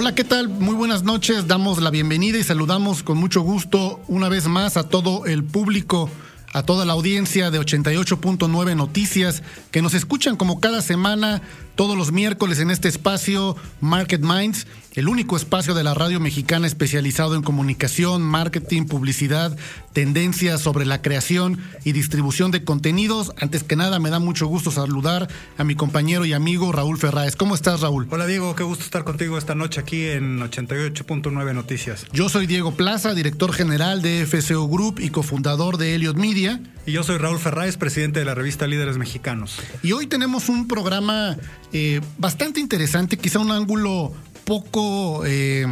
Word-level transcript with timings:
Hola, 0.00 0.14
¿qué 0.14 0.22
tal? 0.22 0.48
Muy 0.48 0.76
buenas 0.76 1.02
noches. 1.02 1.48
Damos 1.48 1.82
la 1.82 1.90
bienvenida 1.90 2.38
y 2.38 2.44
saludamos 2.44 3.02
con 3.02 3.18
mucho 3.18 3.40
gusto 3.40 4.00
una 4.06 4.28
vez 4.28 4.46
más 4.46 4.76
a 4.76 4.84
todo 4.84 5.26
el 5.26 5.42
público, 5.42 6.08
a 6.52 6.62
toda 6.62 6.84
la 6.84 6.92
audiencia 6.92 7.50
de 7.50 7.58
88.9 7.58 8.76
Noticias 8.76 9.42
que 9.72 9.82
nos 9.82 9.94
escuchan 9.94 10.36
como 10.36 10.60
cada 10.60 10.82
semana 10.82 11.42
todos 11.78 11.96
los 11.96 12.10
miércoles 12.10 12.58
en 12.58 12.72
este 12.72 12.88
espacio 12.88 13.54
Market 13.80 14.20
Minds, 14.20 14.66
el 14.96 15.06
único 15.06 15.36
espacio 15.36 15.74
de 15.74 15.84
la 15.84 15.94
radio 15.94 16.18
mexicana 16.18 16.66
especializado 16.66 17.36
en 17.36 17.42
comunicación, 17.44 18.20
marketing, 18.20 18.86
publicidad, 18.86 19.56
tendencias 19.92 20.60
sobre 20.60 20.86
la 20.86 21.02
creación 21.02 21.60
y 21.84 21.92
distribución 21.92 22.50
de 22.50 22.64
contenidos. 22.64 23.32
Antes 23.40 23.62
que 23.62 23.76
nada, 23.76 24.00
me 24.00 24.10
da 24.10 24.18
mucho 24.18 24.48
gusto 24.48 24.72
saludar 24.72 25.28
a 25.56 25.62
mi 25.62 25.76
compañero 25.76 26.24
y 26.24 26.32
amigo 26.32 26.72
Raúl 26.72 26.98
Ferráez. 26.98 27.36
¿Cómo 27.36 27.54
estás, 27.54 27.80
Raúl? 27.80 28.08
Hola, 28.10 28.26
Diego. 28.26 28.56
Qué 28.56 28.64
gusto 28.64 28.82
estar 28.82 29.04
contigo 29.04 29.38
esta 29.38 29.54
noche 29.54 29.78
aquí 29.78 30.04
en 30.06 30.40
88.9 30.40 31.54
Noticias. 31.54 32.06
Yo 32.12 32.28
soy 32.28 32.48
Diego 32.48 32.74
Plaza, 32.74 33.14
director 33.14 33.52
general 33.52 34.02
de 34.02 34.26
FCO 34.26 34.66
Group 34.66 34.98
y 34.98 35.10
cofundador 35.10 35.78
de 35.78 35.94
Elliot 35.94 36.16
Media. 36.16 36.60
Y 36.86 36.92
yo 36.92 37.04
soy 37.04 37.18
Raúl 37.18 37.38
Ferráez, 37.38 37.76
presidente 37.76 38.18
de 38.18 38.24
la 38.24 38.34
revista 38.34 38.66
Líderes 38.66 38.96
Mexicanos. 38.96 39.60
Y 39.82 39.92
hoy 39.92 40.06
tenemos 40.06 40.48
un 40.48 40.66
programa 40.66 41.36
eh, 41.72 42.00
bastante 42.18 42.60
interesante, 42.60 43.16
quizá 43.16 43.38
un 43.38 43.52
ángulo 43.52 44.12
poco, 44.44 45.24
eh, 45.26 45.66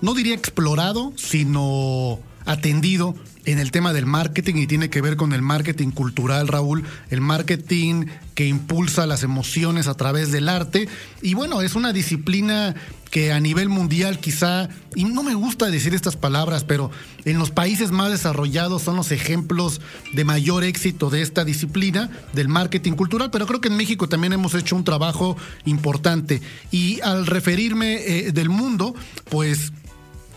no 0.00 0.14
diría 0.14 0.34
explorado, 0.34 1.12
sino 1.16 2.18
atendido 2.46 3.14
en 3.46 3.60
el 3.60 3.70
tema 3.70 3.92
del 3.92 4.06
marketing 4.06 4.56
y 4.56 4.66
tiene 4.66 4.90
que 4.90 5.00
ver 5.00 5.16
con 5.16 5.32
el 5.32 5.40
marketing 5.40 5.90
cultural, 5.90 6.48
Raúl, 6.48 6.84
el 7.10 7.20
marketing 7.20 8.06
que 8.34 8.46
impulsa 8.46 9.06
las 9.06 9.22
emociones 9.22 9.86
a 9.86 9.94
través 9.94 10.32
del 10.32 10.48
arte. 10.48 10.88
Y 11.22 11.34
bueno, 11.34 11.62
es 11.62 11.76
una 11.76 11.92
disciplina 11.92 12.74
que 13.10 13.32
a 13.32 13.38
nivel 13.38 13.68
mundial 13.68 14.18
quizá, 14.18 14.68
y 14.96 15.04
no 15.04 15.22
me 15.22 15.34
gusta 15.34 15.70
decir 15.70 15.94
estas 15.94 16.16
palabras, 16.16 16.64
pero 16.64 16.90
en 17.24 17.38
los 17.38 17.52
países 17.52 17.92
más 17.92 18.10
desarrollados 18.10 18.82
son 18.82 18.96
los 18.96 19.12
ejemplos 19.12 19.80
de 20.12 20.24
mayor 20.24 20.64
éxito 20.64 21.08
de 21.08 21.22
esta 21.22 21.44
disciplina, 21.44 22.10
del 22.32 22.48
marketing 22.48 22.92
cultural, 22.92 23.30
pero 23.30 23.46
creo 23.46 23.60
que 23.60 23.68
en 23.68 23.76
México 23.76 24.08
también 24.08 24.32
hemos 24.32 24.54
hecho 24.54 24.74
un 24.74 24.84
trabajo 24.84 25.36
importante. 25.64 26.42
Y 26.72 27.00
al 27.02 27.26
referirme 27.26 27.94
eh, 27.94 28.32
del 28.32 28.48
mundo, 28.48 28.94
pues 29.30 29.72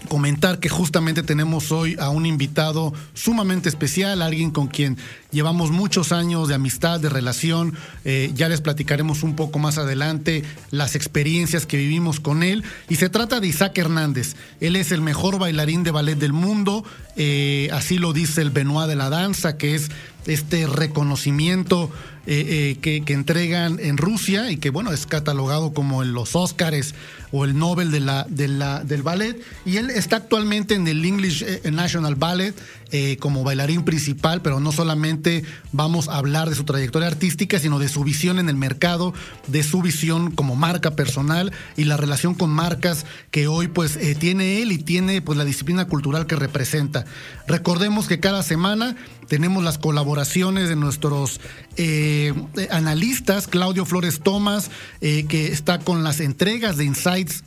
comentar 0.08 0.60
que 0.60 0.70
justamente 0.70 1.24
tenemos 1.24 1.72
hoy 1.72 1.96
a 2.00 2.10
un 2.10 2.26
invitado 2.26 2.94
sumamente 3.14 3.70
especial, 3.70 4.22
alguien 4.22 4.52
con 4.52 4.68
quien 4.68 4.98
llevamos 5.32 5.72
muchos 5.72 6.12
años 6.12 6.48
de 6.48 6.56
amistad, 6.56 7.00
de 7.00 7.10
relación. 7.10 7.74
Eh, 8.06 8.32
ya 8.34 8.50
les 8.50 8.62
platicaremos 8.62 9.24
un 9.24 9.36
poco 9.36 9.60
más 9.60 9.78
adelante 9.78 10.44
las 10.72 10.96
experiencias 10.96 11.66
que 11.66 11.78
vivimos 11.78 12.20
con 12.20 12.44
él. 12.44 12.64
Y 12.88 12.96
se 12.96 13.10
trata 13.10 13.40
de 13.40 13.48
Isaac 13.48 13.78
Hernández. 13.78 14.36
Él 14.60 14.76
es 14.76 14.92
el 14.92 15.02
mejor 15.02 15.40
bailarín 15.40 15.84
de 15.84 15.92
ballet 15.92 16.18
del 16.18 16.34
mundo. 16.34 16.84
Eh, 17.16 17.70
así 17.72 17.98
lo 17.98 18.14
dice 18.14 18.42
el 18.42 18.50
Benoit 18.50 18.88
de 18.88 18.96
la 18.96 19.10
danza, 19.10 19.58
que 19.58 19.76
es 19.76 19.90
este 20.26 20.68
reconocimiento 20.68 21.90
eh, 22.28 22.78
que, 22.82 23.02
entregan 23.08 23.80
en 23.80 23.98
Rusia 23.98 24.52
y 24.52 24.58
que 24.58 24.70
bueno 24.70 24.92
es 24.92 25.08
catalogado 25.08 25.74
como 25.74 26.04
en 26.04 26.14
los 26.14 26.36
Óscares 26.36 26.94
o 27.32 27.46
el 27.46 27.58
Nobel 27.58 27.90
de 27.90 28.00
la, 28.00 28.26
del 28.30 29.04
ballet. 29.04 29.42
Y 29.66 29.78
él 29.78 29.90
está 29.90 30.18
actualmente 30.18 30.76
en 30.76 30.88
el 30.88 31.04
English 31.04 31.44
National 31.72 32.16
Ballet 32.16 32.54
eh, 32.92 33.18
como 33.20 33.44
bailarín 33.44 33.84
principal, 33.84 34.42
pero 34.42 34.60
no 34.60 34.72
solamente 34.72 35.44
vamos 35.72 36.08
a 36.08 36.18
hablar 36.18 36.50
de 36.50 36.56
su 36.56 36.64
trayectoria 36.64 37.08
artística, 37.08 37.60
sino 37.60 37.80
de 37.80 37.90
su 37.90 38.04
visión 38.04 38.40
en 38.40 38.50
el 38.50 38.56
mercado, 38.56 39.14
de 39.48 39.64
su 39.64 39.82
visión 39.82 40.32
como 40.32 40.56
marca 40.56 40.96
personal 40.96 41.52
y 41.78 41.86
la 41.86 41.98
relación 41.98 42.34
con 42.34 42.50
marcas 42.50 43.06
que 43.32 43.48
hoy 43.48 43.68
pues 43.68 43.96
eh, 43.96 44.16
tiene 44.16 44.62
él 44.62 44.72
y 44.72 44.78
tiene 44.78 45.22
pues 45.22 45.38
la 45.38 45.46
disciplina 45.46 45.86
cultural 45.86 46.26
que 46.26 46.36
representa. 46.36 47.06
Recordemos 47.48 48.08
que 48.08 48.20
cada 48.20 48.44
semana 48.44 48.96
tenemos 49.28 49.64
las 49.64 49.78
colaboraciones 49.78 50.70
de 50.70 50.76
nuestros 50.76 51.40
eh, 51.78 52.34
analistas, 52.72 53.48
Claudio 53.48 53.86
Flores 53.86 54.22
Tomás, 54.22 54.72
que 55.00 55.52
está 55.52 55.80
con 55.80 56.04
las 56.04 56.20
entregas 56.20 56.78
de 56.78 56.86
Insights 56.86 57.44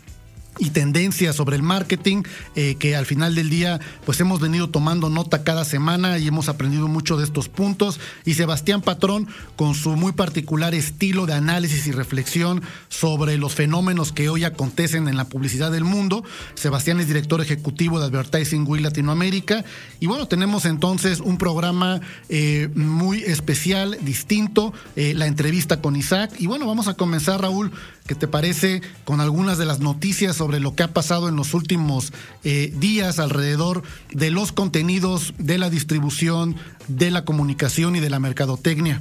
y 0.59 0.71
tendencias 0.71 1.37
sobre 1.37 1.57
el 1.57 1.63
marketing 1.63 2.23
eh, 2.55 2.77
que 2.77 2.95
al 2.95 3.07
final 3.07 3.35
del 3.35 3.51
día 3.51 3.81
pues 4.05 4.21
hemos 4.21 4.41
venido 4.41 4.69
tomando 4.69 5.09
nota 5.11 5.45
cada 5.45 5.65
semana 5.65 6.19
y 6.19 6.29
hemos 6.29 6.49
aprendido 6.49 6.89
mucho 6.89 7.17
de 7.17 7.25
estos 7.25 7.49
puntos. 7.49 8.01
Y 8.25 8.35
Sebastián 8.35 8.83
Patrón 8.83 9.29
con 9.57 9.75
su 9.75 9.97
muy 9.97 10.13
particular 10.13 10.75
estilo 10.75 11.27
de 11.27 11.35
análisis 11.35 11.87
y 11.87 11.93
reflexión 11.93 12.63
sobre 12.89 13.39
los 13.39 13.55
fenómenos 13.55 14.13
que 14.13 14.29
hoy 14.29 14.45
acontecen 14.45 15.09
en 15.09 15.17
la 15.17 15.25
publicidad 15.25 15.73
del 15.73 15.85
mundo 15.85 16.23
Sebastián 16.55 17.01
es 17.01 17.07
director 17.07 17.41
ejecutivo 17.41 17.99
de 17.99 18.07
Advertising 18.07 18.67
Week 18.67 18.83
Latinoamérica. 18.83 19.65
Y 20.01 20.07
bueno 20.07 20.27
tenemos 20.29 20.65
entonces 20.65 21.21
un 21.21 21.39
programa 21.39 22.01
eh, 22.29 22.69
muy 22.75 23.23
especial 23.23 23.99
distinto 24.03 24.73
eh, 24.97 25.15
la 25.15 25.27
entrevista 25.27 25.81
con 25.81 25.97
Isaac. 25.97 26.33
Y 26.39 26.47
bueno 26.47 26.67
vamos 26.67 26.89
a 26.89 26.95
comenzar 26.95 27.41
Raúl 27.41 27.73
¿qué 28.07 28.15
te 28.15 28.29
parece 28.29 28.83
con 29.05 29.21
algunas 29.21 29.59
de 29.59 29.67
las 29.67 29.81
noticias 29.81 30.37
sobre 30.37 30.61
lo 30.61 30.75
que 30.75 30.83
ha 30.83 30.93
pasado 30.93 31.29
en 31.29 31.37
los 31.37 31.55
últimos 31.55 32.13
eh, 32.45 32.73
días 32.77 33.19
alrededor 33.19 33.83
de 34.13 34.31
los 34.31 34.53
contenidos, 34.53 35.35
de 35.39 35.59
la 35.59 35.71
distribución, 35.71 36.57
de 36.89 37.11
la 37.11 37.25
comunicación 37.25 37.97
y 37.97 38.01
de 38.01 38.11
la 38.11 38.21
mercadotecnia. 38.21 39.01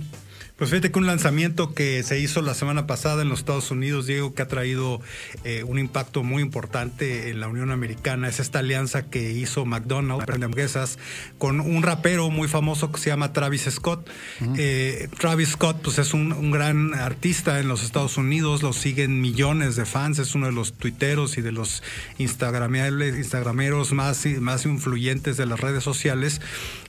Pues 0.62 0.70
fíjate 0.70 0.92
que 0.92 1.00
un 1.00 1.08
lanzamiento 1.08 1.74
que 1.74 2.04
se 2.04 2.20
hizo 2.20 2.44
la 2.44 2.54
semana 2.54 2.86
pasada 2.86 3.24
en 3.24 3.30
los 3.30 3.40
Estados 3.40 3.72
Unidos, 3.72 4.06
Diego, 4.06 4.36
que 4.36 4.44
ha 4.44 4.48
traído 4.48 5.02
eh, 5.44 5.64
un 5.64 5.80
impacto 5.80 6.22
muy 6.22 6.44
importante 6.44 7.32
en 7.32 7.40
la 7.40 7.48
Unión 7.48 7.72
Americana, 7.72 8.28
es 8.28 8.40
esta 8.40 8.60
alianza 8.60 9.10
que 9.10 9.32
hizo 9.32 9.66
McDonald's 9.66 10.32
hamburguesas 10.32 11.00
con 11.40 11.62
un 11.62 11.82
rapero 11.82 12.30
muy 12.30 12.48
famoso 12.48 12.92
que 12.92 13.00
se 13.00 13.10
llama 13.10 13.34
Travis 13.34 13.64
Scott. 13.72 14.08
eh, 14.56 15.10
Travis 15.18 15.50
Scott, 15.50 15.82
pues 15.82 15.98
es 15.98 16.14
un, 16.14 16.32
un, 16.32 16.52
gran 16.52 16.94
artista 16.94 17.60
en 17.60 17.68
los 17.68 17.84
Estados 17.84 18.18
Unidos, 18.18 18.62
lo 18.62 18.72
siguen 18.72 19.20
millones 19.20 19.76
de 19.76 19.88
fans, 19.88 20.20
es 20.20 20.36
uno 20.36 20.46
de 20.46 20.52
los 20.52 20.74
tuiteros 20.74 21.40
y 21.40 21.42
de 21.42 21.54
los 21.54 21.82
instagrameros 22.20 23.94
más, 23.94 24.28
más 24.40 24.66
influyentes 24.68 25.38
de 25.38 25.48
las 25.48 25.60
redes 25.60 25.84
sociales. 25.84 26.40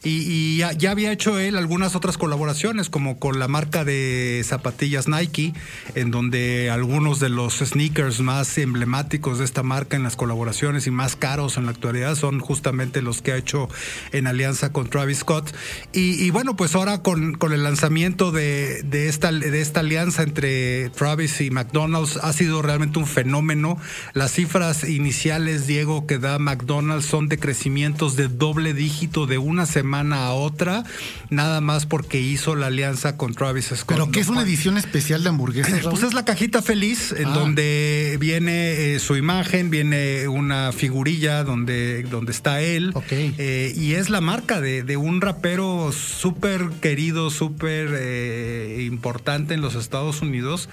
Y, 0.04 0.26
y 0.28 0.58
ya, 0.58 0.72
ya 0.72 0.90
había 0.90 1.10
hecho 1.10 1.38
él 1.38 1.56
algunas 1.56 1.96
otras 1.96 2.18
colaboraciones, 2.18 2.90
como 2.90 3.18
con 3.18 3.38
la 3.38 3.48
marca 3.48 3.61
marca 3.62 3.84
de 3.84 4.42
zapatillas 4.44 5.06
Nike, 5.06 5.54
en 5.94 6.10
donde 6.10 6.68
algunos 6.68 7.20
de 7.20 7.28
los 7.28 7.58
sneakers 7.58 8.18
más 8.18 8.58
emblemáticos 8.58 9.38
de 9.38 9.44
esta 9.44 9.62
marca 9.62 9.96
en 9.96 10.02
las 10.02 10.16
colaboraciones 10.16 10.88
y 10.88 10.90
más 10.90 11.14
caros 11.14 11.56
en 11.56 11.66
la 11.66 11.70
actualidad 11.70 12.16
son 12.16 12.40
justamente 12.40 13.02
los 13.02 13.22
que 13.22 13.30
ha 13.30 13.36
hecho 13.36 13.68
en 14.10 14.26
alianza 14.26 14.72
con 14.72 14.90
Travis 14.90 15.18
Scott. 15.18 15.54
Y, 15.92 16.20
y 16.24 16.30
bueno, 16.30 16.56
pues 16.56 16.74
ahora 16.74 17.02
con, 17.02 17.34
con 17.34 17.52
el 17.52 17.62
lanzamiento 17.62 18.32
de, 18.32 18.82
de, 18.82 19.08
esta, 19.08 19.30
de 19.30 19.60
esta 19.60 19.78
alianza 19.78 20.24
entre 20.24 20.90
Travis 20.90 21.40
y 21.40 21.50
McDonald's 21.52 22.16
ha 22.16 22.32
sido 22.32 22.62
realmente 22.62 22.98
un 22.98 23.06
fenómeno. 23.06 23.78
Las 24.12 24.32
cifras 24.32 24.82
iniciales, 24.82 25.68
Diego, 25.68 26.08
que 26.08 26.18
da 26.18 26.40
McDonald's 26.40 27.06
son 27.06 27.28
de 27.28 27.38
crecimientos 27.38 28.16
de 28.16 28.26
doble 28.26 28.74
dígito 28.74 29.26
de 29.26 29.38
una 29.38 29.66
semana 29.66 30.26
a 30.26 30.32
otra, 30.32 30.82
nada 31.30 31.60
más 31.60 31.86
porque 31.86 32.20
hizo 32.20 32.56
la 32.56 32.66
alianza 32.66 33.16
con 33.16 33.34
Travis 33.34 33.51
Scott. 33.60 33.88
Pero 33.88 34.10
que 34.10 34.20
es 34.20 34.28
una 34.28 34.42
edición 34.42 34.78
especial 34.78 35.22
de 35.22 35.28
hamburguesas. 35.28 35.82
Pues 35.84 36.02
es 36.02 36.14
la 36.14 36.24
cajita 36.24 36.62
feliz, 36.62 37.12
en 37.12 37.26
ah. 37.26 37.34
donde 37.34 38.16
viene 38.20 38.94
eh, 38.94 38.98
su 38.98 39.16
imagen, 39.16 39.70
viene 39.70 40.28
una 40.28 40.72
figurilla 40.72 41.44
donde, 41.44 42.04
donde 42.04 42.32
está 42.32 42.60
él. 42.60 42.94
Eh, 43.10 43.72
y 43.76 43.92
es 43.94 44.08
la 44.08 44.20
marca 44.20 44.60
de, 44.60 44.82
de 44.82 44.96
un 44.96 45.20
rapero 45.20 45.92
súper 45.92 46.68
querido, 46.80 47.30
súper 47.30 47.90
eh, 47.92 48.86
importante 48.86 49.54
en 49.54 49.60
los 49.60 49.74
Estados 49.74 50.22
Unidos. 50.22 50.68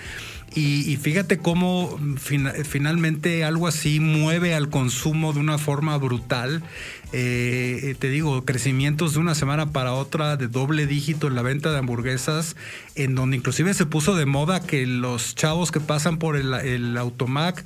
Y, 0.56 0.92
y, 0.92 0.98
fíjate 0.98 1.38
cómo 1.38 2.00
fin, 2.18 2.50
finalmente 2.66 3.44
algo 3.44 3.68
así 3.68 4.00
mueve 4.00 4.56
al 4.56 4.70
consumo 4.70 5.32
de 5.32 5.40
una 5.40 5.60
forma 5.60 5.96
brutal. 5.98 6.64
Eh, 7.12 7.96
te 7.98 8.10
digo, 8.10 8.46
crecimientos 8.46 9.14
de 9.14 9.20
una 9.20 9.34
semana 9.34 9.72
para 9.72 9.94
otra 9.94 10.38
de 10.38 10.48
doble 10.48 10.86
dígito 10.86 11.28
en 11.28 11.34
la 11.36 11.42
venta 11.42 11.72
de 11.72 11.80
hamburguesas, 11.80 12.56
en 12.96 13.16
donde 13.16 13.38
inclusive 13.38 13.74
se 13.74 13.88
puso 13.88 14.16
de 14.16 14.28
moda 14.28 14.60
que 14.62 14.86
los 14.86 15.34
chavos 15.34 15.72
que 15.72 15.80
pasan 15.80 16.18
por 16.20 16.36
el, 16.36 16.54
el 16.54 16.96
automac 16.98 17.66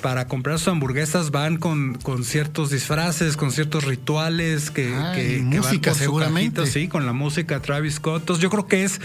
para 0.00 0.28
comprar 0.28 0.58
sus 0.60 0.68
hamburguesas 0.68 1.30
van 1.32 1.56
con, 1.56 1.94
con 1.96 2.24
ciertos 2.24 2.70
disfraces, 2.70 3.36
con 3.36 3.50
ciertos 3.50 3.82
rituales 3.84 4.70
que, 4.70 4.94
Ah, 4.94 5.12
que, 5.16 5.38
que 5.38 5.42
música, 5.42 5.90
van 5.90 5.94
con 5.94 5.94
seguramente. 5.94 6.66
sí, 6.66 6.86
con 6.86 7.04
la 7.04 7.12
música 7.12 7.60
Travis 7.60 7.94
Scott. 7.94 8.20
Entonces 8.22 8.42
yo 8.42 8.50
creo 8.50 8.68
que 8.68 8.84
es 8.84 9.00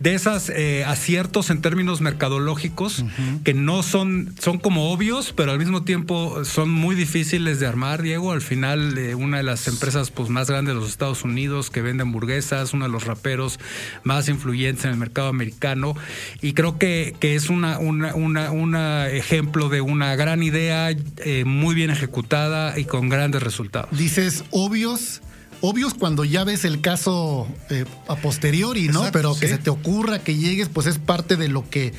de 0.00 0.14
esas 0.14 0.50
eh, 0.50 0.84
aciertos 0.84 1.50
en 1.50 1.60
términos 1.60 2.00
mercadológicos 2.00 3.04
que 3.44 3.54
no 3.54 3.82
son, 3.82 4.34
son 4.40 4.58
como 4.58 4.92
obvios, 4.92 5.32
pero 5.32 5.52
al 5.52 5.58
mismo 5.58 5.82
tiempo 5.82 6.44
son 6.44 6.70
muy 6.70 6.94
difíciles 6.94 7.60
de 7.60 7.66
armar, 7.66 8.02
Diego. 8.02 8.32
Al 8.32 8.42
final, 8.42 8.96
eh, 8.98 9.14
una 9.14 9.38
de 9.38 9.42
las 9.42 9.66
empresas 9.68 10.10
pues, 10.10 10.28
más 10.28 10.48
grandes 10.48 10.74
de 10.74 10.80
los 10.80 10.90
Estados 10.90 11.24
Unidos 11.24 11.70
que 11.70 11.82
vende 11.82 12.02
hamburguesas, 12.02 12.72
uno 12.74 12.84
de 12.86 12.90
los 12.90 13.04
raperos 13.04 13.58
más 14.04 14.28
influyentes 14.28 14.84
en 14.84 14.92
el 14.92 14.96
mercado 14.96 15.28
americano. 15.28 15.96
Y 16.40 16.52
creo 16.52 16.78
que, 16.78 17.14
que 17.18 17.34
es 17.34 17.50
una, 17.50 17.78
una, 17.78 18.14
una, 18.14 18.50
una 18.50 19.08
ejemplo 19.08 19.68
de 19.68 19.80
una 19.80 20.14
gran 20.16 20.42
idea 20.42 20.90
eh, 20.90 21.44
muy 21.44 21.74
bien 21.74 21.90
ejecutada 21.90 22.78
y 22.78 22.84
con 22.84 23.08
grandes 23.08 23.42
resultados. 23.42 23.90
Dices 23.96 24.44
obvios, 24.50 25.22
obvios 25.60 25.94
cuando 25.94 26.24
ya 26.24 26.44
ves 26.44 26.64
el 26.64 26.80
caso 26.80 27.46
eh, 27.70 27.84
a 28.06 28.16
posteriori, 28.16 28.88
¿no? 28.88 29.00
Exacto, 29.00 29.12
Pero 29.12 29.34
que 29.34 29.48
sí. 29.48 29.54
se 29.54 29.58
te 29.58 29.70
ocurra 29.70 30.20
que 30.20 30.36
llegues, 30.36 30.68
pues 30.68 30.86
es 30.86 30.98
parte 30.98 31.36
de 31.36 31.48
lo 31.48 31.68
que 31.68 31.92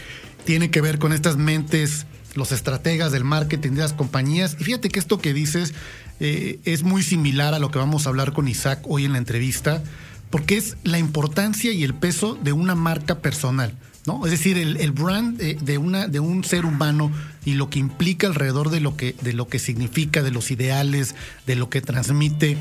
tiene 0.46 0.72
que 0.72 0.82
ver 0.82 1.00
con 1.00 1.14
estas 1.14 1.38
mentes, 1.38 2.06
los 2.36 2.52
estrategas 2.52 3.12
del 3.12 3.24
marketing 3.24 3.72
de 3.72 3.82
las 3.82 3.94
compañías. 3.94 4.56
Y 4.60 4.64
fíjate 4.64 4.90
que 4.90 5.00
esto 5.00 5.20
que 5.20 5.34
dices 5.34 5.74
eh, 6.20 6.60
es 6.66 6.84
muy 6.84 7.04
similar 7.04 7.54
a 7.54 7.60
lo 7.60 7.72
que 7.72 7.80
vamos 7.80 8.06
a 8.06 8.10
hablar 8.10 8.34
con 8.34 8.48
Isaac 8.48 8.80
hoy 8.88 9.06
en 9.06 9.14
la 9.14 9.18
entrevista, 9.18 9.84
porque 10.30 10.58
es 10.58 10.78
la 10.84 11.00
importancia 11.00 11.72
y 11.72 11.84
el 11.84 11.94
peso 11.94 12.38
de 12.42 12.54
una 12.54 12.76
marca 12.76 13.20
personal. 13.20 13.78
¿no? 14.06 14.26
Es 14.26 14.32
decir, 14.32 14.58
el, 14.58 14.78
el 14.78 14.92
brand 14.92 15.40
eh, 15.42 15.58
de, 15.62 15.78
una, 15.78 16.08
de 16.08 16.20
un 16.20 16.44
ser 16.44 16.66
humano 16.66 17.12
y 17.46 17.54
lo 17.54 17.70
que 17.70 17.80
implica 17.80 18.28
alrededor 18.28 18.70
de 18.70 18.80
lo 18.80 18.96
que, 18.96 19.16
de 19.22 19.34
lo 19.34 19.48
que 19.48 19.60
significa, 19.60 20.24
de 20.24 20.32
los 20.32 20.52
ideales, 20.52 21.16
de 21.46 21.56
lo 21.56 21.70
que 21.70 21.82
transmite, 21.82 22.58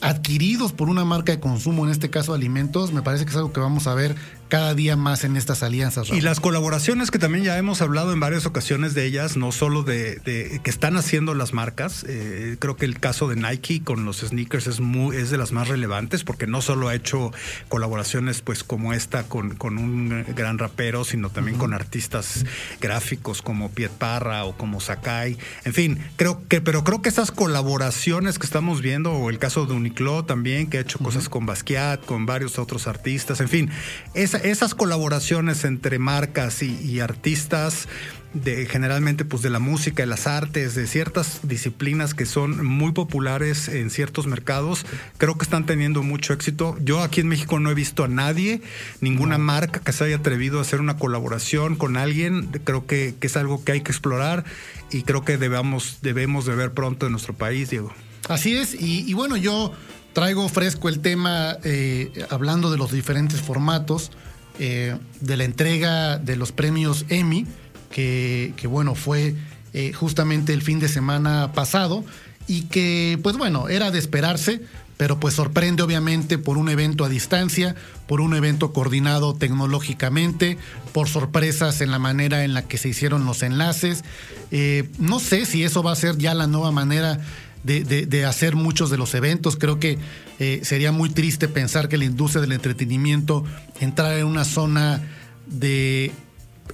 adquiridos 0.00 0.72
por 0.72 0.88
una 0.88 1.04
marca 1.04 1.32
de 1.32 1.40
consumo, 1.40 1.84
en 1.84 1.90
este 1.90 2.10
caso 2.10 2.34
alimentos, 2.34 2.92
me 2.92 3.02
parece 3.02 3.24
que 3.24 3.30
es 3.30 3.36
algo 3.36 3.52
que 3.52 3.60
vamos 3.60 3.86
a 3.86 3.94
ver 3.94 4.16
cada 4.54 4.74
día 4.74 4.96
más 4.96 5.24
en 5.24 5.36
estas 5.36 5.62
alianzas. 5.62 6.08
Y 6.10 6.20
las 6.20 6.40
colaboraciones 6.40 7.10
que 7.10 7.18
también 7.18 7.44
ya 7.44 7.58
hemos 7.58 7.80
hablado 7.82 8.12
en 8.12 8.20
varias 8.20 8.46
ocasiones 8.46 8.94
de 8.94 9.04
ellas, 9.04 9.36
no 9.36 9.52
solo 9.52 9.82
de, 9.82 10.16
de 10.16 10.60
que 10.62 10.70
están 10.70 10.96
haciendo 10.96 11.34
las 11.34 11.52
marcas, 11.52 12.04
eh, 12.08 12.56
creo 12.58 12.76
que 12.76 12.84
el 12.84 12.98
caso 13.00 13.28
de 13.28 13.36
Nike 13.36 13.82
con 13.82 14.04
los 14.04 14.18
sneakers 14.20 14.66
es 14.66 14.80
muy 14.80 15.16
es 15.16 15.30
de 15.30 15.38
las 15.38 15.52
más 15.52 15.68
relevantes 15.68 16.24
porque 16.24 16.46
no 16.46 16.62
solo 16.62 16.88
ha 16.88 16.94
hecho 16.94 17.32
colaboraciones 17.68 18.40
pues 18.42 18.64
como 18.64 18.92
esta 18.92 19.24
con, 19.24 19.54
con 19.56 19.78
un 19.78 20.24
gran 20.34 20.58
rapero, 20.58 21.04
sino 21.04 21.30
también 21.30 21.58
con 21.58 21.74
artistas 21.74 22.44
gráficos 22.80 23.42
como 23.42 23.70
Piet 23.70 23.90
Parra 23.90 24.44
o 24.44 24.56
como 24.56 24.80
Sakai. 24.80 25.36
En 25.64 25.74
fin, 25.74 25.98
creo 26.16 26.42
que 26.48 26.60
pero 26.60 26.84
creo 26.84 27.02
que 27.02 27.08
esas 27.08 27.30
colaboraciones 27.30 28.38
que 28.38 28.46
estamos 28.46 28.80
viendo 28.82 29.12
o 29.12 29.30
el 29.30 29.38
caso 29.38 29.66
de 29.66 29.74
Uniqlo 29.74 30.24
también 30.24 30.68
que 30.68 30.78
ha 30.78 30.80
hecho 30.82 30.98
cosas 30.98 31.28
con 31.28 31.46
Basquiat, 31.46 32.04
con 32.04 32.26
varios 32.26 32.58
otros 32.58 32.86
artistas, 32.86 33.40
en 33.40 33.48
fin, 33.48 33.70
esa- 34.14 34.38
esas 34.44 34.74
colaboraciones 34.74 35.64
entre 35.64 35.98
marcas 35.98 36.62
y, 36.62 36.78
y 36.80 37.00
artistas 37.00 37.88
de 38.34 38.66
generalmente 38.66 39.24
pues 39.24 39.42
de 39.42 39.50
la 39.50 39.60
música, 39.60 40.02
de 40.02 40.08
las 40.08 40.26
artes, 40.26 40.74
de 40.74 40.86
ciertas 40.86 41.40
disciplinas 41.44 42.14
que 42.14 42.26
son 42.26 42.64
muy 42.66 42.92
populares 42.92 43.68
en 43.68 43.90
ciertos 43.90 44.26
mercados, 44.26 44.84
creo 45.18 45.38
que 45.38 45.44
están 45.44 45.66
teniendo 45.66 46.02
mucho 46.02 46.32
éxito. 46.32 46.76
Yo 46.80 47.00
aquí 47.00 47.20
en 47.20 47.28
México 47.28 47.60
no 47.60 47.70
he 47.70 47.74
visto 47.74 48.04
a 48.04 48.08
nadie, 48.08 48.60
ninguna 49.00 49.38
marca 49.38 49.80
que 49.80 49.92
se 49.92 50.04
haya 50.04 50.16
atrevido 50.16 50.58
a 50.58 50.62
hacer 50.62 50.80
una 50.80 50.96
colaboración 50.98 51.76
con 51.76 51.96
alguien. 51.96 52.48
Creo 52.64 52.86
que, 52.86 53.14
que 53.18 53.28
es 53.28 53.36
algo 53.36 53.64
que 53.64 53.72
hay 53.72 53.80
que 53.82 53.92
explorar 53.92 54.44
y 54.90 55.04
creo 55.04 55.24
que 55.24 55.38
debemos, 55.38 55.98
debemos 56.02 56.44
de 56.44 56.56
ver 56.56 56.72
pronto 56.72 57.06
en 57.06 57.12
nuestro 57.12 57.34
país, 57.34 57.70
Diego. 57.70 57.92
Así 58.28 58.56
es, 58.56 58.74
y, 58.74 59.08
y 59.08 59.14
bueno, 59.14 59.36
yo 59.36 59.72
traigo 60.12 60.48
fresco 60.48 60.88
el 60.88 61.00
tema 61.00 61.56
eh, 61.62 62.10
hablando 62.30 62.70
de 62.70 62.78
los 62.78 62.90
diferentes 62.90 63.40
formatos 63.40 64.10
eh, 64.58 64.96
de 65.20 65.36
la 65.36 65.44
entrega 65.44 66.18
de 66.18 66.36
los 66.36 66.52
premios 66.52 67.04
Emmy, 67.08 67.46
que, 67.90 68.52
bueno, 68.68 68.94
fue 68.94 69.34
eh, 69.72 69.92
justamente 69.92 70.52
el 70.52 70.62
fin 70.62 70.80
de 70.80 70.88
semana 70.88 71.52
pasado 71.52 72.04
y 72.46 72.62
que 72.62 73.18
pues 73.22 73.36
bueno, 73.36 73.68
era 73.68 73.90
de 73.90 73.98
esperarse, 73.98 74.60
pero 74.96 75.18
pues 75.18 75.34
sorprende 75.34 75.82
obviamente 75.82 76.38
por 76.38 76.58
un 76.58 76.68
evento 76.68 77.04
a 77.04 77.08
distancia, 77.08 77.74
por 78.06 78.20
un 78.20 78.34
evento 78.34 78.72
coordinado 78.72 79.34
tecnológicamente, 79.34 80.58
por 80.92 81.08
sorpresas 81.08 81.80
en 81.80 81.90
la 81.90 81.98
manera 81.98 82.44
en 82.44 82.54
la 82.54 82.62
que 82.62 82.78
se 82.78 82.88
hicieron 82.88 83.24
los 83.26 83.42
enlaces. 83.42 84.04
Eh, 84.50 84.88
no 84.98 85.20
sé 85.20 85.46
si 85.46 85.64
eso 85.64 85.82
va 85.82 85.92
a 85.92 85.96
ser 85.96 86.18
ya 86.18 86.34
la 86.34 86.46
nueva 86.46 86.70
manera 86.70 87.20
de, 87.64 88.06
de, 88.06 88.24
hacer 88.24 88.54
muchos 88.54 88.90
de 88.90 88.98
los 88.98 89.14
eventos. 89.14 89.56
Creo 89.56 89.80
que 89.80 89.98
eh, 90.38 90.60
sería 90.62 90.92
muy 90.92 91.08
triste 91.08 91.48
pensar 91.48 91.88
que 91.88 91.96
la 91.96 92.04
industria 92.04 92.42
del 92.42 92.52
entretenimiento 92.52 93.44
entrara 93.80 94.18
en 94.18 94.26
una 94.26 94.44
zona 94.44 95.02
de... 95.46 96.12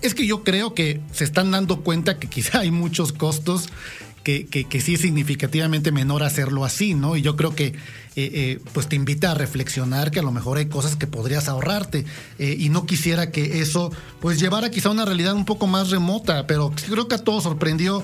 Es 0.02 0.14
que 0.14 0.26
yo 0.26 0.44
creo 0.44 0.74
que 0.74 1.00
se 1.12 1.24
están 1.24 1.50
dando 1.50 1.80
cuenta 1.80 2.18
que 2.18 2.28
quizá 2.28 2.58
hay 2.60 2.70
muchos 2.70 3.12
costos 3.12 3.68
que, 4.22 4.46
que, 4.46 4.80
sí 4.80 4.94
es 4.94 5.00
significativamente 5.00 5.92
menor 5.92 6.22
hacerlo 6.22 6.64
así, 6.64 6.94
¿no? 6.94 7.16
Y 7.16 7.22
yo 7.22 7.36
creo 7.36 7.54
que 7.54 7.66
eh, 7.66 7.72
eh, 8.16 8.58
pues 8.72 8.88
te 8.88 8.96
invita 8.96 9.30
a 9.30 9.34
reflexionar 9.34 10.10
que 10.10 10.20
a 10.20 10.22
lo 10.22 10.32
mejor 10.32 10.58
hay 10.58 10.66
cosas 10.66 10.96
que 10.96 11.06
podrías 11.06 11.48
ahorrarte 11.48 12.04
eh, 12.38 12.56
y 12.58 12.68
no 12.68 12.84
quisiera 12.84 13.30
que 13.30 13.60
eso 13.60 13.92
pues 14.20 14.38
llevara 14.38 14.70
quizá 14.70 14.88
a 14.88 14.92
una 14.92 15.04
realidad 15.04 15.34
un 15.34 15.44
poco 15.44 15.66
más 15.66 15.90
remota, 15.90 16.46
pero 16.46 16.72
creo 16.88 17.08
que 17.08 17.14
a 17.14 17.24
todos 17.24 17.44
sorprendió. 17.44 18.02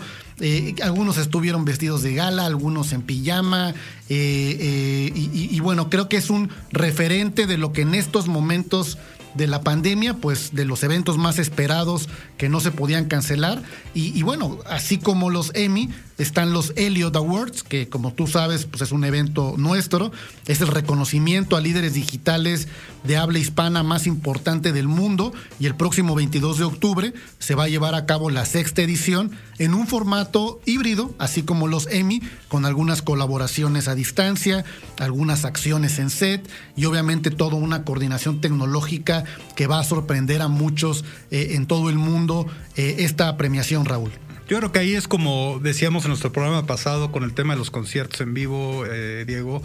Algunos 0.82 1.16
estuvieron 1.16 1.64
vestidos 1.64 2.02
de 2.02 2.14
gala, 2.14 2.44
algunos 2.44 2.92
en 2.92 3.00
pijama 3.00 3.74
y 4.06 5.60
bueno, 5.60 5.88
creo 5.88 6.10
que 6.10 6.18
es 6.18 6.28
un 6.28 6.50
referente 6.70 7.46
de 7.46 7.56
lo 7.56 7.72
que 7.72 7.80
en 7.80 7.94
estos 7.94 8.28
momentos 8.28 8.98
de 9.36 9.46
la 9.46 9.62
pandemia, 9.62 10.14
pues 10.14 10.54
de 10.54 10.64
los 10.64 10.82
eventos 10.82 11.18
más 11.18 11.38
esperados 11.38 12.08
que 12.38 12.48
no 12.48 12.60
se 12.60 12.70
podían 12.70 13.06
cancelar. 13.06 13.62
Y, 13.94 14.22
bueno, 14.22 14.58
así 14.66 14.98
como 14.98 15.30
los 15.30 15.52
Emmy, 15.54 15.90
están 16.18 16.52
los 16.52 16.72
Elliot 16.76 17.14
Awards, 17.14 17.62
que 17.62 17.88
como 17.88 18.12
tú 18.12 18.26
sabes, 18.26 18.64
pues 18.64 18.82
es 18.82 18.92
un 18.92 19.04
evento 19.04 19.54
nuestro. 19.58 20.12
Es 20.46 20.60
el 20.60 20.68
reconocimiento 20.68 21.56
a 21.56 21.60
líderes 21.60 21.94
digitales 21.94 22.68
de 23.04 23.16
habla 23.16 23.38
hispana 23.38 23.82
más 23.82 24.06
importante 24.06 24.72
del 24.72 24.88
mundo. 24.88 25.32
Y 25.58 25.66
el 25.66 25.74
próximo 25.74 26.14
22 26.14 26.58
de 26.58 26.64
octubre 26.64 27.14
se 27.38 27.54
va 27.54 27.64
a 27.64 27.68
llevar 27.68 27.94
a 27.94 28.06
cabo 28.06 28.30
la 28.30 28.46
sexta 28.46 28.82
edición 28.82 29.32
en 29.58 29.74
un 29.74 29.86
formato 29.86 30.60
híbrido, 30.64 31.14
así 31.18 31.42
como 31.42 31.68
los 31.68 31.86
Emmy, 31.88 32.22
con 32.48 32.64
algunas 32.64 33.02
colaboraciones 33.02 33.88
a 33.88 33.94
distancia, 33.94 34.64
algunas 34.98 35.44
acciones 35.44 35.98
en 35.98 36.10
set 36.10 36.48
y 36.76 36.86
obviamente 36.86 37.30
toda 37.30 37.56
una 37.56 37.84
coordinación 37.84 38.40
tecnológica 38.40 39.24
que 39.54 39.66
va 39.66 39.80
a 39.80 39.84
sorprender 39.84 40.42
a 40.42 40.48
muchos 40.48 41.04
eh, 41.30 41.52
en 41.52 41.66
todo 41.66 41.90
el 41.90 41.96
mundo 41.96 42.46
eh, 42.76 42.96
esta 43.00 43.36
premiación, 43.36 43.84
Raúl. 43.84 44.12
Yo 44.48 44.58
creo 44.58 44.70
que 44.70 44.78
ahí 44.78 44.94
es 44.94 45.08
como 45.08 45.58
decíamos 45.60 46.04
en 46.04 46.10
nuestro 46.10 46.30
programa 46.30 46.66
pasado 46.66 47.10
con 47.10 47.24
el 47.24 47.34
tema 47.34 47.54
de 47.54 47.58
los 47.58 47.72
conciertos 47.72 48.20
en 48.20 48.32
vivo, 48.32 48.84
eh, 48.86 49.24
Diego. 49.26 49.60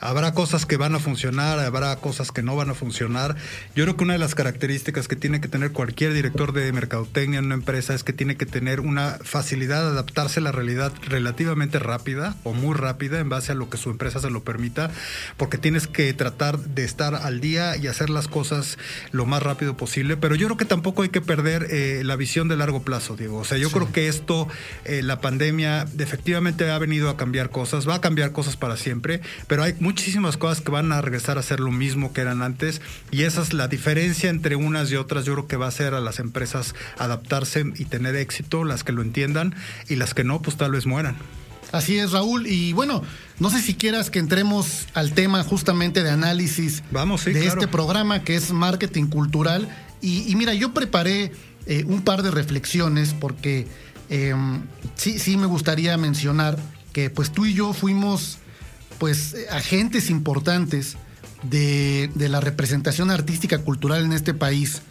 Habrá 0.00 0.32
cosas 0.32 0.64
que 0.64 0.78
van 0.78 0.94
a 0.94 0.98
funcionar, 0.98 1.58
habrá 1.58 1.94
cosas 1.96 2.32
que 2.32 2.42
no 2.42 2.56
van 2.56 2.70
a 2.70 2.74
funcionar. 2.74 3.36
Yo 3.76 3.84
creo 3.84 3.94
que 3.98 4.04
una 4.04 4.14
de 4.14 4.18
las 4.18 4.34
características 4.34 5.06
que 5.06 5.16
tiene 5.16 5.42
que 5.42 5.48
tener 5.48 5.72
cualquier 5.72 6.14
director 6.14 6.54
de 6.54 6.72
mercadotecnia 6.72 7.40
en 7.40 7.44
una 7.44 7.56
empresa 7.56 7.92
es 7.92 8.04
que 8.04 8.14
tiene 8.14 8.38
que 8.38 8.46
tener 8.46 8.80
una 8.80 9.18
facilidad 9.22 9.82
de 9.82 9.88
adaptarse 9.88 10.40
a 10.40 10.44
la 10.44 10.52
realidad 10.52 10.94
relativamente 11.08 11.78
rápida 11.78 12.34
o 12.42 12.54
muy 12.54 12.74
rápida 12.74 13.20
en 13.20 13.28
base 13.28 13.52
a 13.52 13.54
lo 13.54 13.68
que 13.68 13.76
su 13.76 13.90
empresa 13.90 14.18
se 14.18 14.30
lo 14.30 14.42
permita, 14.42 14.90
porque 15.36 15.58
tienes 15.58 15.86
que 15.86 16.10
tratar 16.14 16.58
de 16.58 16.84
estar 16.84 17.16
al 17.16 17.42
día 17.42 17.76
y 17.76 17.86
hacer 17.86 18.08
las 18.08 18.28
cosas 18.28 18.78
lo 19.10 19.26
más 19.26 19.42
rápido 19.42 19.76
posible. 19.76 20.16
Pero 20.16 20.36
yo 20.36 20.46
creo 20.46 20.56
que 20.56 20.64
tampoco 20.64 21.02
hay 21.02 21.10
que 21.10 21.20
perder 21.20 21.66
eh, 21.68 22.00
la 22.02 22.16
visión 22.16 22.48
de 22.48 22.56
largo 22.56 22.82
plazo, 22.82 23.14
Diego. 23.14 23.36
O 23.36 23.44
sea, 23.44 23.58
yo 23.58 23.68
sí. 23.68 23.74
creo 23.74 23.92
que 23.92 24.08
es 24.08 24.21
esto, 24.22 24.46
eh, 24.84 25.02
la 25.02 25.20
pandemia 25.20 25.84
efectivamente 25.98 26.70
ha 26.70 26.78
venido 26.78 27.10
a 27.10 27.16
cambiar 27.16 27.50
cosas, 27.50 27.88
va 27.88 27.96
a 27.96 28.00
cambiar 28.00 28.30
cosas 28.30 28.56
para 28.56 28.76
siempre, 28.76 29.20
pero 29.48 29.64
hay 29.64 29.74
muchísimas 29.80 30.36
cosas 30.36 30.60
que 30.60 30.70
van 30.70 30.92
a 30.92 31.00
regresar 31.00 31.38
a 31.38 31.42
ser 31.42 31.58
lo 31.58 31.72
mismo 31.72 32.12
que 32.12 32.20
eran 32.20 32.40
antes 32.40 32.80
y 33.10 33.22
esa 33.22 33.42
es 33.42 33.52
la 33.52 33.66
diferencia 33.66 34.30
entre 34.30 34.54
unas 34.54 34.92
y 34.92 34.96
otras. 34.96 35.24
Yo 35.24 35.32
creo 35.34 35.46
que 35.48 35.56
va 35.56 35.66
a 35.66 35.68
hacer 35.70 35.94
a 35.94 36.00
las 36.00 36.20
empresas 36.20 36.76
adaptarse 36.98 37.64
y 37.76 37.84
tener 37.86 38.14
éxito, 38.14 38.62
las 38.62 38.84
que 38.84 38.92
lo 38.92 39.02
entiendan 39.02 39.56
y 39.88 39.96
las 39.96 40.14
que 40.14 40.22
no, 40.22 40.40
pues 40.40 40.56
tal 40.56 40.70
vez 40.70 40.86
mueran. 40.86 41.16
Así 41.72 41.98
es, 41.98 42.12
Raúl. 42.12 42.46
Y 42.46 42.72
bueno, 42.74 43.02
no 43.40 43.50
sé 43.50 43.60
si 43.60 43.74
quieras 43.74 44.08
que 44.08 44.20
entremos 44.20 44.86
al 44.94 45.14
tema 45.14 45.42
justamente 45.42 46.04
de 46.04 46.10
análisis 46.10 46.84
Vamos, 46.92 47.22
sí, 47.22 47.32
de 47.32 47.40
claro. 47.40 47.60
este 47.60 47.66
programa 47.66 48.22
que 48.22 48.36
es 48.36 48.52
marketing 48.52 49.06
cultural. 49.06 49.68
Y, 50.00 50.30
y 50.30 50.36
mira, 50.36 50.54
yo 50.54 50.72
preparé 50.74 51.32
eh, 51.66 51.84
un 51.86 52.02
par 52.02 52.24
de 52.24 52.32
reflexiones 52.32 53.14
porque 53.14 53.68
eh, 54.14 54.34
sí, 54.94 55.18
sí 55.18 55.38
me 55.38 55.46
gustaría 55.46 55.96
mencionar 55.96 56.58
que 56.92 57.08
pues 57.08 57.32
tú 57.32 57.46
y 57.46 57.54
yo 57.54 57.72
fuimos 57.72 58.38
pues 58.98 59.34
agentes 59.50 60.10
importantes 60.10 60.98
de, 61.42 62.10
de 62.14 62.28
la 62.28 62.40
representación 62.40 63.10
artística 63.10 63.58
cultural 63.58 64.04
en 64.04 64.12
este 64.12 64.34
país 64.34 64.82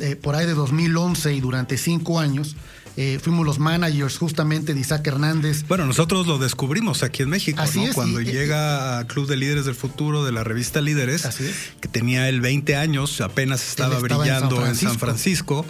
eh, 0.00 0.16
por 0.16 0.34
ahí 0.34 0.44
de 0.44 0.54
2011 0.54 1.34
y 1.34 1.40
durante 1.40 1.78
cinco 1.78 2.18
años. 2.18 2.56
Eh, 2.96 3.18
fuimos 3.22 3.44
los 3.44 3.58
managers 3.58 4.18
justamente 4.18 4.74
de 4.74 4.80
Isaac 4.80 5.06
Hernández. 5.06 5.64
Bueno, 5.68 5.84
nosotros 5.86 6.26
lo 6.26 6.38
descubrimos 6.38 7.02
aquí 7.02 7.22
en 7.22 7.30
México, 7.30 7.60
Así 7.60 7.80
¿no? 7.80 7.86
es, 7.86 7.94
Cuando 7.94 8.20
y- 8.20 8.24
llega 8.24 8.98
a 8.98 9.06
Club 9.06 9.26
de 9.28 9.36
Líderes 9.36 9.64
del 9.64 9.74
Futuro 9.74 10.24
de 10.24 10.32
la 10.32 10.44
revista 10.44 10.80
Líderes, 10.80 11.24
Así 11.24 11.44
es. 11.44 11.54
que 11.80 11.88
tenía 11.88 12.28
él 12.28 12.40
20 12.40 12.76
años, 12.76 13.20
apenas 13.20 13.66
estaba, 13.68 13.96
estaba 13.96 14.14
en 14.14 14.20
brillando 14.20 14.66
en 14.66 14.74
San 14.76 14.98
Francisco, 14.98 15.66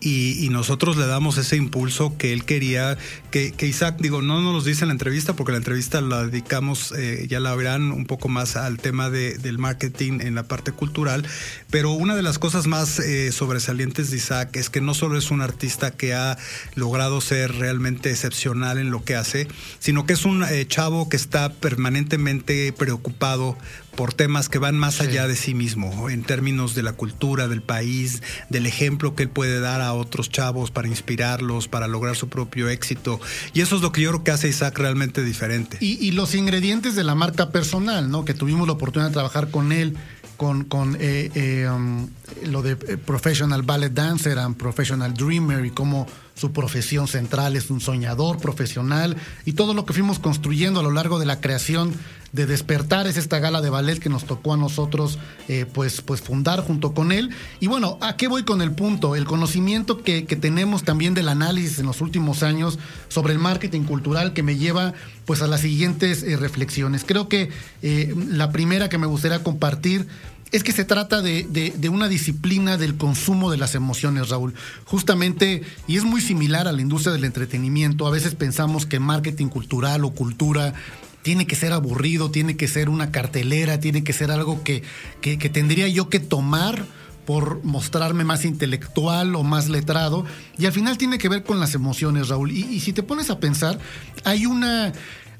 y, 0.00 0.44
y 0.44 0.48
nosotros 0.50 0.96
le 0.96 1.06
damos 1.06 1.36
ese 1.38 1.56
impulso 1.56 2.16
que 2.16 2.32
él 2.32 2.44
quería, 2.44 2.96
que, 3.30 3.52
que 3.52 3.66
Isaac, 3.66 3.96
digo, 4.00 4.22
no 4.22 4.40
nos 4.40 4.54
lo 4.54 4.62
dice 4.62 4.84
en 4.84 4.88
la 4.88 4.92
entrevista, 4.94 5.34
porque 5.34 5.52
la 5.52 5.58
entrevista 5.58 6.00
la 6.00 6.24
dedicamos, 6.26 6.92
eh, 6.96 7.26
ya 7.28 7.40
la 7.40 7.54
verán, 7.54 7.90
un 7.92 8.06
poco 8.06 8.28
más 8.28 8.56
al 8.56 8.78
tema 8.78 9.10
de- 9.10 9.36
del 9.38 9.58
marketing 9.58 10.20
en 10.20 10.34
la 10.34 10.44
parte 10.44 10.72
cultural, 10.72 11.26
pero 11.70 11.90
una 11.92 12.14
de 12.14 12.22
las 12.22 12.38
cosas 12.38 12.66
más 12.66 12.98
eh, 13.00 13.32
sobresalientes 13.32 14.10
de 14.10 14.16
Isaac 14.16 14.56
es 14.56 14.70
que 14.70 14.80
no 14.80 14.94
solo 14.94 15.18
es 15.18 15.30
un 15.30 15.40
artista 15.42 15.90
que 15.90 16.14
ha 16.14 16.38
logrado 16.74 17.20
ser 17.20 17.54
realmente 17.56 18.10
excepcional 18.10 18.78
en 18.78 18.90
lo 18.90 19.04
que 19.04 19.16
hace, 19.16 19.48
sino 19.78 20.06
que 20.06 20.12
es 20.12 20.24
un 20.24 20.44
eh, 20.44 20.66
chavo 20.66 21.08
que 21.08 21.16
está 21.16 21.52
permanentemente 21.52 22.72
preocupado 22.72 23.56
por 23.96 24.12
temas 24.14 24.48
que 24.48 24.58
van 24.58 24.78
más 24.78 24.94
Sí. 24.96 25.04
allá 25.04 25.26
de 25.26 25.34
sí 25.34 25.54
mismo, 25.54 26.08
en 26.08 26.22
términos 26.22 26.74
de 26.76 26.82
la 26.84 26.92
cultura 26.92 27.48
del 27.48 27.62
país, 27.62 28.22
del 28.48 28.66
ejemplo 28.66 29.14
que 29.16 29.24
él 29.24 29.28
puede 29.30 29.58
dar 29.60 29.80
a 29.80 29.92
otros 29.92 30.30
chavos 30.30 30.70
para 30.70 30.86
inspirarlos, 30.86 31.66
para 31.66 31.88
lograr 31.88 32.14
su 32.14 32.28
propio 32.28 32.68
éxito. 32.68 33.20
Y 33.54 33.60
eso 33.60 33.74
es 33.76 33.82
lo 33.82 33.90
que 33.90 34.02
yo 34.02 34.10
creo 34.10 34.24
que 34.24 34.30
hace 34.30 34.48
Isaac 34.48 34.78
realmente 34.78 35.24
diferente. 35.24 35.78
Y, 35.80 35.94
y 36.06 36.12
los 36.12 36.34
ingredientes 36.36 36.94
de 36.94 37.02
la 37.02 37.16
marca 37.16 37.50
personal, 37.50 38.08
¿no? 38.10 38.24
Que 38.24 38.34
tuvimos 38.34 38.66
la 38.68 38.74
oportunidad 38.74 39.08
de 39.08 39.14
trabajar 39.14 39.50
con 39.50 39.72
él, 39.72 39.96
con, 40.36 40.62
con 40.64 40.96
eh, 41.00 41.30
eh, 41.34 41.68
um, 41.68 42.08
lo 42.46 42.62
de 42.62 42.76
Professional 42.76 43.62
Ballet 43.62 43.92
Dancer 43.92 44.38
and 44.38 44.56
Professional 44.56 45.12
Dreamer 45.12 45.64
y 45.64 45.70
cómo 45.70 46.06
su 46.38 46.52
profesión 46.52 47.08
central 47.08 47.56
es 47.56 47.68
un 47.70 47.80
soñador 47.80 48.38
profesional 48.38 49.16
y 49.44 49.54
todo 49.54 49.74
lo 49.74 49.84
que 49.84 49.92
fuimos 49.92 50.18
construyendo 50.18 50.80
a 50.80 50.82
lo 50.82 50.92
largo 50.92 51.18
de 51.18 51.26
la 51.26 51.40
creación 51.40 51.94
de 52.32 52.46
Despertar 52.46 53.06
es 53.06 53.16
esta 53.16 53.38
gala 53.38 53.60
de 53.62 53.70
ballet 53.70 53.98
que 53.98 54.10
nos 54.10 54.24
tocó 54.24 54.52
a 54.52 54.56
nosotros 54.56 55.18
eh, 55.48 55.66
pues, 55.72 56.02
pues 56.02 56.20
fundar 56.20 56.60
junto 56.60 56.92
con 56.92 57.10
él. 57.10 57.30
Y 57.58 57.68
bueno, 57.68 57.98
¿a 58.02 58.16
qué 58.16 58.28
voy 58.28 58.44
con 58.44 58.60
el 58.60 58.72
punto? 58.72 59.16
El 59.16 59.24
conocimiento 59.24 60.02
que, 60.02 60.26
que 60.26 60.36
tenemos 60.36 60.84
también 60.84 61.14
del 61.14 61.28
análisis 61.28 61.78
en 61.78 61.86
los 61.86 62.00
últimos 62.00 62.42
años 62.42 62.78
sobre 63.08 63.32
el 63.32 63.38
marketing 63.38 63.84
cultural 63.84 64.34
que 64.34 64.42
me 64.42 64.56
lleva 64.56 64.92
pues 65.24 65.42
a 65.42 65.46
las 65.46 65.62
siguientes 65.62 66.22
eh, 66.22 66.36
reflexiones. 66.36 67.04
Creo 67.06 67.28
que 67.28 67.50
eh, 67.82 68.14
la 68.28 68.52
primera 68.52 68.88
que 68.88 68.98
me 68.98 69.06
gustaría 69.06 69.42
compartir 69.42 70.06
es 70.52 70.64
que 70.64 70.72
se 70.72 70.84
trata 70.84 71.20
de, 71.22 71.44
de- 71.44 71.88
una 71.88 72.08
disciplina 72.08 72.76
del 72.76 72.96
consumo 72.96 73.50
de 73.50 73.56
las 73.58 73.74
emociones, 73.74 74.28
Raúl. 74.28 74.54
Justamente, 74.84 75.62
y 75.86 75.96
es 75.96 76.04
muy 76.04 76.20
similar 76.20 76.68
a 76.68 76.72
la 76.72 76.80
industria 76.82 77.12
del 77.12 77.24
entretenimiento, 77.24 78.06
a 78.06 78.10
veces 78.10 78.34
pensamos 78.34 78.86
que 78.86 79.00
marketing 79.00 79.48
cultural 79.48 80.04
o 80.04 80.10
cultura 80.10 80.74
tiene 81.22 81.46
que 81.46 81.56
ser 81.56 81.72
aburrido, 81.72 82.30
tiene 82.30 82.56
que 82.56 82.68
ser 82.68 82.88
una 82.88 83.10
cartelera, 83.10 83.80
tiene 83.80 84.04
que 84.04 84.12
ser 84.12 84.30
algo 84.30 84.62
que, 84.62 84.82
que- 85.20 85.36
tendría 85.36 85.88
yo 85.88 86.08
que 86.08 86.20
tomar 86.20 86.84
por 87.26 87.62
mostrarme 87.62 88.24
más 88.24 88.46
intelectual 88.46 89.34
o 89.34 89.42
más 89.42 89.68
letrado. 89.68 90.24
Y 90.56 90.64
al 90.64 90.72
final 90.72 90.96
tiene 90.96 91.18
que 91.18 91.28
ver 91.28 91.44
con 91.44 91.60
las 91.60 91.74
emociones, 91.74 92.28
Raúl. 92.28 92.52
Y, 92.52 92.64
y 92.64 92.80
si 92.80 92.94
te 92.94 93.02
pones 93.02 93.28
a 93.28 93.38
pensar, 93.38 93.78
hay 94.24 94.46
una... 94.46 94.92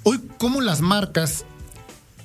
Hoy, 0.03 0.21
como 0.37 0.61
las 0.61 0.81
marcas 0.83 1.47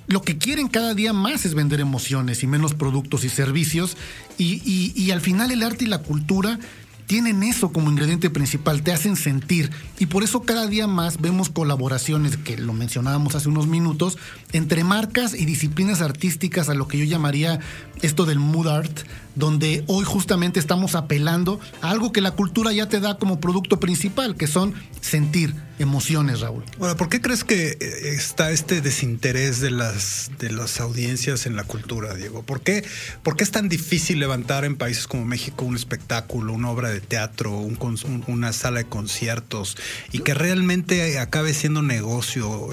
lo 0.07 0.21
que 0.21 0.37
quieren 0.37 0.67
cada 0.67 0.93
día 0.93 1.13
más 1.13 1.45
es 1.45 1.53
vender 1.53 1.79
emociones 1.79 2.43
y 2.43 2.47
menos 2.47 2.73
productos 2.73 3.23
y 3.23 3.29
servicios. 3.29 3.95
Y, 4.37 4.61
y- 4.65 4.93
y 4.95 5.11
al 5.11 5.21
final 5.21 5.51
el 5.51 5.63
arte 5.63 5.85
y 5.85 5.87
la 5.87 5.99
cultura 5.99 6.59
tienen 7.07 7.43
eso 7.43 7.71
como 7.73 7.91
ingrediente 7.91 8.29
principal, 8.29 8.81
te 8.81 8.91
hacen 8.93 9.15
sentir. 9.17 9.69
Y 9.99 10.05
por 10.07 10.23
eso 10.23 10.41
cada 10.43 10.67
día 10.67 10.87
más 10.87 11.19
vemos 11.19 11.49
colaboraciones, 11.49 12.37
que 12.37 12.57
lo 12.57 12.73
mencionábamos 12.73 13.35
hace 13.35 13.49
unos 13.49 13.67
minutos, 13.67 14.17
entre 14.53 14.83
marcas 14.83 15.33
y 15.33 15.45
disciplinas 15.45 16.01
artísticas 16.01 16.69
a 16.69 16.73
lo 16.73 16.87
que 16.87 16.97
yo 16.97 17.05
llamaría 17.05 17.59
esto 18.01 18.25
del 18.25 18.39
mood 18.39 18.67
art, 18.67 18.99
donde 19.35 19.83
hoy 19.87 20.05
justamente 20.05 20.59
estamos 20.59 20.95
apelando 20.95 21.59
a 21.81 21.89
algo 21.89 22.11
que 22.11 22.21
la 22.21 22.31
cultura 22.31 22.71
ya 22.71 22.87
te 22.87 22.99
da 22.99 23.17
como 23.17 23.39
producto 23.39 23.79
principal, 23.79 24.35
que 24.35 24.47
son 24.47 24.73
sentir 25.01 25.53
emociones, 25.79 26.41
Raúl. 26.41 26.63
Ahora, 26.79 26.95
¿por 26.95 27.09
qué 27.09 27.21
crees 27.21 27.43
que 27.43 27.77
eh, 27.79 28.15
está 28.15 28.51
este 28.51 28.81
desinterés 28.81 29.59
de 29.59 29.71
las, 29.71 30.31
de 30.39 30.51
las 30.51 30.79
audiencias 30.79 31.45
en 31.45 31.55
la 31.55 31.63
cultura, 31.63 32.13
Diego? 32.15 32.43
¿Por 32.43 32.61
qué, 32.61 32.83
por 33.23 33.35
qué 33.35 33.43
es 33.43 33.51
tan 33.51 33.69
difícil 33.69 34.19
levantar 34.19 34.65
en 34.65 34.75
países 34.75 35.07
como 35.07 35.25
México 35.25 35.65
un 35.65 35.75
espectáculo, 35.75 36.53
una 36.53 36.69
obra 36.69 36.89
de 36.89 37.01
teatro, 37.01 37.51
una 37.57 38.53
sala 38.53 38.79
de 38.79 38.85
conciertos 38.85 39.77
y 40.11 40.19
que 40.19 40.33
realmente 40.33 41.19
acabe 41.19 41.53
siendo 41.53 41.81
negocio? 41.81 42.69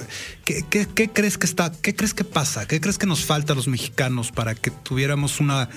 ¿Qué, 0.53 0.65
qué- 0.69 0.89
qué 0.95 1.09
crees 1.11 1.39
que 1.39 1.47
está, 1.47 1.71
qué 1.71 1.95
crees 1.95 2.15
que 2.15 2.25
pasa? 2.25 2.67
¿Qué 2.67 2.81
crees 2.81 2.99
que 2.99 3.07
nos 3.07 3.25
falta 3.25 3.53
a 3.53 3.57
los 3.57 3.69
mexicanos 3.69 4.33
para 4.33 4.55
que 4.55 4.71
tuviéramos 4.71 5.39
una 5.41 5.69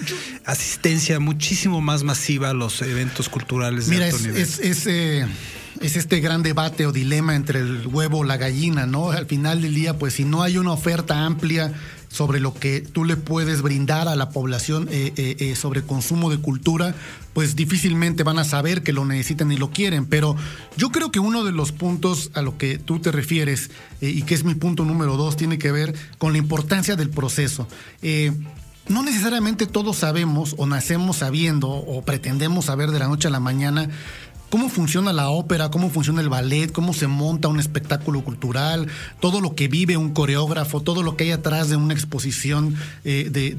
asistencia 0.46 1.20
muchísimo 1.20 1.82
más 1.82 2.04
masiva 2.04 2.50
a 2.50 2.54
los 2.54 2.82
eventos 2.82 3.30
culturales 3.30 3.88
de 3.88 3.96
Mira, 3.96 4.06
alto 4.06 4.18
es, 4.18 4.24
nivel? 4.24 4.42
es, 4.42 4.60
es, 4.60 4.88
eh, 4.88 5.26
es 5.82 5.96
este 5.96 6.20
gran 6.20 6.44
debate 6.44 6.86
o 6.86 6.92
dilema 6.92 7.36
entre 7.36 7.60
el 7.60 7.88
huevo 7.88 8.20
o 8.20 8.24
la 8.24 8.38
gallina, 8.38 8.86
¿no? 8.86 9.12
Al 9.12 9.26
final 9.26 9.62
del 9.62 9.74
día, 9.76 9.98
pues 9.98 10.14
si 10.16 10.24
no 10.26 10.44
hay 10.44 10.58
una 10.58 10.72
oferta 10.72 11.26
amplia 11.26 11.74
sobre 12.14 12.40
lo 12.40 12.54
que 12.54 12.82
tú 12.82 13.06
le 13.06 13.18
puedes 13.18 13.64
brindar 13.64 14.08
a 14.08 14.16
la 14.16 14.30
población 14.30 14.88
eh, 14.92 15.14
eh, 15.18 15.36
eh, 15.40 15.56
sobre 15.56 15.82
consumo 15.82 16.30
de 16.30 16.38
cultura, 16.38 16.94
pues 17.34 17.56
difícilmente 17.56 18.22
van 18.22 18.38
a 18.38 18.44
saber 18.44 18.84
que 18.84 18.94
lo 18.94 19.04
necesitan 19.04 19.52
y 19.52 19.58
lo 19.58 19.72
quieren. 19.72 20.06
Pero 20.06 20.36
yo 20.78 20.92
creo 20.92 21.12
que 21.12 21.20
uno 21.20 21.44
de 21.44 21.52
los 21.52 21.72
puntos 21.72 22.30
a 22.36 22.44
lo 22.44 22.56
que 22.56 22.78
tú 22.78 23.00
te 23.00 23.12
refieres, 23.12 23.72
y 24.00 24.22
que 24.22 24.36
es 24.36 24.44
mi 24.44 24.54
punto 24.54 24.86
número 24.86 25.18
dos, 25.18 25.36
tiene 25.38 25.58
que 25.58 25.72
ver 25.72 25.96
con 26.20 26.34
la 26.34 26.38
importancia 26.38 26.96
del 26.96 27.10
proceso. 27.10 27.68
No 28.88 29.02
necesariamente 29.02 29.66
todos 29.66 29.98
sabemos 29.98 30.54
o 30.58 30.68
nacemos 30.68 31.18
sabiendo 31.18 31.70
o 31.70 32.04
pretendemos 32.04 32.66
saber 32.66 32.92
de 32.92 33.00
la 33.00 33.08
noche 33.08 33.30
a 33.30 33.32
la 33.32 33.40
mañana 33.40 33.90
cómo 34.54 34.70
funciona 34.70 35.12
la 35.14 35.30
ópera, 35.32 35.72
cómo 35.72 35.90
funciona 35.90 36.22
el 36.22 36.30
ballet, 36.30 36.72
cómo 36.72 36.94
se 36.94 37.08
monta 37.08 37.48
un 37.48 37.60
espectáculo 37.60 38.24
cultural, 38.24 38.88
todo 39.20 39.42
lo 39.42 39.56
que 39.56 39.68
vive 39.68 39.98
un 39.98 40.14
coreógrafo, 40.14 40.80
todo 40.80 41.02
lo 41.02 41.18
que 41.18 41.24
hay 41.24 41.32
atrás 41.32 41.70
de 41.70 41.76
una 41.76 41.96
exposición 41.96 42.76
eh, 43.04 43.30
de, 43.32 43.56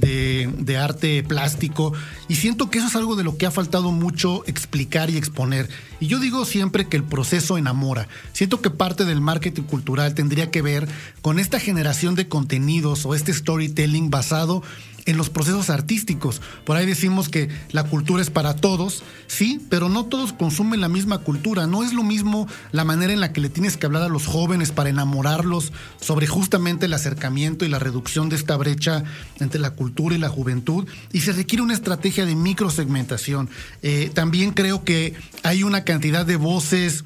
de- 0.56 0.76
arte 0.76 1.24
plástico. 1.24 1.92
Y 2.28 2.36
siento 2.36 2.70
que 2.70 2.78
eso 2.78 2.86
es 2.86 2.94
algo 2.94 3.16
de 3.16 3.24
lo 3.24 3.36
que 3.36 3.46
ha 3.46 3.50
faltado 3.50 3.90
mucho 3.90 4.44
explicar 4.46 5.10
y 5.10 5.16
exponer. 5.16 5.68
Y 5.98 6.06
yo 6.06 6.20
digo 6.20 6.44
siempre 6.44 6.86
que 6.86 6.96
el 6.96 7.02
proceso 7.02 7.58
enamora. 7.58 8.06
Siento 8.32 8.60
que 8.60 8.70
parte 8.70 9.04
del 9.04 9.20
marketing 9.20 9.62
cultural 9.62 10.14
tendría 10.14 10.52
que 10.52 10.62
ver 10.62 10.86
con 11.22 11.40
esta 11.40 11.58
generación 11.58 12.14
de 12.14 12.28
contenidos 12.28 13.04
o 13.04 13.16
este 13.16 13.32
storytelling 13.32 14.10
basado 14.10 14.62
en 14.62 14.93
los 15.12 15.30
procesos 15.30 15.70
artísticos. 15.70 16.40
Por 16.64 16.76
ahí 16.76 16.86
decimos 16.86 17.28
que 17.28 17.48
la 17.70 17.84
cultura 17.84 18.22
es 18.22 18.30
para 18.30 18.56
todos, 18.56 19.02
sí, 19.26 19.60
pero 19.68 19.88
no 19.88 20.06
todos 20.06 20.32
consumen 20.32 20.80
la 20.80 20.88
misma 20.88 21.18
cultura. 21.18 21.66
No 21.66 21.82
es 21.82 21.92
lo 21.92 22.02
mismo 22.02 22.48
la 22.72 22.84
manera 22.84 23.12
en 23.12 23.20
la 23.20 23.32
que 23.32 23.40
le 23.40 23.50
tienes 23.50 23.76
que 23.76 23.86
hablar 23.86 24.02
a 24.02 24.08
los 24.08 24.26
jóvenes 24.26 24.72
para 24.72 24.88
enamorarlos 24.88 25.72
sobre 26.00 26.26
justamente 26.26 26.86
el 26.86 26.94
acercamiento 26.94 27.64
y 27.64 27.68
la 27.68 27.78
reducción 27.78 28.28
de 28.28 28.36
esta 28.36 28.56
brecha 28.56 29.04
entre 29.40 29.60
la 29.60 29.70
cultura 29.70 30.14
y 30.14 30.18
la 30.18 30.28
juventud. 30.28 30.86
Y 31.12 31.20
se 31.20 31.32
requiere 31.32 31.62
una 31.62 31.74
estrategia 31.74 32.24
de 32.24 32.34
microsegmentación. 32.34 33.50
Eh, 33.82 34.10
también 34.14 34.52
creo 34.52 34.84
que 34.84 35.14
hay 35.42 35.62
una 35.62 35.84
cantidad 35.84 36.24
de 36.24 36.36
voces 36.36 37.04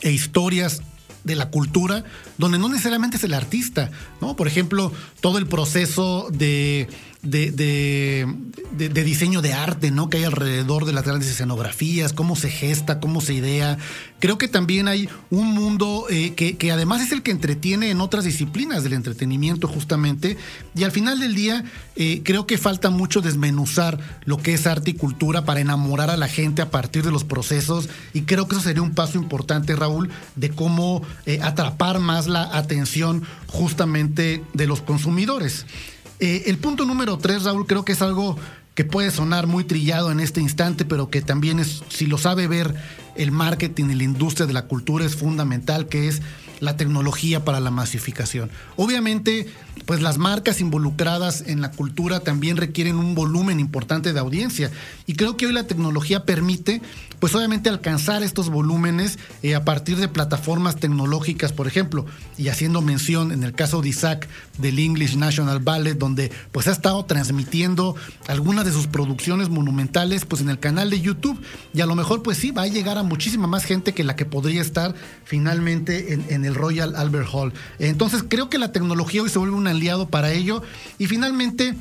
e 0.00 0.10
historias 0.10 0.82
de 1.24 1.36
la 1.36 1.50
cultura, 1.50 2.04
donde 2.38 2.58
no 2.58 2.68
necesariamente 2.68 3.18
es 3.18 3.24
el 3.24 3.34
artista, 3.34 3.90
¿no? 4.20 4.36
Por 4.36 4.48
ejemplo, 4.48 4.92
todo 5.20 5.38
el 5.38 5.46
proceso 5.46 6.28
de, 6.32 6.88
de, 7.22 7.50
de- 7.50 8.88
de- 8.88 9.04
diseño 9.04 9.42
de 9.42 9.52
arte, 9.52 9.90
¿no? 9.90 10.08
Que 10.08 10.18
hay 10.18 10.24
alrededor 10.24 10.84
de 10.86 10.92
las 10.92 11.04
grandes 11.04 11.28
escenografías, 11.28 12.12
cómo 12.14 12.34
se 12.36 12.48
gesta, 12.50 12.98
cómo 13.00 13.20
se 13.20 13.34
idea. 13.34 13.76
Creo 14.20 14.38
que 14.38 14.48
también 14.48 14.88
hay 14.88 15.08
un 15.30 15.48
mundo 15.52 16.06
eh, 16.08 16.34
que, 16.34 16.56
que 16.56 16.72
además 16.72 17.02
es 17.02 17.12
el 17.12 17.22
que 17.22 17.30
entretiene 17.30 17.90
en 17.90 18.00
otras 18.00 18.24
disciplinas 18.24 18.84
del 18.84 18.94
entretenimiento, 18.94 19.68
justamente. 19.68 20.38
Y 20.74 20.84
al 20.84 20.92
final 20.92 21.20
del 21.20 21.34
día, 21.34 21.64
eh, 21.96 22.22
creo 22.24 22.46
que 22.46 22.56
falta 22.56 22.88
mucho 22.90 23.20
desmenuzar 23.20 23.98
lo 24.24 24.38
que 24.38 24.54
es 24.54 24.66
arte 24.66 24.92
y 24.92 24.94
cultura 24.94 25.44
para 25.44 25.60
enamorar 25.60 26.08
a 26.10 26.16
la 26.16 26.28
gente 26.28 26.62
a 26.62 26.70
partir 26.70 27.02
de 27.02 27.10
los 27.10 27.24
procesos. 27.24 27.88
Y 28.14 28.22
creo 28.22 28.46
que 28.48 28.54
eso 28.56 28.64
sería 28.64 28.82
un 28.82 28.94
paso 28.94 29.18
importante, 29.18 29.76
Raúl, 29.76 30.10
de 30.36 30.50
cómo 30.50 31.02
eh, 31.26 31.40
atrapar 31.42 31.98
más 31.98 32.28
la 32.28 32.56
atención 32.56 33.24
justamente 33.46 34.42
de 34.54 34.66
los 34.66 34.80
consumidores. 34.80 35.66
Eh, 36.20 36.44
el 36.46 36.58
punto 36.58 36.84
número 36.84 37.18
tres, 37.18 37.44
Raúl, 37.44 37.66
creo 37.66 37.84
que 37.84 37.92
es 37.92 38.02
algo 38.02 38.36
que 38.74 38.84
puede 38.84 39.10
sonar 39.10 39.46
muy 39.46 39.64
trillado 39.64 40.12
en 40.12 40.20
este 40.20 40.40
instante, 40.40 40.84
pero 40.84 41.10
que 41.10 41.22
también 41.22 41.58
es, 41.58 41.82
si 41.88 42.06
lo 42.06 42.18
sabe 42.18 42.46
ver 42.46 42.74
el 43.16 43.32
marketing 43.32 43.86
y 43.90 43.94
la 43.94 44.04
industria 44.04 44.46
de 44.46 44.52
la 44.52 44.66
cultura, 44.66 45.04
es 45.04 45.16
fundamental, 45.16 45.88
que 45.88 46.08
es 46.08 46.22
la 46.60 46.76
tecnología 46.76 47.44
para 47.44 47.58
la 47.58 47.70
masificación. 47.70 48.50
Obviamente, 48.76 49.48
pues 49.86 50.02
las 50.02 50.18
marcas 50.18 50.60
involucradas 50.60 51.44
en 51.46 51.60
la 51.60 51.70
cultura 51.70 52.20
también 52.20 52.56
requieren 52.56 52.96
un 52.96 53.14
volumen 53.14 53.60
importante 53.60 54.12
de 54.12 54.20
audiencia. 54.20 54.70
Y 55.06 55.14
creo 55.14 55.36
que 55.36 55.46
hoy 55.46 55.52
la 55.52 55.66
tecnología 55.66 56.24
permite, 56.24 56.82
pues 57.18 57.34
obviamente 57.34 57.68
alcanzar 57.68 58.22
estos 58.22 58.50
volúmenes 58.50 59.18
eh, 59.42 59.54
a 59.54 59.64
partir 59.64 59.96
de 59.96 60.08
plataformas 60.08 60.76
tecnológicas, 60.76 61.52
por 61.52 61.66
ejemplo, 61.66 62.06
y 62.38 62.48
haciendo 62.48 62.82
mención 62.82 63.32
en 63.32 63.42
el 63.42 63.52
caso 63.52 63.82
de 63.82 63.88
Isaac 63.88 64.28
del 64.58 64.78
English 64.78 65.16
National 65.16 65.60
Ballet, 65.60 65.98
donde 65.98 66.30
pues 66.52 66.68
ha 66.68 66.72
estado 66.72 67.04
transmitiendo 67.04 67.96
algunas 68.28 68.64
de 68.64 68.72
sus 68.72 68.86
producciones 68.86 69.48
monumentales 69.48 70.24
pues 70.24 70.42
en 70.42 70.50
el 70.50 70.58
canal 70.58 70.90
de 70.90 71.00
YouTube 71.00 71.40
y 71.72 71.80
a 71.80 71.86
lo 71.86 71.94
mejor 71.94 72.22
pues 72.22 72.38
sí 72.38 72.50
va 72.50 72.62
a 72.62 72.66
llegar 72.66 72.98
a 72.98 73.02
muchísima 73.02 73.46
más 73.46 73.64
gente 73.64 73.94
que 73.94 74.04
la 74.04 74.16
que 74.16 74.24
podría 74.24 74.60
estar 74.60 74.94
finalmente 75.24 76.12
en, 76.12 76.24
en 76.28 76.44
el 76.44 76.54
Royal 76.54 76.96
Albert 76.96 77.28
Hall. 77.32 77.52
Entonces 77.78 78.24
creo 78.28 78.48
que 78.48 78.58
la 78.58 78.72
tecnología 78.72 79.22
hoy 79.22 79.30
se 79.30 79.38
vuelve 79.38 79.56
un 79.56 79.66
aliado 79.70 80.08
para 80.08 80.32
ello 80.32 80.62
y 80.98 81.06
finalmente 81.06 81.74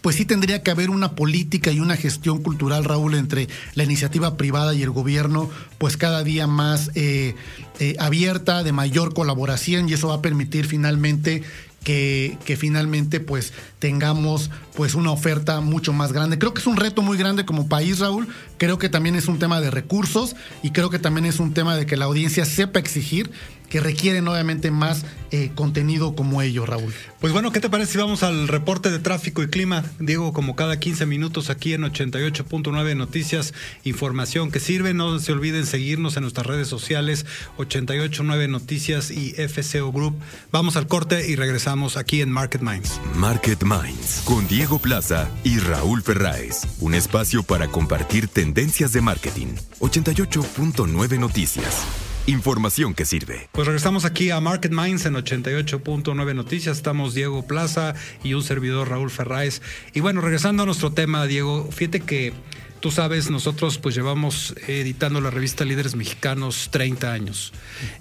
pues 0.00 0.16
sí 0.16 0.24
tendría 0.24 0.62
que 0.62 0.70
haber 0.70 0.90
una 0.90 1.16
política 1.16 1.72
y 1.72 1.80
una 1.80 1.96
gestión 1.96 2.42
cultural, 2.42 2.84
Raúl, 2.84 3.14
entre 3.14 3.48
la 3.74 3.84
iniciativa 3.84 4.36
privada 4.36 4.74
y 4.74 4.82
el 4.82 4.90
gobierno, 4.90 5.50
pues 5.78 5.96
cada 5.96 6.22
día 6.22 6.46
más 6.46 6.90
eh, 6.94 7.34
eh, 7.80 7.96
abierta, 7.98 8.62
de 8.62 8.72
mayor 8.72 9.14
colaboración, 9.14 9.88
y 9.88 9.94
eso 9.94 10.08
va 10.08 10.14
a 10.14 10.22
permitir 10.22 10.66
finalmente 10.66 11.42
que, 11.82 12.36
que, 12.44 12.56
finalmente 12.56 13.20
pues 13.20 13.52
tengamos 13.78 14.50
pues 14.74 14.94
una 14.94 15.12
oferta 15.12 15.60
mucho 15.60 15.92
más 15.92 16.12
grande. 16.12 16.38
Creo 16.38 16.52
que 16.52 16.60
es 16.60 16.66
un 16.66 16.76
reto 16.76 17.00
muy 17.00 17.16
grande 17.16 17.44
como 17.44 17.68
país, 17.68 18.00
Raúl. 18.00 18.26
Creo 18.58 18.78
que 18.78 18.88
también 18.88 19.14
es 19.14 19.28
un 19.28 19.38
tema 19.38 19.60
de 19.60 19.70
recursos 19.70 20.34
y 20.64 20.72
creo 20.72 20.90
que 20.90 20.98
también 20.98 21.26
es 21.26 21.38
un 21.38 21.54
tema 21.54 21.76
de 21.76 21.86
que 21.86 21.96
la 21.96 22.06
audiencia 22.06 22.44
sepa 22.44 22.80
exigir 22.80 23.30
que 23.68 23.80
requieren 23.80 24.28
obviamente 24.28 24.70
más 24.70 25.04
eh, 25.30 25.50
contenido 25.54 26.14
como 26.14 26.40
ello, 26.42 26.66
Raúl. 26.66 26.92
Pues 27.20 27.32
bueno, 27.32 27.50
¿qué 27.50 27.60
te 27.60 27.68
parece 27.68 27.92
si 27.92 27.98
vamos 27.98 28.22
al 28.22 28.48
reporte 28.48 28.90
de 28.90 28.98
tráfico 28.98 29.42
y 29.42 29.48
clima? 29.48 29.84
Diego, 29.98 30.32
como 30.32 30.54
cada 30.54 30.78
15 30.78 31.06
minutos 31.06 31.50
aquí 31.50 31.72
en 31.72 31.82
88.9 31.82 32.96
Noticias, 32.96 33.52
información 33.84 34.50
que 34.50 34.60
sirve. 34.60 34.94
No 34.94 35.18
se 35.18 35.32
olviden 35.32 35.66
seguirnos 35.66 36.16
en 36.16 36.22
nuestras 36.22 36.46
redes 36.46 36.68
sociales, 36.68 37.26
889 37.56 38.48
Noticias 38.48 39.10
y 39.10 39.32
FCO 39.32 39.92
Group. 39.92 40.16
Vamos 40.52 40.76
al 40.76 40.86
corte 40.86 41.28
y 41.28 41.36
regresamos 41.36 41.96
aquí 41.96 42.20
en 42.20 42.30
Market 42.30 42.62
Minds. 42.62 43.00
Market 43.14 43.62
Minds 43.64 44.22
con 44.24 44.46
Diego 44.46 44.78
Plaza 44.78 45.28
y 45.44 45.58
Raúl 45.58 46.02
Ferráez. 46.02 46.62
Un 46.80 46.94
espacio 46.94 47.42
para 47.42 47.68
compartir 47.68 48.28
tendencias 48.28 48.92
de 48.92 49.00
marketing. 49.00 49.48
88.9 49.80 51.18
Noticias. 51.18 51.84
Información 52.26 52.92
que 52.92 53.04
sirve. 53.04 53.48
Pues 53.52 53.68
regresamos 53.68 54.04
aquí 54.04 54.30
a 54.30 54.40
Market 54.40 54.72
Minds 54.72 55.06
en 55.06 55.14
88.9 55.14 56.34
Noticias. 56.34 56.76
Estamos 56.76 57.14
Diego 57.14 57.46
Plaza 57.46 57.94
y 58.24 58.34
un 58.34 58.42
servidor 58.42 58.88
Raúl 58.88 59.10
Ferráez. 59.10 59.62
Y 59.94 60.00
bueno, 60.00 60.20
regresando 60.20 60.64
a 60.64 60.66
nuestro 60.66 60.90
tema, 60.90 61.24
Diego, 61.26 61.68
fíjate 61.70 62.00
que 62.00 62.32
tú 62.80 62.90
sabes, 62.90 63.30
nosotros 63.30 63.78
pues 63.78 63.94
llevamos 63.94 64.56
editando 64.66 65.20
la 65.20 65.30
revista 65.30 65.64
Líderes 65.64 65.94
Mexicanos 65.94 66.68
30 66.72 67.12
años, 67.12 67.52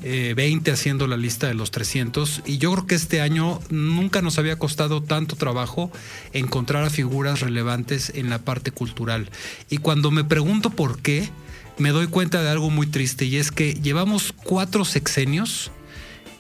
eh, 0.02 0.34
20 0.36 0.72
haciendo 0.72 1.06
la 1.06 1.18
lista 1.18 1.46
de 1.46 1.54
los 1.54 1.70
300 1.70 2.42
y 2.48 2.58
yo 2.58 2.72
creo 2.72 2.88
que 2.88 2.96
este 2.96 3.22
año 3.22 3.60
nunca 3.70 4.24
nos 4.24 4.40
había 4.40 4.58
costado 4.58 5.04
tanto 5.04 5.36
trabajo 5.36 5.92
encontrar 6.34 6.84
a 6.84 6.90
figuras 6.90 7.42
relevantes 7.42 8.12
en 8.16 8.32
la 8.32 8.40
parte 8.40 8.72
cultural. 8.72 9.30
Y 9.70 9.78
cuando 9.78 10.10
me 10.10 10.24
pregunto 10.24 10.72
por 10.72 11.00
qué, 11.00 11.30
me 11.78 11.90
doy 11.90 12.08
cuenta 12.08 12.42
de 12.42 12.50
algo 12.50 12.70
muy 12.70 12.88
triste 12.88 13.26
y 13.26 13.38
es 13.38 13.52
que 13.52 13.74
llevamos 13.74 14.34
cuatro 14.44 14.86
sexenios 14.86 15.72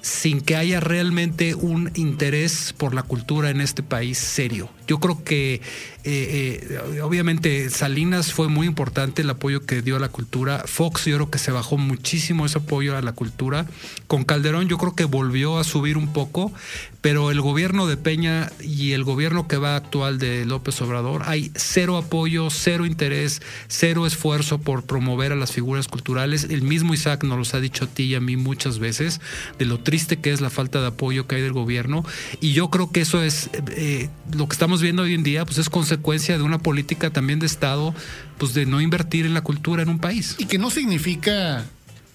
sin 0.05 0.39
que 0.39 0.55
haya 0.55 0.79
realmente 0.79 1.55
un 1.55 1.89
interés 1.95 2.75
por 2.77 2.93
la 2.93 3.01
cultura 3.01 3.49
en 3.49 3.59
este 3.59 3.81
país 3.81 4.19
serio. 4.19 4.69
Yo 4.85 4.99
creo 4.99 5.23
que 5.23 5.55
eh, 5.55 5.61
eh, 6.03 7.01
obviamente 7.01 7.71
Salinas 7.71 8.31
fue 8.31 8.47
muy 8.47 8.67
importante 8.67 9.23
el 9.23 9.29
apoyo 9.31 9.65
que 9.65 9.81
dio 9.81 9.95
a 9.95 9.99
la 9.99 10.09
cultura. 10.09 10.61
Fox 10.67 11.05
yo 11.05 11.15
creo 11.15 11.31
que 11.31 11.39
se 11.39 11.51
bajó 11.51 11.77
muchísimo 11.77 12.45
ese 12.45 12.59
apoyo 12.59 12.95
a 12.95 13.01
la 13.01 13.13
cultura. 13.13 13.65
Con 14.05 14.25
Calderón 14.25 14.67
yo 14.67 14.77
creo 14.77 14.95
que 14.95 15.05
volvió 15.05 15.57
a 15.57 15.63
subir 15.63 15.97
un 15.97 16.13
poco, 16.13 16.53
pero 17.01 17.31
el 17.31 17.41
gobierno 17.41 17.87
de 17.87 17.97
Peña 17.97 18.51
y 18.61 18.91
el 18.91 19.03
gobierno 19.03 19.47
que 19.47 19.57
va 19.57 19.75
actual 19.75 20.19
de 20.19 20.45
López 20.45 20.79
Obrador 20.81 21.23
hay 21.25 21.51
cero 21.55 21.97
apoyo, 21.97 22.51
cero 22.51 22.85
interés, 22.85 23.41
cero 23.67 24.05
esfuerzo 24.05 24.59
por 24.59 24.83
promover 24.83 25.31
a 25.31 25.35
las 25.35 25.51
figuras 25.51 25.87
culturales. 25.87 26.43
El 26.43 26.61
mismo 26.61 26.93
Isaac 26.93 27.23
nos 27.23 27.39
los 27.39 27.55
ha 27.55 27.59
dicho 27.59 27.85
a 27.85 27.87
ti 27.87 28.03
y 28.03 28.15
a 28.15 28.19
mí 28.19 28.37
muchas 28.37 28.77
veces 28.77 29.19
de 29.57 29.65
lo 29.65 29.79
triste 29.79 29.94
que 30.03 30.31
es 30.31 30.41
la 30.41 30.49
falta 30.49 30.81
de 30.81 30.87
apoyo 30.87 31.27
que 31.27 31.35
hay 31.35 31.41
del 31.41 31.53
gobierno 31.53 32.03
y 32.41 32.53
yo 32.53 32.69
creo 32.69 32.91
que 32.91 33.01
eso 33.01 33.21
es 33.21 33.49
eh, 33.75 34.09
lo 34.35 34.47
que 34.47 34.53
estamos 34.53 34.81
viendo 34.81 35.03
hoy 35.03 35.13
en 35.13 35.23
día, 35.23 35.45
pues 35.45 35.57
es 35.57 35.69
consecuencia 35.69 36.37
de 36.37 36.43
una 36.43 36.59
política 36.59 37.09
también 37.09 37.39
de 37.39 37.45
Estado, 37.45 37.93
pues 38.37 38.53
de 38.53 38.65
no 38.65 38.81
invertir 38.81 39.25
en 39.25 39.33
la 39.33 39.41
cultura 39.41 39.83
en 39.83 39.89
un 39.89 39.99
país. 39.99 40.35
Y 40.37 40.45
que 40.45 40.57
no 40.57 40.69
significa 40.69 41.65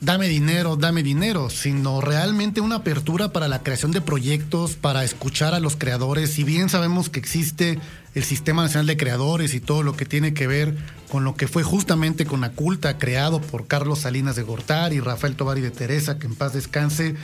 dame 0.00 0.28
dinero, 0.28 0.76
dame 0.76 1.02
dinero, 1.02 1.50
sino 1.50 2.00
realmente 2.00 2.60
una 2.60 2.76
apertura 2.76 3.32
para 3.32 3.48
la 3.48 3.62
creación 3.62 3.92
de 3.92 4.00
proyectos, 4.00 4.74
para 4.74 5.04
escuchar 5.04 5.54
a 5.54 5.60
los 5.60 5.76
creadores. 5.76 6.32
Si 6.32 6.44
bien 6.44 6.68
sabemos 6.68 7.10
que 7.10 7.20
existe 7.20 7.78
el 8.14 8.24
Sistema 8.24 8.62
Nacional 8.62 8.86
de 8.86 8.96
Creadores 8.96 9.54
y 9.54 9.60
todo 9.60 9.82
lo 9.82 9.96
que 9.96 10.06
tiene 10.06 10.34
que 10.34 10.46
ver 10.46 10.76
con 11.10 11.24
lo 11.24 11.34
que 11.34 11.48
fue 11.48 11.62
justamente 11.62 12.24
con 12.24 12.40
la 12.40 12.50
culta 12.50 12.98
creado 12.98 13.40
por 13.40 13.66
Carlos 13.66 14.00
Salinas 14.00 14.36
de 14.36 14.42
Gortari 14.42 14.96
y 14.96 15.00
Rafael 15.00 15.36
Tovari 15.36 15.60
de 15.60 15.70
Teresa, 15.70 16.18
que 16.18 16.26
en 16.26 16.34
paz 16.34 16.54
descanse, 16.54 17.14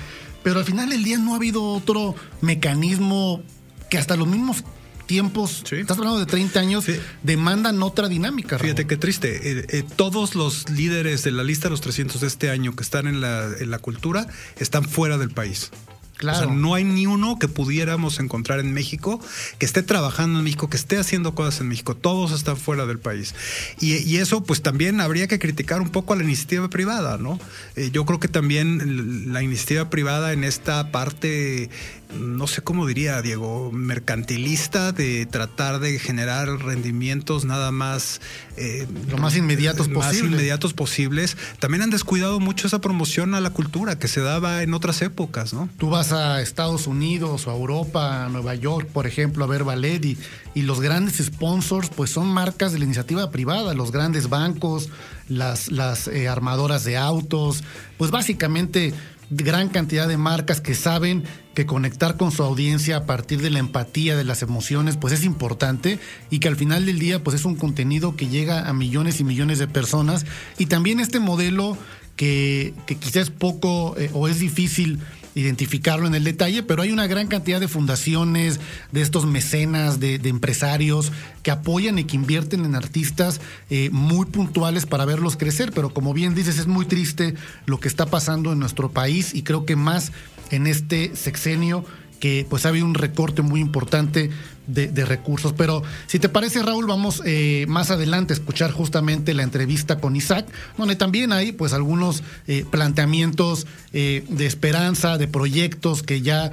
pero 0.47 0.61
al 0.61 0.65
final 0.65 0.91
del 0.91 1.03
día 1.03 1.19
no 1.19 1.33
ha 1.33 1.37
habido 1.39 1.65
otro 1.65 2.15
mecanismo 2.41 3.43
que 3.91 3.99
hasta 3.99 4.15
los 4.15 4.29
mismos 4.29 4.63
tiempos, 5.07 5.65
sí. 5.69 5.75
estás 5.75 5.99
hablando 5.99 6.21
de 6.21 6.27
30 6.27 6.61
años, 6.61 6.85
sí. 6.85 6.95
demandan 7.25 7.83
otra 7.83 8.07
dinámica. 8.07 8.57
Fíjate 8.57 8.87
qué 8.87 8.97
triste. 8.97 9.41
Eh, 9.43 9.67
eh, 9.71 9.83
todos 9.97 10.37
los 10.37 10.71
líderes 10.71 11.25
de 11.25 11.33
la 11.33 11.43
lista 11.43 11.67
de 11.67 11.71
los 11.71 11.81
300 11.81 12.21
de 12.21 12.29
este 12.29 12.51
año 12.51 12.77
que 12.77 12.85
están 12.85 13.09
en 13.09 13.21
la, 13.21 13.45
en 13.59 13.73
la 13.73 13.81
cultura 13.81 14.29
están 14.57 14.85
fuera 14.85 15.19
del 15.19 15.31
país. 15.31 15.73
Claro. 16.17 16.39
O 16.39 16.45
sea, 16.45 16.55
no 16.55 16.75
hay 16.75 16.85
ni 16.85 17.07
uno 17.07 17.39
que 17.39 17.49
pudiéramos 17.49 18.21
encontrar 18.21 18.61
en 18.61 18.73
México 18.73 19.21
que 19.59 19.67
esté 19.67 19.83
trabajando 19.83 20.39
en 20.39 20.45
México, 20.45 20.71
que 20.71 20.77
esté 20.77 20.97
haciendo 20.99 21.35
cosas 21.35 21.61
en 21.61 21.69
México. 21.69 21.95
Todos 21.95 22.33
están 22.33 22.57
fuera 22.57 22.87
del 22.87 22.99
país. 22.99 23.35
Y, 23.81 23.97
y 23.97 24.17
eso, 24.17 24.43
pues 24.43 24.63
también 24.63 25.01
habría 25.01 25.29
que 25.29 25.39
criticar 25.39 25.81
un 25.81 25.91
poco 25.91 26.15
a 26.15 26.17
la 26.17 26.25
iniciativa 26.25 26.69
privada, 26.69 27.19
¿no? 27.19 27.39
Eh, 27.77 27.91
yo 27.93 28.05
creo 28.07 28.19
que 28.21 28.29
también 28.29 29.33
la 29.33 29.43
iniciativa 29.43 29.91
privada 29.91 30.33
en 30.33 30.45
esta 30.45 30.91
parte 30.91 31.71
no 32.15 32.47
sé 32.47 32.63
cómo 32.63 32.87
diría 32.87 33.21
Diego, 33.23 33.71
mercantilista 33.73 34.93
de 34.93 35.27
tratar 35.27 35.81
de 35.81 35.99
generar 35.99 36.49
rendimientos 36.49 37.45
nada 37.45 37.73
más 37.73 38.21
eh, 38.57 38.87
lo 39.09 39.19
más 39.19 39.37
inmediatos 39.37 39.89
más 39.89 40.07
posibles. 40.07 40.33
inmediatos 40.33 40.73
posibles. 40.73 41.37
También 41.59 41.83
han 41.83 41.91
descuidado 41.91 42.41
mucho 42.41 42.67
esa 42.67 42.81
promoción 42.81 43.35
a 43.35 43.41
la 43.41 43.51
cultura 43.51 43.99
que 43.99 44.09
se 44.09 44.21
daba 44.21 44.63
en 44.63 44.75
otras 44.75 45.03
épocas, 45.03 45.53
¿no? 45.53 45.69
Tú 45.79 45.91
vas 45.91 46.13
a 46.13 46.41
Estados 46.41 46.87
Unidos 46.87 47.47
o 47.47 47.51
a 47.51 47.55
Europa, 47.55 48.25
a 48.25 48.29
Nueva 48.29 48.55
York, 48.55 48.89
por 48.93 49.07
ejemplo, 49.07 49.45
a 49.45 49.49
ver 49.49 49.65
ballet 49.65 50.05
y, 50.05 50.19
y 50.55 50.63
los 50.63 50.81
grandes 50.81 51.17
sponsors, 51.17 51.91
pues 51.91 52.11
son 52.11 52.29
marcas 52.29 52.73
de 52.73 52.79
la 52.79 52.85
iniciativa 52.85 53.31
privada, 53.31 53.75
los 53.75 53.93
grandes 53.93 54.29
bancos, 54.29 54.89
las, 55.29 55.71
las 55.71 56.09
eh, 56.09 56.29
armadoras 56.29 56.85
de 56.85 56.97
autos, 56.97 57.65
pues 57.99 58.11
básicamente 58.11 58.95
gran 59.31 59.69
cantidad 59.69 60.09
de 60.09 60.17
marcas 60.17 60.61
que 60.61 60.75
saben 60.75 61.25
que 61.55 61.67
conectar 61.67 62.17
con 62.17 62.33
su 62.33 62.43
audiencia 62.43 62.99
a 62.99 63.07
partir 63.07 63.41
de 63.41 63.51
la 63.51 63.59
empatía, 63.59 64.17
de 64.17 64.25
las 64.25 64.43
emociones, 64.43 64.97
pues 64.97 65.13
es 65.13 65.25
importante 65.25 65.99
y 66.31 66.39
que 66.39 66.49
al 66.49 66.57
final 66.57 66.87
del 66.87 66.99
día 66.99 67.25
pues 67.25 67.37
es 67.37 67.45
un 67.45 67.57
contenido 67.57 68.17
que 68.17 68.29
llega 68.29 68.69
a 68.69 68.73
millones 68.73 69.21
y 69.21 69.25
millones 69.25 69.59
de 69.59 69.69
personas. 69.69 70.27
Y 70.59 70.67
también 70.67 71.01
este 71.01 71.19
modelo 71.19 71.77
que, 72.17 72.75
que 72.87 72.97
quizás 72.97 73.17
es 73.17 73.31
poco 73.31 73.97
eh, 73.99 74.11
o 74.13 74.29
es 74.29 74.39
difícil 74.39 75.01
identificarlo 75.37 76.07
en 76.07 76.15
el 76.15 76.25
detalle, 76.25 76.63
pero 76.63 76.83
hay 76.83 76.91
una 76.91 77.07
gran 77.07 77.29
cantidad 77.29 77.61
de 77.61 77.69
fundaciones, 77.69 78.59
de 78.91 79.03
estos 79.03 79.27
mecenas, 79.27 80.01
de, 80.01 80.17
empresarios 80.25 81.13
que 81.43 81.51
apoyan 81.51 81.99
y 81.99 82.05
que 82.05 82.17
invierten 82.17 82.65
en 82.65 82.75
artistas 82.75 83.41
eh, 83.71 83.91
muy 83.93 84.27
puntuales 84.27 84.87
para 84.87 85.05
verlos 85.05 85.37
crecer, 85.37 85.73
pero 85.73 85.91
como 85.91 86.15
bien 86.15 86.35
dices, 86.35 86.59
es 86.59 86.67
muy 86.67 86.87
triste 86.87 87.35
lo 87.67 87.79
que 87.79 87.89
está 87.89 88.07
pasando 88.07 88.53
en 88.53 88.59
nuestro 88.59 88.91
país 88.91 89.35
y 89.35 89.43
creo 89.43 89.67
que 89.67 89.77
más 89.77 90.11
en 90.51 90.67
este 90.67 91.15
sexenio 91.15 91.85
que 92.19 92.47
pues 92.49 92.67
ha 92.67 92.71
habido 92.71 92.87
un 92.87 92.95
recorte 92.95 93.43
muy 93.43 93.61
importante 93.61 94.31
de, 94.67 95.05
recursos. 95.05 95.53
Pero 95.53 95.83
si 96.07 96.19
te 96.19 96.29
parece, 96.29 96.63
Raúl, 96.63 96.87
vamos 96.87 97.23
eh, 97.25 97.67
más 97.69 97.91
adelante 97.91 98.33
a 98.33 98.37
escuchar 98.37 98.73
justamente 98.73 99.35
la 99.35 99.43
entrevista 99.43 99.99
con 100.01 100.17
Isaac, 100.17 100.47
donde 100.77 100.97
también 100.97 101.33
hay 101.33 101.53
pues 101.53 101.73
algunos 101.73 102.23
eh, 102.47 102.65
planteamientos 102.71 103.67
eh, 103.93 104.25
de 104.29 104.47
esperanza, 104.47 105.19
de 105.19 105.29
proyectos 105.29 106.03
que 106.03 106.23
ya 106.23 106.51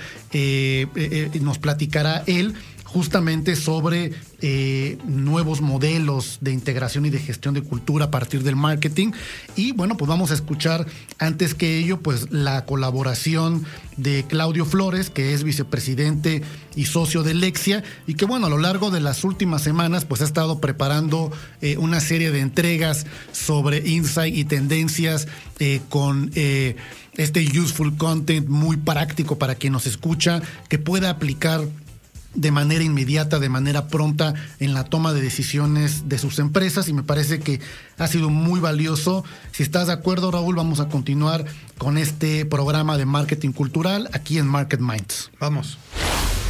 nos 1.42 1.58
platicará 1.58 2.24
él 2.28 2.56
justamente 2.94 3.56
sobre 3.56 4.12
eh, 4.42 5.00
nuevos 5.04 5.62
modelos 5.62 6.38
de 6.42 6.52
integración 6.52 7.08
y 7.08 7.10
de 7.10 7.18
gestión 7.18 7.56
de 7.56 7.64
cultura 7.64 8.06
a 8.06 8.12
partir 8.12 8.44
del 8.44 8.56
marketing. 8.56 9.12
Y 9.56 9.72
bueno, 9.72 9.98
pues 9.98 10.08
vamos 10.08 10.30
a 10.30 10.36
escuchar 10.36 10.86
antes 11.18 11.56
que 11.56 11.80
ello, 11.80 12.00
pues 12.02 12.32
la 12.32 12.66
colaboración 12.66 13.66
de 13.98 14.26
Claudio 14.28 14.66
Flores, 14.66 15.10
que 15.10 15.34
es 15.34 15.44
vicepresidente 15.44 16.44
y 16.76 16.86
socio 16.86 17.24
de 17.24 17.34
Lexia, 17.34 17.84
y 18.06 18.14
que 18.14 18.26
bueno, 18.26 18.46
a 18.46 18.50
lo 18.50 18.60
largo 18.60 18.92
de 18.92 19.00
las 19.00 19.24
últimas 19.24 19.64
semanas 19.64 20.06
pues 20.06 20.22
ha 20.22 20.26
estado 20.26 20.62
preparando 20.62 21.32
eh, 21.62 21.78
una 21.78 22.00
serie 22.00 22.30
de 22.30 22.42
entregas 22.42 23.08
sobre 23.32 23.88
insight 23.90 24.36
y 24.36 24.46
tendencias 24.46 25.28
eh, 25.60 25.82
con 25.90 26.32
este 26.36 27.42
useful 27.60 27.98
content 27.98 28.48
muy 28.48 28.78
práctico 28.78 29.38
para 29.38 29.56
quien 29.56 29.74
nos 29.74 29.88
escucha, 29.88 30.42
que 30.70 30.78
pueda 30.80 31.10
aplicar 31.10 31.62
de 32.34 32.52
manera 32.52 32.84
inmediata, 32.84 33.40
de 33.40 33.50
manera 33.50 33.88
pronta 33.88 34.34
en 34.60 34.74
la 34.74 34.86
toma 34.86 35.14
de 35.14 35.22
decisiones 35.22 36.10
de 36.10 36.18
sus 36.18 36.40
empresas 36.40 36.88
y 36.90 36.94
me 36.94 37.04
parece 37.04 37.40
que 37.40 37.60
ha 37.98 38.08
sido 38.08 38.30
muy 38.30 38.60
valioso. 38.60 39.24
Si 39.52 39.64
estás 39.64 39.88
de 39.88 39.94
acuerdo, 39.94 40.32
Raúl, 40.32 40.56
vamos 40.56 40.80
a 40.80 40.90
continuar 40.90 41.46
con 41.78 41.98
este 41.98 42.46
programa 42.46 42.98
de 42.98 43.06
marketing 43.06 43.52
cultural 43.52 44.10
aquí 44.14 44.38
en 44.38 44.48
Market 44.48 44.80
Minds. 44.80 45.32
Vamos. 45.40 45.78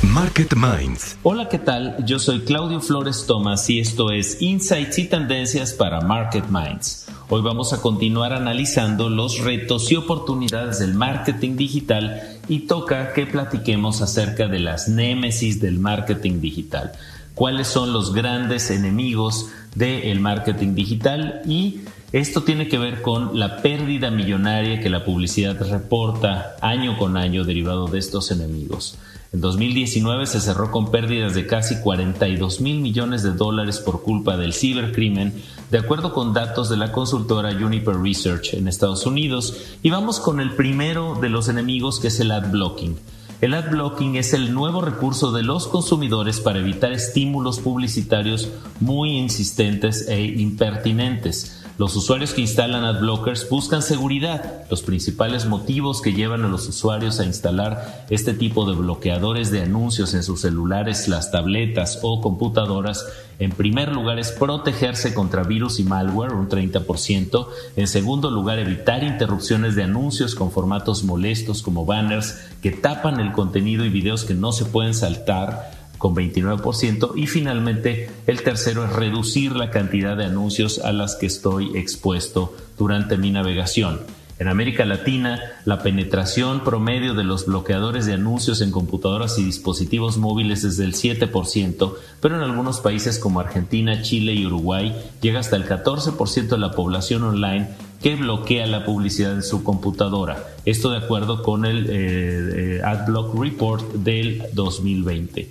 Market 0.04 0.54
Minds. 0.56 1.18
Hola, 1.24 1.48
¿qué 1.48 1.60
tal? 1.60 2.06
Yo 2.06 2.20
soy 2.20 2.42
Claudio 2.42 2.82
Flores 2.82 3.26
Tomás 3.26 3.70
y 3.70 3.80
esto 3.80 4.12
es 4.12 4.42
Insights 4.42 5.00
y 5.00 5.06
Tendencias 5.06 5.74
para 5.74 6.02
Market 6.02 6.46
Minds. 6.50 7.08
Hoy 7.30 7.42
vamos 7.42 7.74
a 7.74 7.82
continuar 7.82 8.34
analizando 8.34 9.10
los 9.10 9.40
retos 9.40 9.92
y 9.92 9.96
oportunidades 9.96 10.80
del 10.80 10.94
marketing 10.94 11.56
digital 11.56 12.33
y 12.48 12.62
toca 12.62 13.14
que 13.14 13.26
platiquemos 13.26 14.02
acerca 14.02 14.48
de 14.48 14.60
las 14.60 14.90
némesis 14.90 15.62
del 15.62 15.80
marketing 15.80 16.42
digital. 16.42 16.92
¿Cuáles 17.36 17.68
son 17.68 17.94
los 17.94 18.14
grandes 18.14 18.70
enemigos 18.70 19.50
del 19.76 20.20
marketing 20.20 20.76
digital? 20.76 21.42
Y 21.48 21.82
esto 22.12 22.44
tiene 22.44 22.68
que 22.68 22.78
ver 22.78 23.02
con 23.02 23.40
la 23.40 23.58
pérdida 23.58 24.12
millonaria 24.12 24.80
que 24.80 24.90
la 24.90 25.04
publicidad 25.04 25.60
reporta 25.68 26.56
año 26.62 26.98
con 27.00 27.18
año 27.18 27.44
derivado 27.44 27.88
de 27.88 27.98
estos 27.98 28.30
enemigos. 28.30 28.98
En 29.34 29.42
2019 29.42 30.28
se 30.28 30.40
cerró 30.40 30.70
con 30.70 30.92
pérdidas 30.92 31.34
de 31.34 31.48
casi 31.48 31.82
42 31.82 32.62
mil 32.62 32.82
millones 32.82 33.24
de 33.24 33.32
dólares 33.32 33.80
por 33.80 34.04
culpa 34.04 34.38
del 34.38 34.54
cibercrimen, 34.54 35.34
de 35.72 35.80
acuerdo 35.80 36.14
con 36.14 36.34
datos 36.34 36.70
de 36.70 36.78
la 36.78 36.92
consultora 36.92 37.52
Juniper 37.60 37.96
Research 37.96 38.54
en 38.54 38.68
Estados 38.68 39.08
Unidos. 39.08 39.58
Y 39.82 39.90
vamos 39.90 40.20
con 40.20 40.40
el 40.40 40.52
primero 40.52 41.18
de 41.20 41.30
los 41.30 41.50
enemigos 41.50 42.00
que 42.00 42.10
es 42.10 42.20
el 42.20 42.30
ad 42.30 42.52
blocking. 42.52 42.96
El 43.42 43.56
ad 43.56 43.72
blocking 43.72 44.18
es 44.18 44.36
el 44.36 44.54
nuevo 44.54 44.82
recurso 44.82 45.32
de 45.32 45.42
los 45.42 45.68
consumidores 45.68 46.40
para 46.40 46.60
evitar 46.60 46.92
estímulos 46.94 47.60
publicitarios 47.60 48.50
muy 48.82 49.18
insistentes 49.18 50.08
e 50.10 50.22
impertinentes. 50.26 51.63
Los 51.80 51.96
usuarios 51.96 52.34
que 52.34 52.42
instalan 52.42 52.86
adblockers 52.86 53.50
buscan 53.50 53.82
seguridad. 53.82 54.66
Los 54.70 54.84
principales 54.84 55.48
motivos 55.48 56.04
que 56.04 56.14
llevan 56.14 56.46
a 56.46 56.48
los 56.48 56.68
usuarios 56.68 57.20
a 57.20 57.26
instalar 57.26 58.06
este 58.12 58.36
tipo 58.36 58.70
de 58.70 58.76
bloqueadores 58.76 59.50
de 59.50 59.64
anuncios 59.64 60.14
en 60.14 60.22
sus 60.22 60.42
celulares, 60.42 61.08
las 61.08 61.32
tabletas 61.32 62.00
o 62.04 62.22
computadoras, 62.22 63.08
en 63.40 63.50
primer 63.50 63.92
lugar 63.92 64.20
es 64.20 64.32
protegerse 64.32 65.16
contra 65.16 65.42
virus 65.42 65.80
y 65.80 65.84
malware, 65.84 66.34
un 66.34 66.48
30%. 66.48 67.48
En 67.76 67.88
segundo 67.88 68.30
lugar, 68.30 68.60
evitar 68.60 69.04
interrupciones 69.04 69.76
de 69.76 69.82
anuncios 69.82 70.36
con 70.36 70.52
formatos 70.52 71.04
molestos 71.04 71.64
como 71.64 71.86
banners 71.86 72.38
que 72.62 72.70
tapan 72.70 73.20
el 73.20 73.32
contenido 73.32 73.84
y 73.84 73.90
videos 73.90 74.26
que 74.26 74.36
no 74.36 74.52
se 74.52 74.66
pueden 74.66 74.94
saltar 74.94 75.83
con 76.04 76.18
29% 76.18 77.14
y 77.16 77.28
finalmente 77.28 78.10
el 78.28 78.44
tercero 78.44 78.84
es 78.84 78.92
reducir 78.92 79.56
la 79.56 79.70
cantidad 79.70 80.18
de 80.18 80.26
anuncios 80.26 80.80
a 80.80 80.92
las 80.92 81.16
que 81.16 81.28
estoy 81.28 81.78
expuesto 81.78 82.54
durante 82.78 83.16
mi 83.16 83.32
navegación. 83.32 84.02
En 84.38 84.50
América 84.50 84.84
Latina, 84.84 85.40
la 85.64 85.82
penetración 85.82 86.66
promedio 86.66 87.14
de 87.14 87.24
los 87.24 87.46
bloqueadores 87.46 88.06
de 88.06 88.16
anuncios 88.16 88.60
en 88.60 88.72
computadoras 88.72 89.40
y 89.40 89.46
dispositivos 89.46 90.18
móviles 90.18 90.66
es 90.66 90.76
del 90.76 90.94
7%, 90.94 91.94
pero 92.20 92.36
en 92.36 92.42
algunos 92.42 92.82
países 92.82 93.18
como 93.18 93.40
Argentina, 93.40 94.02
Chile 94.02 94.34
y 94.34 94.46
Uruguay 94.46 94.94
llega 95.22 95.40
hasta 95.40 95.56
el 95.56 95.66
14% 95.66 96.48
de 96.50 96.58
la 96.58 96.72
población 96.72 97.24
online 97.24 97.70
que 98.02 98.18
bloquea 98.18 98.68
la 98.68 98.84
publicidad 98.84 99.32
en 99.32 99.44
su 99.44 99.64
computadora. 99.64 100.50
Esto 100.66 100.90
de 100.92 100.98
acuerdo 100.98 101.44
con 101.44 101.64
el 101.64 101.86
eh, 101.86 101.92
eh, 101.92 102.82
AdBlock 102.84 103.40
Report 103.40 103.94
del 103.94 104.44
2020. 104.52 105.48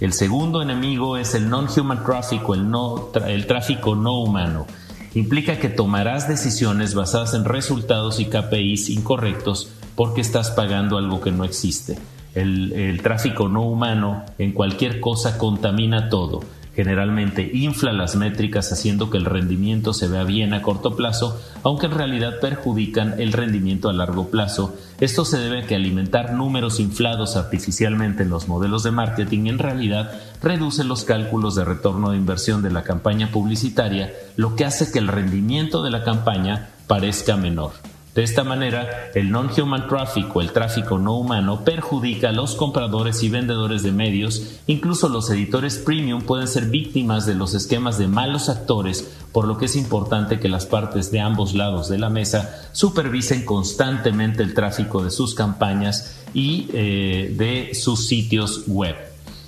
El 0.00 0.12
segundo 0.12 0.60
enemigo 0.60 1.16
es 1.16 1.34
el 1.34 1.48
non-human 1.48 2.04
traffic 2.04 2.42
el, 2.50 2.70
no, 2.70 3.10
el 3.26 3.46
tráfico 3.46 3.94
no 3.94 4.20
humano. 4.20 4.66
Implica 5.14 5.58
que 5.58 5.70
tomarás 5.70 6.28
decisiones 6.28 6.94
basadas 6.94 7.32
en 7.32 7.46
resultados 7.46 8.20
y 8.20 8.26
KPIs 8.26 8.90
incorrectos 8.90 9.70
porque 9.94 10.20
estás 10.20 10.50
pagando 10.50 10.98
algo 10.98 11.22
que 11.22 11.32
no 11.32 11.44
existe. 11.44 11.98
El 12.34 13.00
tráfico 13.02 13.48
no 13.48 13.62
humano 13.62 14.24
en 14.36 14.52
cualquier 14.52 15.00
cosa 15.00 15.38
contamina 15.38 16.10
todo 16.10 16.40
Generalmente 16.76 17.50
infla 17.54 17.90
las 17.94 18.16
métricas 18.16 18.70
haciendo 18.70 19.08
que 19.08 19.16
el 19.16 19.24
rendimiento 19.24 19.94
se 19.94 20.08
vea 20.08 20.24
bien 20.24 20.52
a 20.52 20.60
corto 20.60 20.94
plazo, 20.94 21.40
aunque 21.62 21.86
en 21.86 21.92
realidad 21.92 22.38
perjudican 22.38 23.18
el 23.18 23.32
rendimiento 23.32 23.88
a 23.88 23.94
largo 23.94 24.28
plazo. 24.28 24.76
Esto 25.00 25.24
se 25.24 25.38
debe 25.38 25.62
a 25.62 25.66
que 25.66 25.74
alimentar 25.74 26.34
números 26.34 26.78
inflados 26.78 27.36
artificialmente 27.36 28.24
en 28.24 28.28
los 28.28 28.46
modelos 28.46 28.82
de 28.82 28.90
marketing 28.90 29.46
en 29.46 29.58
realidad 29.58 30.20
reduce 30.42 30.84
los 30.84 31.04
cálculos 31.04 31.54
de 31.54 31.64
retorno 31.64 32.10
de 32.10 32.18
inversión 32.18 32.60
de 32.60 32.70
la 32.70 32.82
campaña 32.82 33.30
publicitaria, 33.30 34.12
lo 34.36 34.54
que 34.54 34.66
hace 34.66 34.92
que 34.92 34.98
el 34.98 35.08
rendimiento 35.08 35.82
de 35.82 35.90
la 35.90 36.04
campaña 36.04 36.68
parezca 36.86 37.38
menor. 37.38 37.72
De 38.16 38.22
esta 38.22 38.44
manera, 38.44 39.10
el 39.14 39.30
non-human 39.30 39.88
traffic 39.88 40.34
o 40.34 40.40
el 40.40 40.50
tráfico 40.50 40.98
no 40.98 41.18
humano 41.18 41.66
perjudica 41.66 42.30
a 42.30 42.32
los 42.32 42.54
compradores 42.54 43.22
y 43.22 43.28
vendedores 43.28 43.82
de 43.82 43.92
medios, 43.92 44.54
incluso 44.66 45.10
los 45.10 45.28
editores 45.28 45.76
premium 45.76 46.22
pueden 46.22 46.48
ser 46.48 46.70
víctimas 46.70 47.26
de 47.26 47.34
los 47.34 47.52
esquemas 47.52 47.98
de 47.98 48.08
malos 48.08 48.48
actores, 48.48 49.18
por 49.32 49.46
lo 49.46 49.58
que 49.58 49.66
es 49.66 49.76
importante 49.76 50.40
que 50.40 50.48
las 50.48 50.64
partes 50.64 51.10
de 51.10 51.20
ambos 51.20 51.52
lados 51.52 51.90
de 51.90 51.98
la 51.98 52.08
mesa 52.08 52.70
supervisen 52.72 53.44
constantemente 53.44 54.42
el 54.42 54.54
tráfico 54.54 55.04
de 55.04 55.10
sus 55.10 55.34
campañas 55.34 56.16
y 56.32 56.70
eh, 56.72 57.34
de 57.36 57.74
sus 57.74 58.06
sitios 58.06 58.62
web. 58.66 58.96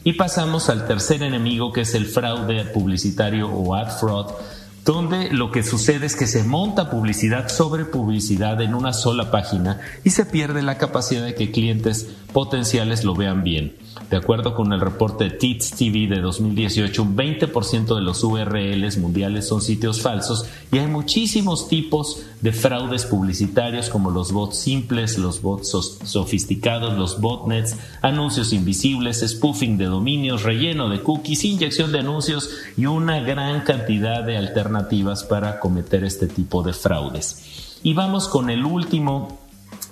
Y 0.04 0.12
pasamos 0.12 0.68
al 0.68 0.86
tercer 0.86 1.22
enemigo 1.22 1.72
que 1.72 1.80
es 1.80 1.94
el 1.94 2.04
fraude 2.04 2.64
publicitario 2.66 3.48
o 3.48 3.74
ad 3.74 3.98
fraud 3.98 4.26
donde 4.88 5.30
lo 5.30 5.50
que 5.50 5.62
sucede 5.62 6.06
es 6.06 6.16
que 6.16 6.26
se 6.26 6.44
monta 6.44 6.88
publicidad 6.88 7.50
sobre 7.50 7.84
publicidad 7.84 8.58
en 8.62 8.74
una 8.74 8.94
sola 8.94 9.30
página 9.30 9.82
y 10.02 10.08
se 10.08 10.24
pierde 10.24 10.62
la 10.62 10.78
capacidad 10.78 11.26
de 11.26 11.34
que 11.34 11.50
clientes 11.50 12.08
potenciales 12.32 13.04
lo 13.04 13.14
vean 13.14 13.44
bien. 13.44 13.76
De 14.08 14.16
acuerdo 14.16 14.54
con 14.54 14.72
el 14.72 14.80
reporte 14.80 15.28
TITS 15.28 15.72
TV 15.72 16.06
de 16.06 16.22
2018, 16.22 17.02
un 17.02 17.16
20% 17.16 17.94
de 17.94 18.00
los 18.00 18.24
URLs 18.24 18.96
mundiales 18.96 19.46
son 19.46 19.60
sitios 19.60 20.00
falsos 20.00 20.46
y 20.72 20.78
hay 20.78 20.86
muchísimos 20.86 21.68
tipos 21.68 22.22
de 22.40 22.52
fraudes 22.52 23.04
publicitarios 23.04 23.90
como 23.90 24.10
los 24.10 24.32
bots 24.32 24.56
simples, 24.56 25.18
los 25.18 25.42
bots 25.42 25.98
sofisticados, 26.04 26.96
los 26.96 27.20
botnets, 27.20 27.76
anuncios 28.00 28.54
invisibles, 28.54 29.22
spoofing 29.26 29.76
de 29.76 29.86
dominios, 29.86 30.44
relleno 30.44 30.88
de 30.88 31.02
cookies, 31.02 31.44
inyección 31.44 31.92
de 31.92 31.98
anuncios 31.98 32.50
y 32.78 32.86
una 32.86 33.20
gran 33.20 33.62
cantidad 33.62 34.24
de 34.24 34.38
alternativas 34.38 34.77
para 35.28 35.60
cometer 35.60 36.04
este 36.04 36.26
tipo 36.26 36.62
de 36.62 36.72
fraudes. 36.72 37.78
Y 37.82 37.94
vamos 37.94 38.28
con 38.28 38.50
el 38.50 38.64
último 38.64 39.38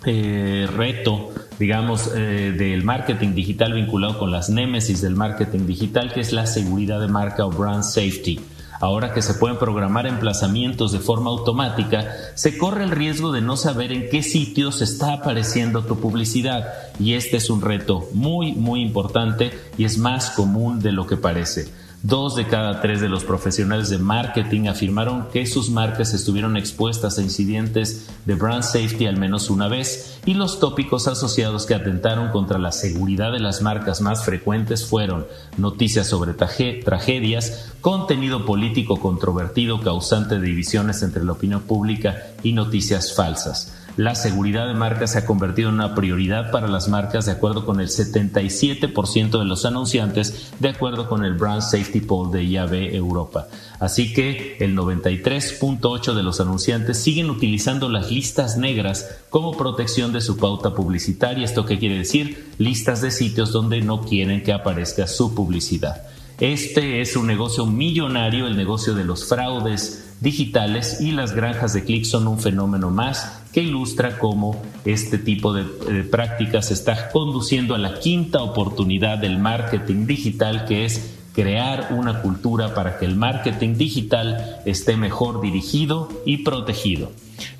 eh, 0.04 0.68
reto, 0.72 1.30
digamos, 1.58 2.10
eh, 2.14 2.54
del 2.56 2.84
marketing 2.84 3.34
digital 3.34 3.72
vinculado 3.72 4.18
con 4.18 4.30
las 4.30 4.50
némesis 4.50 5.00
del 5.00 5.16
marketing 5.16 5.66
digital, 5.66 6.12
que 6.12 6.20
es 6.20 6.32
la 6.32 6.46
seguridad 6.46 7.00
de 7.00 7.08
marca 7.08 7.44
o 7.44 7.50
brand 7.50 7.82
safety. 7.82 8.40
Ahora 8.80 9.14
que 9.14 9.22
se 9.22 9.34
pueden 9.34 9.58
programar 9.58 10.06
emplazamientos 10.06 10.92
de 10.92 10.98
forma 10.98 11.30
automática, 11.30 12.12
se 12.34 12.58
corre 12.58 12.84
el 12.84 12.90
riesgo 12.90 13.32
de 13.32 13.40
no 13.40 13.56
saber 13.56 13.90
en 13.90 14.10
qué 14.10 14.22
sitios 14.22 14.82
está 14.82 15.14
apareciendo 15.14 15.82
tu 15.82 15.98
publicidad 15.98 16.72
y 16.98 17.14
este 17.14 17.38
es 17.38 17.48
un 17.48 17.62
reto 17.62 18.06
muy, 18.12 18.52
muy 18.52 18.82
importante 18.82 19.50
y 19.78 19.84
es 19.84 19.96
más 19.96 20.30
común 20.30 20.80
de 20.80 20.92
lo 20.92 21.06
que 21.06 21.16
parece. 21.16 21.68
Dos 22.06 22.36
de 22.36 22.46
cada 22.46 22.80
tres 22.80 23.00
de 23.00 23.08
los 23.08 23.24
profesionales 23.24 23.90
de 23.90 23.98
marketing 23.98 24.68
afirmaron 24.68 25.26
que 25.32 25.44
sus 25.44 25.70
marcas 25.70 26.14
estuvieron 26.14 26.56
expuestas 26.56 27.18
a 27.18 27.22
incidentes 27.22 28.08
de 28.24 28.36
brand 28.36 28.62
safety 28.62 29.06
al 29.06 29.16
menos 29.16 29.50
una 29.50 29.66
vez 29.66 30.20
y 30.24 30.34
los 30.34 30.60
tópicos 30.60 31.08
asociados 31.08 31.66
que 31.66 31.74
atentaron 31.74 32.30
contra 32.30 32.60
la 32.60 32.70
seguridad 32.70 33.32
de 33.32 33.40
las 33.40 33.60
marcas 33.60 34.02
más 34.02 34.24
frecuentes 34.24 34.86
fueron 34.86 35.26
noticias 35.56 36.06
sobre 36.06 36.34
tragedias, 36.34 37.72
contenido 37.80 38.46
político 38.46 39.00
controvertido 39.00 39.80
causante 39.80 40.38
de 40.38 40.46
divisiones 40.46 41.02
entre 41.02 41.24
la 41.24 41.32
opinión 41.32 41.62
pública 41.62 42.22
y 42.44 42.52
noticias 42.52 43.16
falsas. 43.16 43.75
La 43.96 44.14
seguridad 44.14 44.66
de 44.68 44.74
marca 44.74 45.06
se 45.06 45.16
ha 45.16 45.24
convertido 45.24 45.70
en 45.70 45.76
una 45.76 45.94
prioridad 45.94 46.50
para 46.50 46.68
las 46.68 46.86
marcas 46.86 47.24
de 47.24 47.32
acuerdo 47.32 47.64
con 47.64 47.80
el 47.80 47.88
77% 47.88 49.38
de 49.38 49.44
los 49.46 49.64
anunciantes, 49.64 50.52
de 50.60 50.68
acuerdo 50.68 51.08
con 51.08 51.24
el 51.24 51.32
Brand 51.32 51.62
Safety 51.62 52.02
Poll 52.02 52.30
de 52.30 52.44
IAB 52.44 52.74
Europa. 52.94 53.48
Así 53.80 54.12
que 54.12 54.58
el 54.60 54.76
93.8 54.76 56.12
de 56.12 56.22
los 56.22 56.40
anunciantes 56.40 56.98
siguen 56.98 57.30
utilizando 57.30 57.88
las 57.88 58.10
listas 58.10 58.58
negras 58.58 59.18
como 59.30 59.56
protección 59.56 60.12
de 60.12 60.20
su 60.20 60.36
pauta 60.36 60.74
publicitaria. 60.74 61.46
¿Esto 61.46 61.64
qué 61.64 61.78
quiere 61.78 61.96
decir? 61.96 62.52
Listas 62.58 63.00
de 63.00 63.10
sitios 63.10 63.50
donde 63.50 63.80
no 63.80 64.02
quieren 64.02 64.42
que 64.42 64.52
aparezca 64.52 65.06
su 65.06 65.34
publicidad. 65.34 66.02
Este 66.38 67.00
es 67.00 67.16
un 67.16 67.26
negocio 67.26 67.64
millonario, 67.64 68.46
el 68.46 68.58
negocio 68.58 68.94
de 68.94 69.04
los 69.04 69.26
fraudes 69.26 70.14
digitales 70.20 71.00
y 71.00 71.12
las 71.12 71.34
granjas 71.34 71.72
de 71.72 71.84
clics 71.84 72.10
son 72.10 72.28
un 72.28 72.38
fenómeno 72.38 72.90
más 72.90 73.42
que 73.52 73.62
ilustra 73.62 74.18
cómo 74.18 74.62
este 74.84 75.16
tipo 75.16 75.54
de, 75.54 75.64
prácticas 76.04 76.70
está 76.70 77.08
conduciendo 77.10 77.74
a 77.74 77.78
la 77.78 77.98
quinta 78.00 78.42
oportunidad 78.42 79.16
del 79.16 79.38
marketing 79.38 80.06
digital 80.06 80.66
que 80.66 80.84
es 80.84 81.15
crear 81.36 81.88
una 81.90 82.22
cultura 82.22 82.74
para 82.74 82.98
que 82.98 83.04
el 83.04 83.14
marketing 83.14 83.76
digital 83.76 84.62
esté 84.64 84.96
mejor 84.96 85.42
dirigido 85.42 86.08
y 86.24 86.38
protegido. 86.38 87.12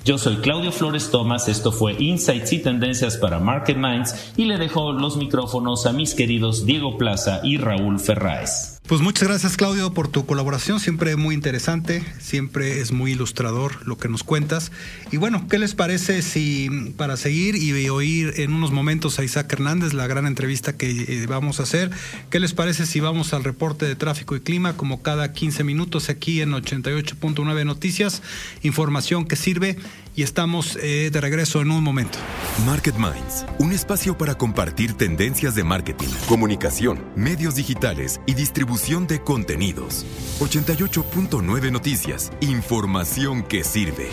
Yo 0.03 0.17
soy 0.17 0.37
Claudio 0.37 0.71
Flores 0.71 1.11
Tomás, 1.11 1.47
esto 1.47 1.71
fue 1.71 1.93
Insights 1.99 2.53
y 2.53 2.59
Tendencias 2.59 3.17
para 3.17 3.39
Market 3.39 3.77
Minds 3.77 4.33
y 4.35 4.45
le 4.45 4.57
dejo 4.57 4.93
los 4.93 5.15
micrófonos 5.17 5.85
a 5.85 5.93
mis 5.93 6.15
queridos 6.15 6.65
Diego 6.65 6.97
Plaza 6.97 7.41
y 7.43 7.57
Raúl 7.57 7.99
Ferráez. 7.99 8.76
Pues 8.87 9.01
muchas 9.01 9.27
gracias 9.27 9.57
Claudio 9.57 9.93
por 9.93 10.07
tu 10.07 10.25
colaboración, 10.25 10.79
siempre 10.79 11.17
muy 11.17 11.35
interesante, 11.35 12.05
siempre 12.19 12.79
es 12.79 12.93
muy 12.93 13.11
ilustrador 13.11 13.85
lo 13.85 13.97
que 13.97 14.07
nos 14.07 14.23
cuentas. 14.23 14.71
Y 15.11 15.17
bueno, 15.17 15.45
¿qué 15.49 15.59
les 15.59 15.75
parece 15.75 16.21
si 16.21 16.93
para 16.95 17.17
seguir 17.17 17.57
y 17.57 17.89
oír 17.89 18.35
en 18.37 18.53
unos 18.53 18.71
momentos 18.71 19.19
a 19.19 19.25
Isaac 19.25 19.51
Hernández, 19.51 19.93
la 19.93 20.07
gran 20.07 20.25
entrevista 20.25 20.77
que 20.77 20.89
eh, 20.89 21.25
vamos 21.27 21.59
a 21.59 21.63
hacer, 21.63 21.91
¿qué 22.29 22.39
les 22.39 22.53
parece 22.53 22.85
si 22.85 23.01
vamos 23.01 23.33
al 23.33 23.43
reporte 23.43 23.85
de 23.85 23.97
tráfico 23.97 24.37
y 24.37 24.39
clima 24.39 24.77
como 24.77 25.01
cada 25.01 25.33
15 25.33 25.65
minutos 25.65 26.07
aquí 26.07 26.39
en 26.39 26.51
88.9 26.51 27.65
Noticias, 27.65 28.21
información 28.63 29.27
que 29.27 29.35
sirve 29.35 29.75
y 30.17 30.23
estamos 30.23 30.79
eh, 30.81 31.11
de 31.11 31.21
regreso 31.21 31.61
en 31.61 31.69
un 31.69 31.83
momento. 31.83 32.17
Market 32.65 32.95
Minds, 32.95 33.45
un 33.59 33.71
espacio 33.71 34.17
para 34.17 34.35
compartir 34.35 34.95
tendencias 34.95 35.53
de 35.53 35.63
marketing, 35.63 36.07
comunicación, 36.27 36.99
medios 37.15 37.53
digitales 37.53 38.19
y 38.25 38.33
distribución 38.33 39.05
de 39.05 39.21
contenidos. 39.21 40.07
88.9 40.39 41.71
Noticias, 41.71 42.31
información 42.41 43.43
que 43.43 43.63
sirve. 43.63 44.09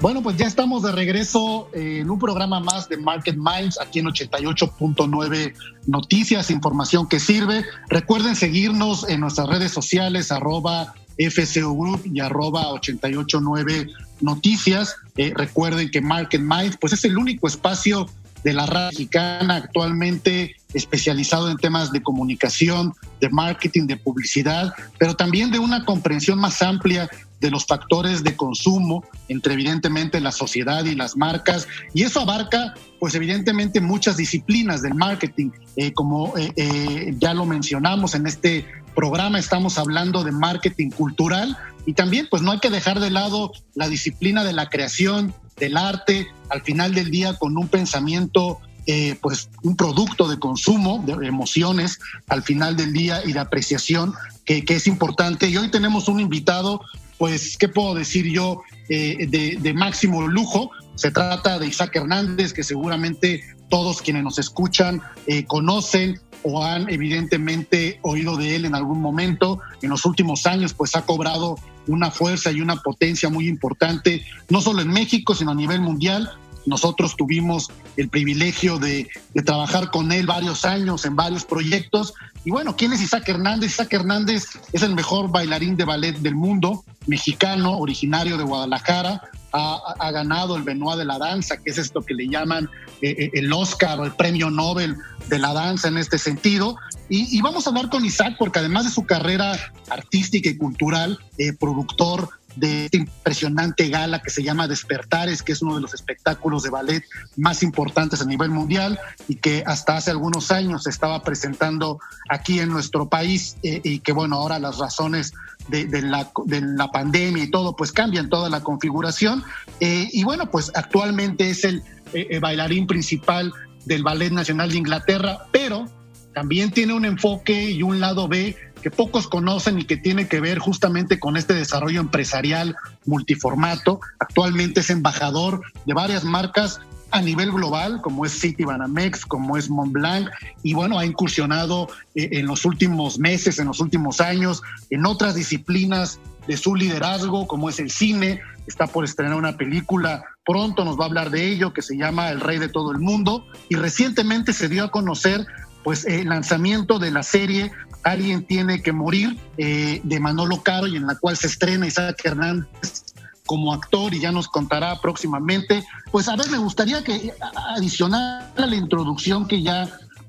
Bueno, 0.00 0.20
pues 0.20 0.36
ya 0.36 0.46
estamos 0.48 0.82
de 0.82 0.90
regreso 0.90 1.70
en 1.74 2.10
un 2.10 2.18
programa 2.18 2.58
más 2.58 2.88
de 2.88 2.96
Market 2.96 3.36
Minds 3.36 3.78
aquí 3.80 4.00
en 4.00 4.06
88.9 4.06 5.54
Noticias, 5.86 6.50
información 6.50 7.08
que 7.08 7.20
sirve. 7.20 7.64
Recuerden 7.88 8.34
seguirnos 8.34 9.08
en 9.08 9.20
nuestras 9.20 9.48
redes 9.48 9.70
sociales, 9.70 10.32
arroba 10.32 10.92
FCO 11.18 11.74
Group 11.74 12.02
y 12.12 12.18
arroba 12.18 12.72
889 12.72 13.88
Noticias. 14.20 14.96
Eh, 15.16 15.32
recuerden 15.34 15.90
que 15.90 16.00
Market 16.00 16.40
Minds 16.40 16.76
pues 16.80 16.92
es 16.92 17.04
el 17.04 17.18
único 17.18 17.46
espacio 17.48 18.08
de 18.44 18.52
la 18.52 18.66
radio 18.66 18.88
mexicana 18.88 19.56
actualmente 19.56 20.56
especializado 20.74 21.50
en 21.50 21.56
temas 21.56 21.92
de 21.92 22.02
comunicación, 22.02 22.92
de 23.20 23.30
marketing, 23.30 23.86
de 23.86 23.96
publicidad, 23.96 24.72
pero 24.98 25.14
también 25.14 25.50
de 25.50 25.58
una 25.58 25.84
comprensión 25.84 26.38
más 26.38 26.60
amplia 26.62 27.08
de 27.40 27.50
los 27.50 27.66
factores 27.66 28.24
de 28.24 28.36
consumo 28.36 29.04
entre 29.28 29.54
evidentemente 29.54 30.20
la 30.20 30.32
sociedad 30.32 30.84
y 30.84 30.94
las 30.94 31.16
marcas. 31.16 31.68
Y 31.94 32.02
eso 32.02 32.20
abarca 32.20 32.74
pues 32.98 33.14
evidentemente 33.14 33.80
muchas 33.80 34.16
disciplinas 34.16 34.82
del 34.82 34.94
marketing. 34.94 35.50
Eh, 35.76 35.92
como 35.92 36.34
eh, 36.36 37.14
ya 37.18 37.34
lo 37.34 37.46
mencionamos 37.46 38.14
en 38.14 38.26
este 38.26 38.66
programa 38.94 39.38
estamos 39.38 39.78
hablando 39.78 40.24
de 40.24 40.32
marketing 40.32 40.90
cultural 40.90 41.56
y 41.86 41.92
también 41.92 42.26
pues 42.28 42.42
no 42.42 42.50
hay 42.50 42.58
que 42.58 42.68
dejar 42.68 42.98
de 42.98 43.10
lado 43.10 43.52
la 43.76 43.88
disciplina 43.88 44.42
de 44.42 44.52
la 44.52 44.68
creación, 44.68 45.32
del 45.56 45.76
arte, 45.76 46.26
al 46.50 46.62
final 46.62 46.94
del 46.94 47.10
día 47.10 47.34
con 47.38 47.56
un 47.56 47.68
pensamiento 47.68 48.60
eh, 48.90 49.16
pues 49.20 49.50
un 49.62 49.76
producto 49.76 50.28
de 50.28 50.38
consumo, 50.38 51.04
de 51.06 51.26
emociones 51.26 52.00
al 52.26 52.42
final 52.42 52.74
del 52.74 52.94
día 52.94 53.20
y 53.22 53.34
de 53.34 53.38
apreciación 53.38 54.14
que, 54.46 54.64
es 54.66 54.86
importante. 54.86 55.46
Y 55.50 55.58
hoy 55.58 55.70
tenemos 55.70 56.08
un 56.08 56.20
invitado, 56.20 56.80
pues, 57.18 57.58
¿qué 57.58 57.68
puedo 57.68 57.94
decir 57.94 58.32
yo? 58.32 58.62
Eh, 58.88 59.26
de, 59.60 59.74
máximo 59.74 60.26
lujo. 60.26 60.70
Se 60.94 61.10
trata 61.10 61.58
de 61.58 61.66
Isaac 61.66 61.96
Hernández, 61.96 62.54
que 62.54 62.64
seguramente 62.64 63.42
todos 63.68 64.00
quienes 64.00 64.24
nos 64.24 64.38
escuchan 64.38 65.02
eh, 65.26 65.44
conocen 65.44 66.18
o 66.42 66.64
han 66.64 66.88
evidentemente 66.88 68.00
oído 68.00 68.38
de 68.38 68.56
él 68.56 68.64
en 68.64 68.74
algún 68.74 69.02
momento. 69.02 69.60
En 69.82 69.90
los 69.90 70.06
últimos 70.06 70.46
años, 70.46 70.72
pues 70.72 70.96
ha 70.96 71.02
cobrado 71.02 71.56
una 71.88 72.10
fuerza 72.10 72.52
y 72.52 72.62
una 72.62 72.76
potencia 72.76 73.28
muy 73.28 73.48
importante, 73.48 74.24
no 74.48 74.62
solo 74.62 74.80
en 74.80 74.88
México, 74.88 75.34
sino 75.34 75.50
a 75.50 75.54
nivel 75.54 75.82
mundial. 75.82 76.30
Nosotros 76.66 77.16
tuvimos 77.16 77.70
el 77.96 78.08
privilegio 78.08 78.78
de, 78.78 79.08
trabajar 79.44 79.90
con 79.90 80.12
él 80.12 80.26
varios 80.26 80.64
años 80.64 81.04
en 81.04 81.16
varios 81.16 81.44
proyectos. 81.44 82.14
Y 82.44 82.50
bueno, 82.50 82.76
¿quién 82.76 82.92
es 82.92 83.00
Isaac 83.00 83.28
Hernández? 83.28 83.72
Isaac 83.72 83.92
Hernández 83.92 84.44
es 84.72 84.82
el 84.82 84.94
mejor 84.94 85.30
bailarín 85.30 85.76
de 85.76 85.84
ballet 85.84 86.16
del 86.18 86.34
mundo, 86.34 86.84
mexicano, 87.06 87.78
originario 87.78 88.36
de 88.36 88.44
Guadalajara. 88.44 89.22
Ha, 89.50 90.10
ganado 90.12 90.56
el 90.56 90.62
Benoit 90.62 90.98
de 90.98 91.06
la 91.06 91.18
danza, 91.18 91.56
que 91.56 91.70
es 91.70 91.78
esto 91.78 92.02
que 92.02 92.12
le 92.12 92.28
llaman 92.28 92.68
eh, 93.00 93.14
eh, 93.18 93.30
el 93.32 93.50
Oscar 93.50 93.98
o 93.98 94.04
el 94.04 94.12
premio 94.12 94.50
Nobel 94.50 94.94
de 95.28 95.38
la 95.38 95.54
danza 95.54 95.88
en 95.88 95.96
este 95.96 96.18
sentido. 96.18 96.76
Y, 97.08 97.40
vamos 97.40 97.66
a 97.66 97.70
hablar 97.70 97.88
con 97.88 98.04
Isaac 98.04 98.36
porque 98.38 98.58
además 98.58 98.84
de 98.84 98.90
su 98.90 99.06
carrera 99.06 99.58
artística 99.88 100.50
y 100.50 100.58
cultural, 100.58 101.18
eh, 101.38 101.54
productor 101.54 102.28
de 102.58 102.86
esta 102.86 102.96
impresionante 102.96 103.88
gala 103.88 104.20
que 104.20 104.30
se 104.30 104.42
llama 104.42 104.68
Despertares, 104.68 105.42
que 105.42 105.52
es 105.52 105.62
uno 105.62 105.76
de 105.76 105.80
los 105.80 105.94
espectáculos 105.94 106.62
de 106.62 106.70
ballet 106.70 107.04
más 107.36 107.62
importantes 107.62 108.20
a 108.20 108.24
nivel 108.24 108.50
mundial 108.50 108.98
y 109.28 109.36
que 109.36 109.62
hasta 109.66 109.96
hace 109.96 110.10
algunos 110.10 110.50
años 110.50 110.84
se 110.84 110.90
estaba 110.90 111.22
presentando 111.22 111.98
aquí 112.28 112.60
en 112.60 112.68
nuestro 112.68 113.08
país 113.08 113.56
eh, 113.62 113.80
y 113.84 114.00
que 114.00 114.12
bueno, 114.12 114.36
ahora 114.36 114.58
las 114.58 114.78
razones 114.78 115.32
de, 115.68 115.86
la, 116.02 116.30
de, 116.46 116.60
la, 116.60 116.88
pandemia 116.88 117.44
y 117.44 117.50
todo, 117.50 117.76
pues 117.76 117.92
cambian 117.92 118.30
toda 118.30 118.48
la 118.48 118.62
configuración. 118.62 119.44
Eh, 119.80 120.08
y 120.12 120.24
bueno, 120.24 120.50
pues 120.50 120.72
actualmente 120.74 121.50
es 121.50 121.64
el 121.64 121.82
eh, 122.14 122.38
bailarín 122.38 122.86
principal 122.86 123.52
del 123.84 124.02
Ballet 124.02 124.32
Nacional 124.32 124.70
de 124.70 124.78
Inglaterra, 124.78 125.46
pero 125.52 125.86
también 126.34 126.70
tiene 126.70 126.94
un 126.94 127.04
enfoque 127.04 127.70
y 127.70 127.82
un 127.82 128.00
lado 128.00 128.28
B 128.28 128.56
que 128.82 128.90
pocos 128.90 129.28
conocen 129.28 129.78
y 129.78 129.84
que 129.84 129.96
tiene 129.96 130.28
que 130.28 130.40
ver 130.40 130.58
justamente 130.58 131.18
con 131.18 131.36
este 131.36 131.54
desarrollo 131.54 132.00
empresarial 132.00 132.76
multiformato. 133.06 134.00
Actualmente 134.18 134.80
es 134.80 134.90
embajador 134.90 135.62
de 135.86 135.94
varias 135.94 136.24
marcas 136.24 136.80
a 137.10 137.22
nivel 137.22 137.52
global, 137.52 138.00
como 138.02 138.26
es 138.26 138.32
City 138.32 138.64
Banamex, 138.64 139.24
como 139.24 139.56
es 139.56 139.70
Montblanc, 139.70 140.28
y 140.62 140.74
bueno, 140.74 140.98
ha 140.98 141.06
incursionado 141.06 141.88
eh, 142.14 142.28
en 142.32 142.46
los 142.46 142.64
últimos 142.64 143.18
meses, 143.18 143.58
en 143.58 143.66
los 143.66 143.80
últimos 143.80 144.20
años, 144.20 144.62
en 144.90 145.06
otras 145.06 145.34
disciplinas 145.34 146.20
de 146.46 146.56
su 146.56 146.74
liderazgo, 146.74 147.46
como 147.46 147.68
es 147.68 147.78
el 147.78 147.90
cine, 147.90 148.40
está 148.66 148.86
por 148.86 149.04
estrenar 149.04 149.36
una 149.36 149.56
película, 149.56 150.24
pronto 150.44 150.84
nos 150.84 150.98
va 150.98 151.04
a 151.04 151.06
hablar 151.06 151.30
de 151.30 151.46
ello, 151.48 151.72
que 151.72 151.82
se 151.82 151.96
llama 151.96 152.30
El 152.30 152.40
Rey 152.40 152.58
de 152.58 152.68
todo 152.68 152.92
el 152.92 152.98
mundo, 152.98 153.46
y 153.68 153.76
recientemente 153.76 154.52
se 154.52 154.68
dio 154.68 154.84
a 154.84 154.90
conocer 154.90 155.46
pues 155.84 156.04
el 156.04 156.28
lanzamiento 156.28 156.98
de 156.98 157.10
la 157.10 157.22
serie 157.22 157.72
Alguien 158.08 158.44
tiene 158.44 158.80
que 158.80 158.92
morir 158.92 159.36
eh, 159.58 160.00
de 160.02 160.20
Manolo 160.20 160.62
Caro 160.62 160.86
y 160.86 160.96
en 160.96 161.06
la 161.06 161.16
cual 161.16 161.36
se 161.36 161.46
estrena 161.46 161.86
Isaac 161.86 162.20
Hernández 162.24 163.04
como 163.44 163.72
actor 163.72 164.14
y 164.14 164.20
ya 164.20 164.32
nos 164.32 164.48
contará 164.48 164.98
próximamente. 165.00 165.84
Pues 166.10 166.28
a 166.28 166.36
ver, 166.36 166.48
me 166.50 166.58
gustaría 166.58 167.04
que 167.04 167.32
adicional 167.74 168.50
a 168.56 168.66
la 168.66 168.76
introducción 168.76 169.46
que 169.46 169.62
ya 169.62 169.88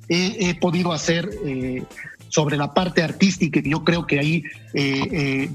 he, 0.09 0.55
podido 0.55 0.91
hacer 0.91 1.29
eh, 1.45 1.83
sobre 2.27 2.57
la 2.57 2.73
parte 2.73 3.01
artística, 3.01 3.61
que 3.61 3.69
yo 3.69 3.83
creo 3.83 4.05
que 4.05 4.19
ahí 4.19 4.43
eh, 4.73 5.49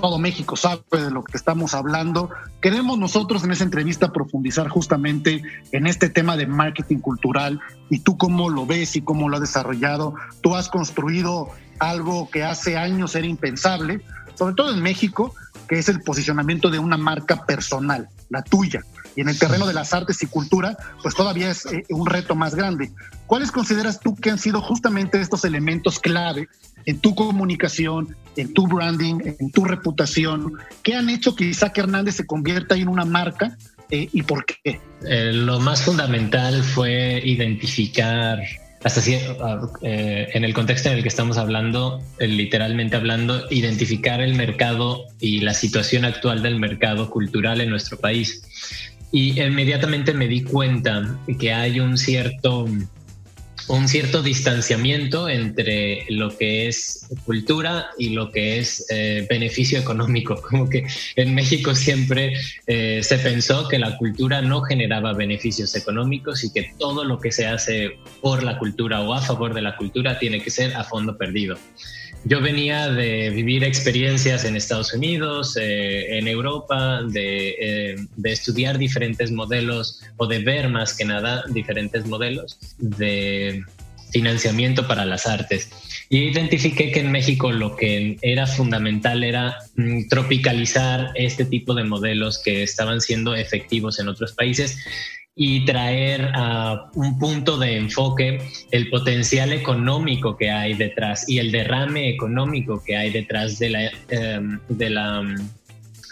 todo 0.00 0.18
México 0.18 0.56
sabe 0.56 0.82
de 0.90 1.10
lo 1.10 1.22
que 1.22 1.36
estamos 1.36 1.72
hablando. 1.72 2.28
Queremos 2.60 2.98
nosotros 2.98 3.44
en 3.44 3.52
esa 3.52 3.62
entrevista 3.62 4.12
profundizar 4.12 4.68
justamente 4.68 5.42
en 5.70 5.86
este 5.86 6.08
tema 6.08 6.36
de 6.36 6.46
marketing 6.46 6.98
cultural 6.98 7.60
y 7.90 8.00
tú 8.00 8.18
cómo 8.18 8.48
lo 8.48 8.66
ves 8.66 8.96
y 8.96 9.02
cómo 9.02 9.28
lo 9.28 9.36
has 9.36 9.42
desarrollado. 9.42 10.14
Tú 10.40 10.56
has 10.56 10.68
construido 10.68 11.48
algo 11.78 12.28
que 12.28 12.42
hace 12.42 12.76
años 12.76 13.14
era 13.14 13.26
impensable, 13.26 14.00
sobre 14.34 14.54
todo 14.54 14.74
en 14.74 14.82
México, 14.82 15.32
que 15.68 15.78
es 15.78 15.88
el 15.88 16.00
posicionamiento 16.00 16.70
de 16.70 16.80
una 16.80 16.96
marca 16.96 17.46
personal, 17.46 18.08
la 18.30 18.42
tuya. 18.42 18.82
Y 19.16 19.20
en 19.20 19.28
el 19.28 19.38
terreno 19.38 19.66
de 19.66 19.74
las 19.74 19.92
artes 19.92 20.22
y 20.22 20.26
cultura, 20.26 20.76
pues 21.02 21.14
todavía 21.14 21.50
es 21.50 21.66
eh, 21.66 21.84
un 21.90 22.06
reto 22.06 22.34
más 22.34 22.54
grande. 22.54 22.90
¿Cuáles 23.26 23.50
consideras 23.50 24.00
tú 24.00 24.16
que 24.16 24.30
han 24.30 24.38
sido 24.38 24.60
justamente 24.60 25.20
estos 25.20 25.44
elementos 25.44 25.98
clave 25.98 26.48
en 26.86 26.98
tu 26.98 27.14
comunicación, 27.14 28.16
en 28.36 28.52
tu 28.52 28.66
branding, 28.66 29.20
en 29.38 29.50
tu 29.50 29.64
reputación, 29.64 30.54
que 30.82 30.94
han 30.94 31.08
hecho 31.08 31.34
que 31.34 31.44
Isaac 31.44 31.78
Hernández 31.78 32.16
se 32.16 32.26
convierta 32.26 32.74
en 32.74 32.88
una 32.88 33.04
marca 33.04 33.56
y 33.90 34.22
por 34.22 34.44
qué? 34.44 34.80
lo 35.02 35.60
más 35.60 35.82
fundamental 35.82 36.64
fue 36.64 37.22
identificar 37.24 38.40
hasta 38.84 39.00
cierto, 39.00 39.72
eh, 39.80 40.28
en 40.34 40.44
el 40.44 40.52
contexto 40.52 40.90
en 40.90 40.96
el 40.96 41.02
que 41.02 41.08
estamos 41.08 41.38
hablando, 41.38 42.02
eh, 42.18 42.28
literalmente 42.28 42.96
hablando, 42.96 43.46
identificar 43.50 44.20
el 44.20 44.34
mercado 44.34 45.06
y 45.18 45.40
la 45.40 45.54
situación 45.54 46.04
actual 46.04 46.42
del 46.42 46.60
mercado 46.60 47.08
cultural 47.08 47.62
en 47.62 47.70
nuestro 47.70 47.98
país. 47.98 48.42
Y 49.14 49.40
inmediatamente 49.40 50.12
me 50.12 50.26
di 50.26 50.42
cuenta 50.42 51.16
que 51.38 51.52
hay 51.52 51.78
un 51.78 51.96
cierto 51.96 52.66
un 53.68 53.88
cierto 53.88 54.22
distanciamiento 54.22 55.28
entre 55.28 56.04
lo 56.10 56.36
que 56.36 56.68
es 56.68 57.06
cultura 57.24 57.90
y 57.98 58.10
lo 58.10 58.30
que 58.30 58.58
es 58.58 58.86
eh, 58.90 59.26
beneficio 59.28 59.78
económico. 59.78 60.40
Como 60.48 60.68
que 60.68 60.86
en 61.16 61.34
México 61.34 61.74
siempre 61.74 62.34
eh, 62.66 63.00
se 63.02 63.18
pensó 63.18 63.68
que 63.68 63.78
la 63.78 63.96
cultura 63.96 64.42
no 64.42 64.62
generaba 64.62 65.12
beneficios 65.14 65.74
económicos 65.76 66.44
y 66.44 66.52
que 66.52 66.72
todo 66.78 67.04
lo 67.04 67.18
que 67.18 67.32
se 67.32 67.46
hace 67.46 67.98
por 68.20 68.42
la 68.42 68.58
cultura 68.58 69.00
o 69.00 69.14
a 69.14 69.22
favor 69.22 69.54
de 69.54 69.62
la 69.62 69.76
cultura 69.76 70.18
tiene 70.18 70.42
que 70.42 70.50
ser 70.50 70.74
a 70.74 70.84
fondo 70.84 71.16
perdido. 71.16 71.56
Yo 72.26 72.40
venía 72.40 72.88
de 72.88 73.28
vivir 73.28 73.64
experiencias 73.64 74.46
en 74.46 74.56
Estados 74.56 74.94
Unidos, 74.94 75.58
eh, 75.60 76.16
en 76.16 76.26
Europa, 76.26 77.02
de, 77.02 78.06
de, 78.16 78.32
estudiar 78.32 78.78
diferentes 78.78 79.30
modelos 79.30 80.00
o 80.16 80.26
de 80.26 80.38
ver 80.38 80.70
más 80.70 80.96
que 80.96 81.04
nada 81.04 81.44
diferentes 81.50 82.06
modelos 82.06 82.58
de 82.78 83.53
financiamiento 84.14 84.86
para 84.86 85.04
las 85.04 85.26
artes. 85.26 85.68
Y 86.08 86.18
identifiqué 86.28 86.92
que 86.92 87.00
en 87.00 87.10
México 87.10 87.50
lo 87.50 87.74
que 87.74 88.16
era 88.22 88.46
fundamental 88.46 89.24
era 89.24 89.58
mm, 89.76 90.08
tropicalizar 90.08 91.10
este 91.16 91.44
tipo 91.44 91.74
de 91.74 91.82
modelos 91.82 92.40
que 92.42 92.62
estaban 92.62 93.00
siendo 93.00 93.34
efectivos 93.34 93.98
en 93.98 94.08
otros 94.08 94.32
países 94.32 94.78
y 95.36 95.64
traer 95.64 96.30
a 96.34 96.90
un 96.94 97.18
punto 97.18 97.58
de 97.58 97.76
enfoque 97.76 98.38
el 98.70 98.88
potencial 98.88 99.52
económico 99.52 100.36
que 100.36 100.48
hay 100.48 100.74
detrás 100.74 101.28
y 101.28 101.38
el 101.38 101.50
derrame 101.50 102.08
económico 102.08 102.80
que 102.84 102.96
hay 102.96 103.10
detrás 103.10 103.58
de 103.58 103.70
la, 103.70 103.90
em, 104.10 104.60
de 104.68 104.90
la 104.90 105.24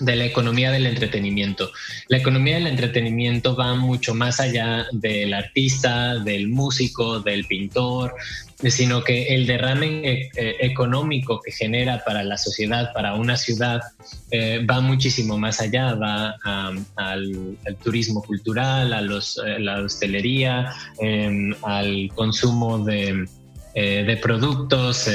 de 0.03 0.17
la 0.17 0.25
economía 0.25 0.71
del 0.71 0.87
entretenimiento. 0.87 1.71
La 2.09 2.19
economía 2.19 2.57
del 2.57 2.67
entretenimiento 2.67 3.57
va 3.57 3.75
mucho 3.75 4.15
más 4.15 4.41
allá 4.41 4.87
del 4.93 5.33
artista, 5.33 6.19
del 6.19 6.49
músico, 6.49 7.21
del 7.21 7.45
pintor, 7.47 8.15
sino 8.71 9.03
que 9.03 9.35
el 9.35 9.47
derrame 9.47 10.03
eh, 10.05 10.31
económico 10.61 11.41
que 11.41 11.53
genera 11.53 12.03
para 12.05 12.23
la 12.23 12.39
sociedad, 12.39 12.93
para 12.93 13.15
una 13.15 13.37
ciudad, 13.37 13.81
eh, 14.31 14.65
va 14.65 14.81
muchísimo 14.81 15.39
más 15.39 15.61
allá, 15.61 15.95
va 15.95 16.37
al, 16.97 17.57
turismo 17.83 18.23
cultural, 18.23 18.93
a, 18.93 19.01
los, 19.01 19.41
la 19.59 19.81
hostelería, 19.81 20.73
em, 21.01 21.55
al 21.63 22.11
consumo 22.15 22.79
de, 22.85 23.27
productos. 24.21 25.09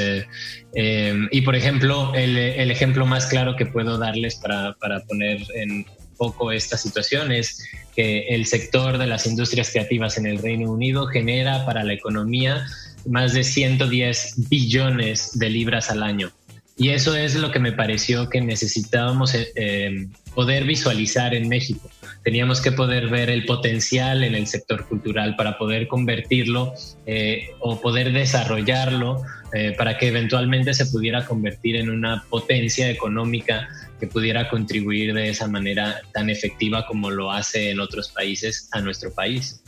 y 0.73 1.41
por 1.41 1.55
ejemplo, 1.55 2.13
el, 2.15 2.37
ejemplo 2.71 3.05
más 3.05 3.27
claro 3.27 3.55
que 3.55 3.65
puedo 3.65 3.97
darles 3.97 4.35
para, 4.35 4.73
para 4.79 5.01
poner 5.01 5.41
en 5.55 5.85
poco 6.17 6.51
esta 6.51 6.77
situación 6.77 7.31
es 7.31 7.63
que 7.95 8.27
el 8.29 8.45
sector 8.45 8.97
de 8.97 9.07
las 9.07 9.25
industrias 9.25 9.71
creativas 9.71 10.17
en 10.17 10.25
el 10.25 10.39
Reino 10.39 10.71
Unido 10.71 11.07
genera 11.07 11.65
para 11.65 11.83
la 11.83 11.93
economía 11.93 12.65
más 13.05 13.33
de 13.33 13.43
110 13.43 14.49
billones 14.49 15.37
de 15.39 15.49
libras 15.49 15.89
al 15.89 16.03
año. 16.03 16.31
Y 16.77 16.89
eso 16.89 17.15
es 17.15 17.35
lo 17.35 17.51
que 17.51 17.59
me 17.59 17.71
pareció 17.71 18.29
que 18.29 18.39
necesitábamos 18.39 19.33
eh, 19.33 19.51
eh, 19.55 20.07
poder 20.35 20.65
visualizar 20.65 21.33
en 21.33 21.49
México. 21.49 21.89
Teníamos 22.27 22.59
que 22.59 22.73
poder 22.73 23.07
ver 23.07 23.29
el 23.29 23.45
potencial 23.45 24.21
en 24.21 24.35
el 24.35 24.47
sector 24.47 24.85
cultural 24.85 25.37
para 25.37 25.57
poder 25.57 25.87
convertirlo 25.87 26.73
eh, 27.05 27.51
o 27.61 27.79
poder 27.79 28.11
desarrollarlo 28.11 29.23
para 29.77 29.97
que 29.97 30.09
eventualmente 30.09 30.73
se 30.73 30.87
pudiera 30.87 31.25
convertir 31.25 31.77
en 31.77 31.89
una 31.89 32.25
potencia 32.29 32.91
económica 32.91 33.69
que 33.97 34.07
pudiera 34.07 34.49
contribuir 34.49 35.13
de 35.13 35.29
esa 35.29 35.47
manera 35.47 36.01
tan 36.13 36.29
efectiva 36.29 36.85
como 36.85 37.11
lo 37.11 37.31
hace 37.31 37.71
en 37.71 37.79
otros 37.79 38.09
países 38.09 38.67
a 38.73 38.81
nuestro 38.81 39.13
país. 39.13 39.61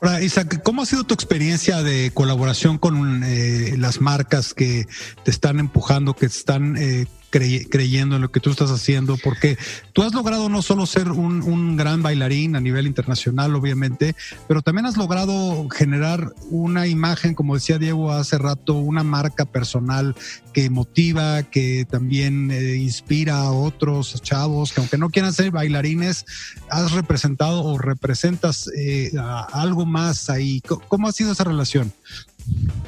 Hola, 0.00 0.22
Isaac, 0.22 0.62
¿cómo 0.62 0.82
ha 0.82 0.86
sido 0.86 1.04
tu 1.04 1.12
experiencia 1.12 1.82
de 1.82 2.12
colaboración 2.14 2.78
con 2.78 3.24
eh, 3.24 3.74
las 3.76 4.00
marcas 4.00 4.54
que 4.54 4.86
te 5.24 5.30
están 5.30 5.58
empujando, 5.58 6.14
que 6.14 6.26
están 6.26 6.76
eh, 6.76 7.06
creyendo 7.30 8.16
en 8.16 8.22
lo 8.22 8.30
que 8.30 8.40
tú 8.40 8.50
estás 8.50 8.70
haciendo, 8.70 9.16
porque 9.16 9.58
tú 9.92 10.02
has 10.02 10.14
logrado 10.14 10.48
no 10.48 10.62
solo 10.62 10.86
ser 10.86 11.10
un, 11.10 11.42
un, 11.42 11.76
gran 11.76 12.02
bailarín 12.02 12.56
a 12.56 12.60
nivel 12.60 12.86
internacional, 12.86 13.54
obviamente, 13.54 14.14
pero 14.46 14.62
también 14.62 14.86
has 14.86 14.96
logrado 14.96 15.68
generar 15.68 16.32
una 16.50 16.86
imagen, 16.86 17.34
como 17.34 17.54
decía 17.54 17.78
Diego 17.78 18.12
hace 18.12 18.38
rato, 18.38 18.74
una 18.74 19.02
marca 19.02 19.44
personal 19.44 20.14
que 20.52 20.70
motiva, 20.70 21.42
que 21.44 21.86
también 21.88 22.50
eh, 22.50 22.76
inspira 22.76 23.38
a 23.38 23.52
otros 23.52 24.20
chavos 24.22 24.72
que 24.72 24.80
aunque 24.80 24.98
no 24.98 25.10
quieran 25.10 25.32
ser 25.32 25.50
bailarines, 25.50 26.24
has 26.70 26.92
representado 26.92 27.62
o 27.64 27.78
representas 27.78 28.68
eh, 28.76 29.12
algo 29.52 29.86
más 29.86 30.30
ahí. 30.30 30.62
¿Cómo 30.88 31.08
ha 31.08 31.12
sido 31.12 31.32
esa 31.32 31.44
relación? 31.44 31.92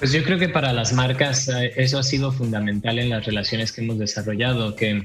Pues 0.01 0.13
yo 0.13 0.25
creo 0.25 0.39
que 0.39 0.49
para 0.49 0.73
las 0.73 0.95
marcas 0.95 1.47
eh, 1.49 1.75
eso 1.77 1.99
ha 1.99 2.03
sido 2.03 2.33
fundamental 2.33 2.99
en 2.99 3.11
las 3.11 3.27
relaciones 3.27 3.71
que 3.71 3.83
hemos 3.83 3.99
desarrollado, 3.99 4.75
que 4.75 5.05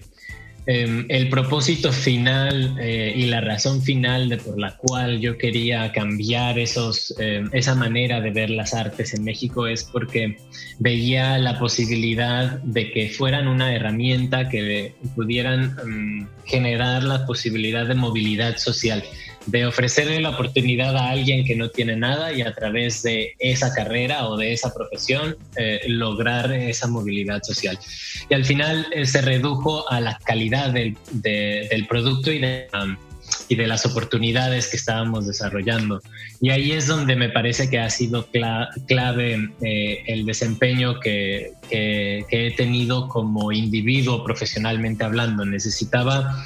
em, 0.67 1.05
el 1.09 1.29
propósito 1.29 1.91
final 1.91 2.77
eh, 2.79 3.13
y 3.13 3.25
la 3.25 3.41
razón 3.41 3.83
final 3.83 4.29
de 4.29 4.37
por 4.37 4.57
la 4.57 4.77
cual 4.77 5.19
yo 5.19 5.37
quería 5.37 5.91
cambiar 5.91 6.57
esos, 6.57 7.13
em, 7.19 7.49
esa 7.51 7.75
manera 7.75 8.21
de 8.21 8.31
ver 8.31 8.49
las 8.49 8.73
artes 8.73 9.13
en 9.13 9.25
México 9.25 9.67
es 9.67 9.83
porque 9.83 10.37
veía 10.79 11.37
la 11.39 11.59
posibilidad 11.59 12.59
de 12.63 12.89
que 12.91 13.09
fueran 13.09 13.49
una 13.49 13.75
herramienta 13.75 14.47
que 14.47 14.95
pudieran 15.13 15.75
em, 15.83 16.27
generar 16.45 17.03
la 17.03 17.25
posibilidad 17.25 17.85
de 17.85 17.95
movilidad 17.95 18.55
social 18.57 19.03
de 19.45 19.65
ofrecerle 19.65 20.21
la 20.21 20.31
oportunidad 20.31 20.95
a 20.97 21.09
alguien 21.09 21.45
que 21.45 21.55
no 21.55 21.69
tiene 21.69 21.95
nada 21.95 22.33
y 22.33 22.41
a 22.41 22.53
través 22.53 23.03
de 23.03 23.35
esa 23.39 23.73
carrera 23.73 24.27
o 24.27 24.37
de 24.37 24.53
esa 24.53 24.73
profesión 24.73 25.37
eh, 25.55 25.81
lograr 25.87 26.51
esa 26.51 26.87
movilidad 26.87 27.43
social. 27.43 27.77
Y 28.29 28.33
al 28.33 28.45
final 28.45 28.87
eh, 28.91 29.05
se 29.05 29.21
redujo 29.21 29.89
a 29.91 30.01
la 30.01 30.17
calidad 30.25 30.71
del, 30.71 30.97
del 31.11 31.85
producto 31.87 32.31
y 32.31 32.39
de, 32.39 32.67
um, 32.73 32.97
y 33.47 33.55
de 33.55 33.67
las 33.67 33.85
oportunidades 33.85 34.67
que 34.67 34.77
estábamos 34.77 35.27
desarrollando. 35.27 36.01
Y 36.41 36.49
ahí 36.49 36.71
es 36.71 36.87
donde 36.87 37.15
me 37.15 37.29
parece 37.29 37.69
que 37.69 37.79
ha 37.79 37.89
sido 37.89 38.27
clave 38.87 39.49
eh, 39.61 40.03
el 40.07 40.25
desempeño 40.25 40.99
que, 40.99 41.51
que, 41.69 42.25
he 42.29 42.51
tenido 42.51 43.07
como 43.07 43.51
individuo 43.51 44.23
profesionalmente 44.23 45.03
hablando. 45.03 45.45
Necesitaba 45.45 46.43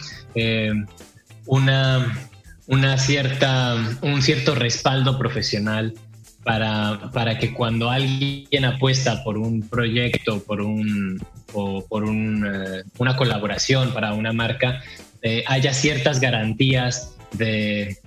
una 1.45 2.29
una 2.69 2.97
cierta, 2.97 3.75
un 4.01 4.21
cierto 4.21 4.53
respaldo 4.53 5.17
profesional 5.17 5.95
para, 6.43 7.09
para, 7.11 7.39
que 7.39 7.51
cuando 7.51 7.89
alguien 7.89 8.63
apuesta 8.63 9.23
por 9.23 9.39
un 9.39 9.67
proyecto, 9.67 10.43
por, 10.43 10.61
un, 10.61 11.19
o 11.53 11.83
por 11.85 12.03
un, 12.03 12.45
eh, 12.45 12.83
una 12.99 13.15
colaboración 13.15 13.91
para 13.91 14.13
una 14.13 14.33
marca, 14.33 14.83
eh, 15.23 15.43
haya 15.47 15.73
ciertas 15.73 16.19
garantías 16.19 17.15
de, 17.31 17.97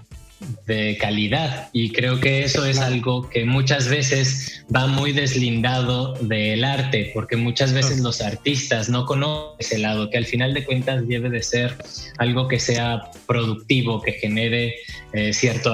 de 0.67 0.97
calidad. 1.01 1.69
Y 1.73 1.93
creo 1.93 2.21
que 2.21 2.45
eso 2.45 2.65
es 2.65 2.79
algo 2.79 3.29
que 3.29 3.45
muchas 3.45 3.89
veces 3.89 4.65
va 4.75 4.87
muy 4.87 5.13
deslindado 5.13 6.15
del 6.15 6.65
arte 6.65 7.11
porque 7.15 7.37
muchas 7.37 7.73
veces 7.73 8.01
los 8.01 8.21
artistas 8.21 8.89
no 8.89 9.05
conocen 9.07 9.57
ese 9.59 9.79
lado 9.79 10.11
que 10.11 10.19
al 10.19 10.27
final 10.27 10.55
de 10.55 10.65
cuentas 10.65 11.07
debe 11.07 11.31
de 11.31 11.43
ser 11.43 11.77
algo 12.19 12.49
que 12.49 12.59
sea 12.59 13.11
productivo 13.27 14.01
que 14.01 14.13
genere 14.13 14.75
eh, 15.13 15.33
cierto 15.33 15.73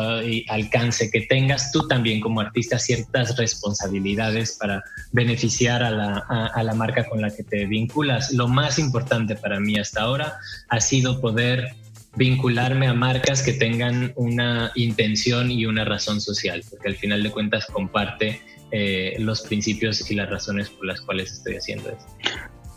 alcance 0.49 1.11
que 1.11 1.23
tengas 1.23 1.71
tú 1.73 1.87
también 1.87 2.21
como 2.21 2.41
artista 2.41 2.79
ciertas 2.79 3.37
responsabilidades 3.37 4.57
para 4.59 4.83
beneficiar 5.13 5.83
a 5.83 5.91
la, 5.91 6.19
a 6.19 6.63
la 6.63 6.75
marca 6.75 7.09
con 7.09 7.21
la 7.21 7.31
que 7.35 7.45
te 7.45 7.67
vinculas. 7.67 8.33
Lo 8.33 8.49
más 8.49 8.79
importante 8.79 9.37
para 9.37 9.61
mí 9.61 9.79
hasta 9.79 10.03
ahora 10.03 10.39
ha 10.69 10.81
sido 10.81 11.21
poder 11.21 11.75
vincularme 12.17 12.89
a 12.89 12.95
marcas 12.95 13.43
que 13.43 13.53
tengan 13.53 14.13
una 14.17 14.73
intención 14.75 15.51
y 15.51 15.67
una 15.67 15.85
razón 15.85 16.21
social, 16.21 16.65
porque 16.69 16.89
al 16.89 16.97
final 16.97 17.23
de 17.23 17.31
cuentas 17.31 17.67
comparte 17.67 18.41
eh, 18.71 19.17
los 19.19 19.43
principios 19.43 20.11
y 20.11 20.15
las 20.15 20.29
razones 20.29 20.71
por 20.71 20.87
las 20.87 21.01
cuales 21.01 21.33
estoy 21.33 21.57
haciendo 21.57 21.91
esto. 21.91 22.07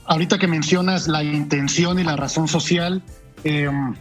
Ahorita 0.05 0.37
que 0.37 0.47
mencionas 0.47 1.07
la 1.07 1.23
intención 1.23 1.99
y 1.99 2.03
la 2.03 2.15
razón 2.15 2.47
social, 2.47 3.01
em, 3.43 3.95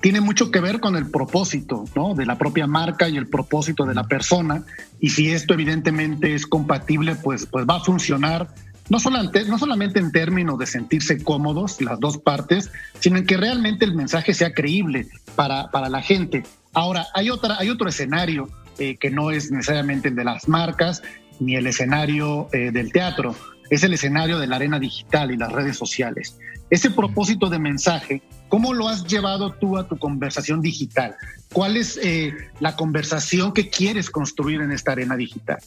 tiene 0.00 0.20
mucho 0.20 0.50
que 0.50 0.60
ver 0.60 0.80
con 0.80 0.96
el 0.96 1.10
propósito 1.10 1.84
¿no? 1.94 2.14
de 2.14 2.24
la 2.24 2.38
propia 2.38 2.66
marca 2.66 3.08
y 3.08 3.16
el 3.16 3.26
propósito 3.26 3.84
de 3.84 3.94
la 3.94 4.04
persona. 4.04 4.64
Y 4.98 5.10
si 5.10 5.30
esto 5.30 5.54
evidentemente 5.54 6.34
es 6.34 6.46
compatible, 6.46 7.16
pues, 7.16 7.46
pues 7.46 7.66
va 7.66 7.76
a 7.76 7.80
funcionar 7.80 8.48
no 8.90 8.98
solamente, 8.98 9.44
no 9.44 9.58
solamente 9.58 10.00
en 10.00 10.12
términos 10.12 10.58
de 10.58 10.66
sentirse 10.66 11.22
cómodos 11.22 11.80
las 11.80 11.98
dos 11.98 12.18
partes, 12.18 12.70
sino 12.98 13.16
en 13.16 13.24
que 13.24 13.36
realmente 13.36 13.84
el 13.84 13.94
mensaje 13.94 14.34
sea 14.34 14.52
creíble 14.52 15.08
para, 15.36 15.70
para 15.70 15.88
la 15.88 16.02
gente. 16.02 16.42
Ahora, 16.74 17.06
hay, 17.14 17.30
otra, 17.30 17.56
hay 17.58 17.70
otro 17.70 17.88
escenario 17.88 18.48
eh, 18.78 18.96
que 18.96 19.10
no 19.10 19.30
es 19.30 19.50
necesariamente 19.50 20.08
el 20.08 20.16
de 20.16 20.24
las 20.24 20.48
marcas 20.48 21.02
ni 21.38 21.56
el 21.56 21.66
escenario 21.66 22.48
eh, 22.52 22.70
del 22.72 22.92
teatro, 22.92 23.34
es 23.70 23.84
el 23.84 23.94
escenario 23.94 24.38
de 24.38 24.48
la 24.48 24.56
arena 24.56 24.78
digital 24.78 25.30
y 25.30 25.36
las 25.36 25.52
redes 25.52 25.76
sociales. 25.76 26.36
Ese 26.68 26.90
propósito 26.90 27.48
de 27.48 27.58
mensaje, 27.58 28.22
¿cómo 28.48 28.74
lo 28.74 28.88
has 28.88 29.04
llevado 29.06 29.52
tú 29.52 29.78
a 29.78 29.88
tu 29.88 29.98
conversación 29.98 30.60
digital? 30.60 31.14
¿Cuál 31.52 31.76
es 31.76 31.98
eh, 32.02 32.34
la 32.58 32.76
conversación 32.76 33.52
que 33.52 33.70
quieres 33.70 34.10
construir 34.10 34.60
en 34.60 34.72
esta 34.72 34.92
arena 34.92 35.16
digital? 35.16 35.58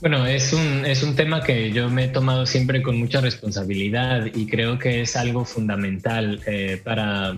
Bueno, 0.00 0.26
es 0.26 0.52
un, 0.52 0.86
es 0.86 1.02
un 1.02 1.14
tema 1.14 1.42
que 1.42 1.72
yo 1.72 1.90
me 1.90 2.04
he 2.04 2.08
tomado 2.08 2.46
siempre 2.46 2.82
con 2.82 2.98
mucha 2.98 3.20
responsabilidad 3.20 4.26
y 4.34 4.46
creo 4.46 4.78
que 4.78 5.02
es 5.02 5.14
algo 5.14 5.44
fundamental 5.44 6.40
eh, 6.46 6.80
para, 6.82 7.36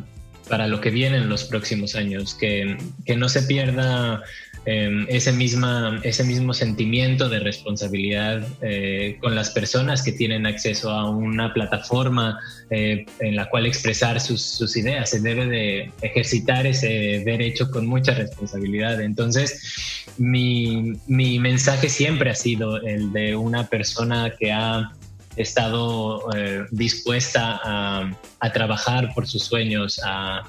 para 0.49 0.69
lo 0.69 0.81
que 0.81 0.91
viene 0.91 1.17
en 1.17 1.29
los 1.29 1.45
próximos 1.45 1.97
años, 1.97 2.35
que, 2.35 2.77
que 3.05 3.17
no 3.17 3.29
se 3.29 3.43
pierda 3.43 4.23
Em, 4.65 5.07
ese, 5.09 5.33
misma, 5.33 5.99
ese 6.05 6.23
mismo 6.23 6.55
sentimiento 6.55 7.29
de 7.29 7.41
responsabilidad 7.41 8.47
eh, 8.61 9.19
con 9.21 9.35
las 9.35 9.51
personas 9.51 10.05
que 10.05 10.13
tienen 10.13 10.47
acceso 10.47 10.91
a 10.91 11.11
una 11.11 11.53
plataforma 11.53 12.39
eh, 12.71 13.05
en 13.19 13.35
la 13.35 13.51
cual 13.51 13.67
expresar 13.67 14.21
sus, 14.21 14.77
ideas. 14.77 15.11
Se 15.11 15.21
debe 15.21 15.47
de 15.47 15.91
ejercitar 16.01 16.65
ese 16.65 17.23
derecho 17.25 17.73
con 17.73 17.89
mucha 17.89 18.15
responsabilidad. 18.15 19.01
Entonces, 19.01 20.07
mi, 20.17 20.93
mi 21.09 21.41
mensaje 21.41 21.89
siempre 21.89 22.31
ha 22.31 22.37
sido 22.37 22.81
el 22.83 23.13
de 23.13 23.35
una 23.35 23.67
persona 23.67 24.33
que 24.39 24.53
ha 24.53 24.93
estado 25.35 26.33
eh, 26.37 26.67
dispuesta 26.71 27.61
a, 27.65 28.11
a, 28.39 28.53
trabajar 28.53 29.13
por 29.13 29.27
sus 29.27 29.43
sueños, 29.43 30.01
a, 30.05 30.45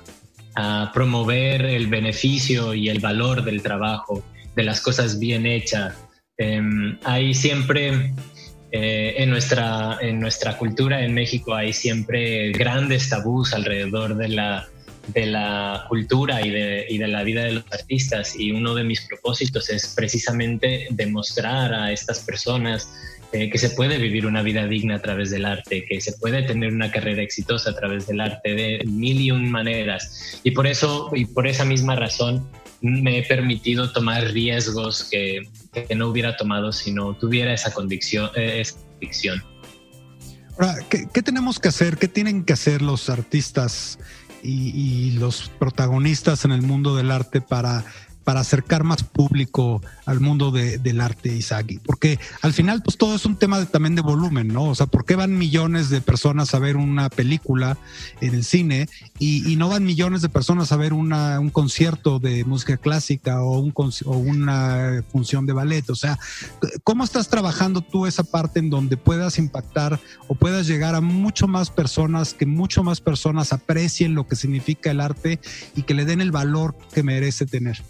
a 0.56 0.92
promover 0.94 1.66
el 1.66 1.88
beneficio 1.88 2.74
y 2.74 2.90
el 2.90 3.00
valor 3.00 3.44
del 3.44 3.62
trabajo, 3.62 4.24
de 4.56 4.64
las 4.64 4.82
cosas 4.82 5.20
bien 5.20 5.46
hechas. 5.46 5.96
Em, 6.38 6.98
hay 7.04 7.34
siempre 7.34 8.14
eh, 8.72 9.14
en, 9.18 9.30
nuestra, 9.30 10.00
en 10.02 10.20
nuestra 10.20 10.58
cultura 10.58 11.04
en 11.06 11.14
México 11.14 11.54
hay 11.54 11.74
siempre 11.74 12.52
grandes 12.52 13.08
tabús 13.08 13.54
alrededor 13.54 14.16
de 14.16 14.30
la, 14.30 14.68
de 15.10 15.28
la 15.28 15.86
cultura 15.90 16.46
y 16.46 16.50
de, 16.50 16.86
y 16.90 16.98
de, 16.98 17.08
la 17.08 17.24
vida 17.24 17.44
de 17.44 17.52
los 17.52 17.66
artistas 17.72 18.36
y 18.36 18.52
uno 18.52 18.74
de 18.74 18.84
mis 18.84 19.02
propósitos 19.02 19.70
es 19.70 19.94
precisamente 19.96 20.88
demostrar 20.90 21.72
a 21.72 21.92
estas 21.92 22.22
personas 22.22 22.90
eh, 23.34 23.50
que 23.50 23.58
se 23.58 23.72
puede 23.72 23.98
vivir 23.98 24.28
una 24.28 24.44
vida 24.44 24.68
digna 24.68 24.98
a 24.98 25.02
través 25.02 25.32
del 25.32 25.46
arte, 25.46 25.86
que 25.86 26.00
se 26.00 26.14
puede 26.14 26.44
tener 26.44 26.72
una 26.72 26.92
carrera 26.92 27.24
exitosa 27.24 27.72
a 27.72 27.76
través 27.76 28.06
del 28.06 28.22
arte 28.22 28.54
de 28.54 28.84
mil 28.86 29.20
y 29.20 29.32
un 29.32 29.50
maneras. 29.50 30.40
Y 30.44 30.52
por 30.52 30.68
eso, 30.68 31.10
y 31.16 31.26
por 31.26 31.48
esa 31.48 31.66
misma 31.66 31.96
razón, 31.96 32.48
me 32.82 33.18
he 33.18 33.24
permitido 33.24 33.92
tomar 33.92 34.24
riesgos 34.26 35.06
que, 35.10 35.50
que 35.74 35.96
no 35.96 36.10
hubiera 36.10 36.38
tomado 36.38 36.72
si 36.72 36.92
no 36.92 37.16
tuviera 37.16 37.56
esa 37.56 37.74
convicción. 37.74 38.30
Eh, 38.36 38.62
esa 38.62 38.76
convicción. 38.76 39.44
Ahora, 40.60 40.76
¿qué, 40.88 41.08
¿qué, 41.12 41.24
tenemos 41.24 41.58
que 41.58 41.70
hacer? 41.70 41.98
¿Qué 41.98 42.08
tienen 42.08 42.44
que 42.44 42.54
hacer 42.54 42.84
los 42.84 43.10
artistas 43.10 43.98
y 44.44 45.12
los 45.12 45.50
protagonistas 45.58 46.44
en 46.44 46.52
el 46.52 46.62
mundo 46.62 46.98
del 46.98 47.12
arte 47.12 47.40
para 47.40 47.86
para 48.24 48.42
acercar 48.42 48.84
más 48.84 49.04
público 49.04 49.82
al 50.06 50.20
mundo 50.20 50.52
de, 50.52 50.78
del 50.78 51.02
arte, 51.02 51.36
Isaac? 51.36 51.64
Porque 51.86 52.20
al 52.42 52.54
final, 52.54 52.82
pues 52.84 52.98
todo 52.98 53.16
es 53.16 53.26
un 53.26 53.36
tema 53.36 53.60
de, 53.60 53.66
también 53.66 53.96
de 53.96 54.02
volumen, 54.02 54.48
¿no? 54.48 54.66
O 54.66 54.76
sea, 54.76 54.88
¿por 54.88 55.06
qué 55.06 55.16
van 55.16 55.38
millones 55.38 55.90
de 55.90 56.02
personas 56.02 56.54
a 56.54 56.60
ver 56.60 56.78
una 56.78 57.10
película 57.10 57.78
en 58.22 58.34
el 58.34 58.44
cine 58.44 58.88
y, 59.20 59.52
y 59.52 59.56
no 59.56 59.70
van 59.70 59.84
millones 59.84 60.22
de 60.22 60.30
personas 60.30 60.72
a 60.72 60.78
ver 60.78 60.94
una, 60.94 61.40
un 61.40 61.50
concierto 61.50 62.20
de 62.20 62.44
música 62.46 62.78
clásica 62.78 63.42
o, 63.42 63.60
un, 63.60 63.74
o 64.06 64.18
una 64.18 65.04
función 65.12 65.46
de 65.46 65.54
ballet? 65.54 65.90
O 65.90 65.96
sea, 65.96 66.20
¿cómo 66.84 67.04
estás 67.04 67.30
trabajando 67.30 67.82
tú 67.82 68.06
esa 68.06 68.24
parte 68.24 68.60
en 68.60 68.70
donde 68.70 68.98
puedas 68.98 69.38
impactar 69.38 70.00
o 70.28 70.36
puedas 70.36 70.68
llegar 70.68 70.96
a 70.96 71.02
mucho 71.02 71.48
más 71.48 71.70
personas, 71.70 72.34
que 72.34 72.46
mucho 72.46 72.84
más 72.84 73.02
personas 73.02 73.54
aprecien 73.54 74.16
lo 74.16 74.28
que 74.28 74.36
significa 74.36 74.92
el 74.92 75.02
arte 75.02 75.40
y 75.76 75.84
que 75.84 75.94
le 75.94 76.06
den 76.06 76.22
el 76.22 76.32
valor 76.32 76.76
que 76.94 77.04
merece 77.04 77.46
tener? 77.46 77.82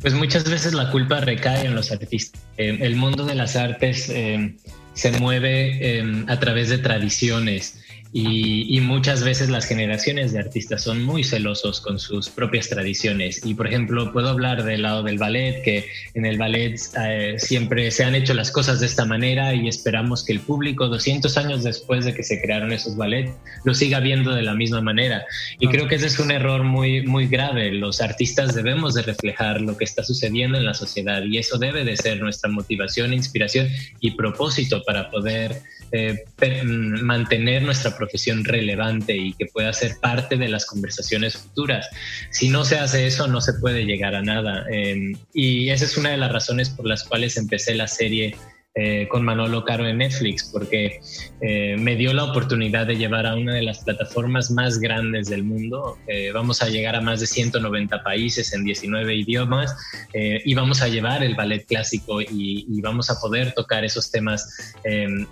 Pues 0.00 0.14
muchas 0.14 0.48
veces 0.48 0.74
la 0.74 0.90
culpa 0.90 1.20
recae 1.20 1.66
en 1.66 1.74
los 1.74 1.90
artistas. 1.90 2.40
Eh, 2.56 2.78
el 2.80 2.96
mundo 2.96 3.24
de 3.24 3.34
las 3.34 3.56
artes 3.56 4.08
eh, 4.08 4.54
se 4.94 5.12
mueve 5.12 5.98
eh, 5.98 6.24
a 6.28 6.38
través 6.38 6.68
de 6.68 6.78
tradiciones 6.78 7.80
y, 8.12 8.80
muchas 8.80 9.22
veces 9.22 9.50
las 9.50 9.66
generaciones 9.66 10.32
de 10.32 10.38
artistas 10.38 10.82
son 10.82 11.04
muy 11.04 11.22
celosos 11.22 11.80
con 11.80 11.98
sus 11.98 12.30
propias 12.30 12.68
tradiciones. 12.68 13.44
Y 13.44 13.54
por 13.54 13.66
ejemplo, 13.66 14.12
puedo 14.12 14.30
hablar 14.30 14.64
del 14.64 14.82
lado 14.82 15.02
del 15.02 15.18
ballet, 15.18 15.62
que 15.62 15.86
en 16.14 16.24
el 16.24 16.38
ballet 16.38 16.80
eh, 16.98 17.34
siempre 17.38 17.90
se 17.90 18.04
han 18.04 18.14
hecho 18.14 18.32
las 18.32 18.50
cosas 18.50 18.80
de 18.80 18.86
esta 18.86 19.04
manera 19.04 19.54
y 19.54 19.68
esperamos 19.68 20.24
que 20.24 20.32
el 20.32 20.40
público, 20.40 20.88
200 20.88 21.36
años 21.36 21.64
después 21.64 22.06
de 22.06 22.14
que 22.14 22.22
se 22.22 22.40
crearon 22.40 22.72
esos 22.72 22.96
ballets, 22.96 23.32
lo 23.64 23.74
siga 23.74 24.00
viendo 24.00 24.34
de 24.34 24.42
la 24.42 24.54
misma 24.54 24.80
manera. 24.80 25.24
Y 25.58 25.68
creo 25.68 25.86
que 25.86 25.96
ese 25.96 26.06
es 26.06 26.18
un 26.18 26.30
error 26.30 26.64
muy, 26.64 27.02
muy 27.02 27.26
grave. 27.26 27.72
Los 27.72 28.00
artistas 28.00 28.54
debemos 28.54 28.94
de 28.94 29.02
reflejar 29.02 29.60
lo 29.60 29.76
que 29.76 29.84
está 29.84 30.02
sucediendo 30.02 30.56
en 30.56 30.64
la 30.64 30.74
sociedad 30.74 31.22
y 31.24 31.36
eso 31.36 31.58
debe 31.58 31.84
de 31.84 31.96
ser 31.96 32.20
nuestra 32.20 32.48
motivación, 32.48 33.12
inspiración 33.12 33.68
y 34.00 34.12
propósito 34.12 34.82
para 34.84 35.10
poder 35.10 35.60
eh, 35.92 36.24
mantener 36.64 37.62
nuestra 37.62 37.96
profesión 37.96 38.44
relevante 38.44 39.16
y 39.16 39.32
que 39.34 39.46
pueda 39.46 39.72
ser 39.72 39.96
parte 40.00 40.36
de 40.36 40.48
las 40.48 40.66
conversaciones 40.66 41.36
futuras. 41.36 41.88
Si 42.30 42.48
no 42.48 42.64
se 42.64 42.78
hace 42.78 43.06
eso, 43.06 43.26
no 43.28 43.40
se 43.40 43.54
puede 43.54 43.84
llegar 43.84 44.14
a 44.14 44.22
nada. 44.22 44.64
Eh, 44.70 45.12
y 45.32 45.70
esa 45.70 45.84
es 45.84 45.96
una 45.96 46.10
de 46.10 46.16
las 46.16 46.32
razones 46.32 46.70
por 46.70 46.86
las 46.86 47.04
cuales 47.04 47.36
empecé 47.36 47.74
la 47.74 47.88
serie 47.88 48.36
eh, 48.80 49.08
con 49.08 49.24
Manolo 49.24 49.64
Caro 49.64 49.88
en 49.88 49.98
Netflix, 49.98 50.50
porque 50.52 51.00
eh, 51.40 51.76
me 51.76 51.96
dio 51.96 52.12
la 52.12 52.22
oportunidad 52.22 52.86
de 52.86 52.96
llevar 52.96 53.26
a 53.26 53.34
una 53.34 53.54
de 53.54 53.62
las 53.62 53.80
plataformas 53.80 54.52
más 54.52 54.78
grandes 54.78 55.28
del 55.28 55.42
mundo. 55.42 55.98
Eh, 56.06 56.30
vamos 56.32 56.62
a 56.62 56.68
llegar 56.68 56.94
a 56.94 57.00
más 57.00 57.18
de 57.18 57.26
190 57.26 58.04
países 58.04 58.52
en 58.52 58.62
19 58.62 59.16
idiomas 59.16 59.74
y 60.14 60.54
vamos 60.54 60.80
a 60.80 60.86
llevar 60.86 61.24
el 61.24 61.34
ballet 61.34 61.66
clásico 61.66 62.20
y, 62.20 62.80
vamos 62.80 63.10
a 63.10 63.18
poder 63.18 63.52
tocar 63.54 63.84
esos 63.84 64.12
temas 64.12 64.48
em, 64.84 65.26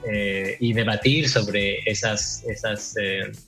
y 0.59 0.73
debatir 0.73 1.29
sobre 1.29 1.79
esas, 1.89 2.43
esas, 2.49 2.95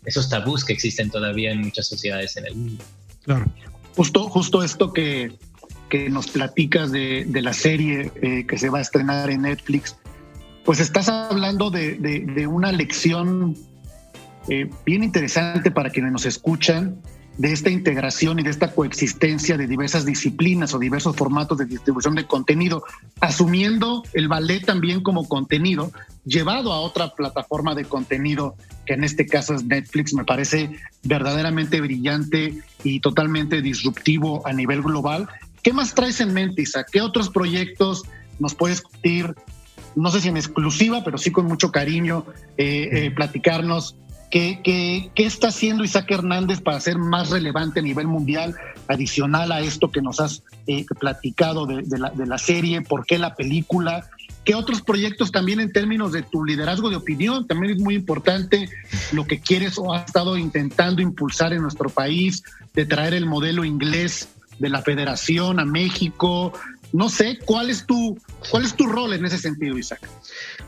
esos 0.04 0.28
tabús 0.28 0.64
que 0.64 0.72
existen 0.72 1.10
todavía 1.10 1.50
en 1.50 1.62
muchas 1.62 1.88
sociedades 1.88 2.36
en 2.36 2.46
el 2.46 2.54
mundo. 2.54 2.84
Claro. 3.24 3.46
Justo, 3.96 4.28
justo 4.28 4.62
esto 4.62 4.92
que, 4.92 5.32
que 5.88 6.10
nos 6.10 6.28
platicas 6.28 6.92
de, 6.92 7.26
la 7.42 7.52
serie 7.52 8.12
eh, 8.22 8.46
que 8.46 8.58
se 8.58 8.68
va 8.68 8.78
a 8.78 8.82
estrenar 8.82 9.30
en 9.30 9.42
Netflix, 9.42 9.96
pues 10.64 10.80
estás 10.80 11.08
hablando 11.08 11.70
de 11.70 12.46
una 12.46 12.72
lección 12.72 13.56
eh, 14.48 14.70
bien 14.86 15.04
interesante 15.04 15.70
para 15.70 15.90
quienes 15.90 16.10
nos 16.10 16.24
escuchan, 16.24 16.96
de 17.36 17.52
esta 17.52 17.70
integración 17.70 18.40
y 18.40 18.42
de 18.42 18.50
esta 18.50 18.74
coexistencia 18.74 19.56
de 19.56 19.68
diversas 19.68 20.04
disciplinas 20.04 20.74
o 20.74 20.78
diversos 20.78 21.14
formatos 21.14 21.56
de 21.58 21.66
distribución 21.66 22.16
de 22.16 22.26
contenido, 22.26 22.82
asumiendo 23.20 24.02
el 24.12 24.26
ballet 24.26 24.64
también 24.64 25.02
como 25.02 25.28
contenido, 25.28 25.92
llevado 26.24 26.72
a 26.72 26.80
otra 26.80 27.14
plataforma 27.14 27.76
de 27.76 27.84
contenido, 27.84 28.56
que 28.86 28.94
en 28.94 29.04
este 29.04 29.26
caso 29.26 29.54
es 29.54 29.64
Netflix, 29.64 30.14
me 30.14 30.24
parece 30.24 30.70
verdaderamente 31.04 31.80
brillante 31.80 32.58
y 32.82 32.98
totalmente 32.98 33.62
disruptivo 33.62 34.44
a 34.44 34.52
nivel 34.52 34.82
global 34.82 35.28
¿Qué 35.62 35.72
más 35.72 35.94
traes 35.94 36.20
en 36.20 36.32
mente, 36.32 36.62
Isa? 36.62 36.84
¿Qué 36.84 37.00
otros 37.00 37.30
proyectos 37.30 38.04
nos 38.38 38.54
puedes 38.54 38.82
decir? 39.02 39.34
No 39.96 40.10
sé 40.10 40.20
si 40.20 40.28
en 40.28 40.36
exclusiva, 40.36 41.02
pero 41.04 41.18
sí 41.18 41.30
con 41.30 41.46
mucho 41.46 41.72
cariño, 41.72 42.24
eh, 42.56 42.88
eh, 42.92 43.10
platicarnos 43.10 43.96
¿Qué, 44.30 44.60
qué, 44.62 45.10
qué 45.14 45.24
está 45.24 45.48
haciendo 45.48 45.84
Isaac 45.84 46.10
Hernández 46.10 46.60
para 46.60 46.80
ser 46.80 46.98
más 46.98 47.30
relevante 47.30 47.80
a 47.80 47.82
nivel 47.82 48.06
mundial, 48.06 48.54
adicional 48.86 49.52
a 49.52 49.60
esto 49.60 49.90
que 49.90 50.02
nos 50.02 50.20
has 50.20 50.42
eh, 50.66 50.84
platicado 51.00 51.64
de, 51.64 51.82
de, 51.82 51.98
la, 51.98 52.10
de, 52.10 52.26
la, 52.26 52.36
serie? 52.36 52.82
¿Por 52.82 53.06
qué 53.06 53.16
la 53.16 53.34
película? 53.34 54.06
¿Qué 54.44 54.54
otros 54.54 54.82
proyectos 54.82 55.32
también 55.32 55.60
en 55.60 55.72
términos 55.72 56.12
de 56.12 56.22
tu 56.22 56.44
liderazgo 56.44 56.90
de 56.90 56.96
opinión? 56.96 57.46
También 57.46 57.76
es 57.76 57.82
muy 57.82 57.94
importante 57.94 58.68
lo 59.12 59.26
que 59.26 59.40
quieres 59.40 59.78
o 59.78 59.94
has 59.94 60.04
estado 60.04 60.36
intentando 60.36 61.00
impulsar 61.00 61.54
en 61.54 61.62
nuestro 61.62 61.88
país, 61.88 62.42
de 62.74 62.84
traer 62.84 63.14
el 63.14 63.24
modelo 63.24 63.64
inglés 63.64 64.28
de 64.58 64.68
la 64.68 64.82
federación 64.82 65.60
a 65.60 65.64
México. 65.64 66.52
No 66.92 67.08
sé, 67.08 67.38
¿cuál 67.44 67.68
es 67.68 67.86
tu, 67.86 68.18
cuál 68.50 68.64
es 68.64 68.74
tu 68.74 68.86
rol 68.86 69.12
en 69.12 69.24
ese 69.24 69.38
sentido, 69.38 69.76
Isaac? 69.76 70.08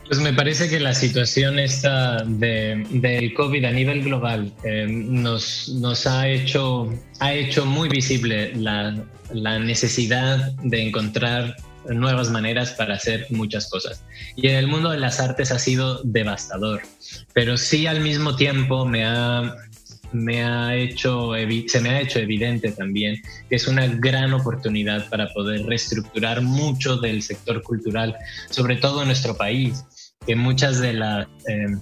Pues 0.07 0.19
me 0.19 0.33
parece 0.33 0.69
que 0.69 0.79
la 0.79 0.93
situación 0.93 1.57
esta 1.57 2.23
de, 2.23 2.85
del 2.91 3.33
COVID 3.33 3.65
a 3.65 3.71
nivel 3.71 4.03
global 4.03 4.53
eh, 4.63 4.85
nos, 4.87 5.69
nos 5.69 6.05
ha, 6.05 6.27
hecho, 6.27 6.93
ha 7.19 7.33
hecho 7.33 7.65
muy 7.65 7.89
visible 7.89 8.53
la, 8.55 8.95
la 9.33 9.57
necesidad 9.59 10.51
de 10.63 10.87
encontrar 10.87 11.55
nuevas 11.89 12.29
maneras 12.29 12.71
para 12.71 12.95
hacer 12.95 13.25
muchas 13.29 13.69
cosas. 13.69 14.03
Y 14.35 14.47
en 14.47 14.55
el 14.55 14.67
mundo 14.67 14.91
de 14.91 14.99
las 14.99 15.19
artes 15.19 15.51
ha 15.51 15.59
sido 15.59 16.01
devastador, 16.03 16.81
pero 17.33 17.57
sí 17.57 17.87
al 17.87 18.01
mismo 18.01 18.35
tiempo 18.35 18.85
me 18.85 19.05
ha 19.05 19.55
me 20.13 20.43
ha 20.43 20.75
hecho, 20.75 21.31
se 21.67 21.81
me 21.81 21.89
ha 21.89 22.01
hecho 22.01 22.19
evidente 22.19 22.71
también 22.71 23.21
que 23.49 23.55
es 23.55 23.67
una 23.67 23.87
gran 23.87 24.33
oportunidad 24.33 25.09
para 25.09 25.27
poder 25.29 25.65
reestructurar 25.65 26.41
mucho 26.41 26.97
del 26.97 27.21
sector 27.21 27.61
cultural, 27.61 28.15
sobre 28.49 28.75
todo 28.75 29.01
en 29.01 29.07
nuestro 29.07 29.35
país, 29.37 29.83
que 30.25 30.35
muchas 30.35 30.79
de 30.79 30.93
las... 30.93 31.27
Eh, 31.47 31.77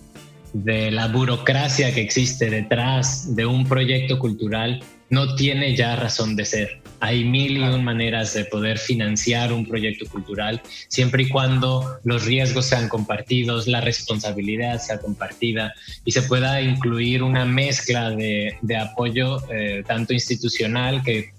de 0.53 0.91
la 0.91 1.07
burocracia 1.07 1.93
que 1.93 2.01
existe 2.01 2.49
detrás 2.49 3.35
de 3.35 3.45
un 3.45 3.67
proyecto 3.67 4.17
cultural 4.19 4.81
no 5.09 5.35
tiene 5.35 5.75
ya 5.75 5.95
razón 5.95 6.35
de 6.35 6.45
ser. 6.45 6.81
Hay 6.99 7.23
mil 7.23 7.57
y 7.57 7.61
un 7.61 7.83
maneras 7.83 8.33
de 8.33 8.45
poder 8.45 8.77
financiar 8.77 9.51
un 9.51 9.65
proyecto 9.65 10.05
cultural, 10.07 10.61
siempre 10.87 11.23
y 11.23 11.29
cuando 11.29 11.99
los 12.03 12.25
riesgos 12.25 12.67
sean 12.67 12.89
compartidos, 12.89 13.67
la 13.67 13.81
responsabilidad 13.81 14.79
sea 14.79 14.99
compartida 14.99 15.73
y 16.05 16.11
se 16.11 16.21
pueda 16.23 16.61
incluir 16.61 17.23
una 17.23 17.45
mezcla 17.45 18.11
de, 18.11 18.57
apoyo 18.79 19.41
eh, 19.51 19.83
tanto 19.87 20.13
institucional 20.13 21.01
que 21.03 21.31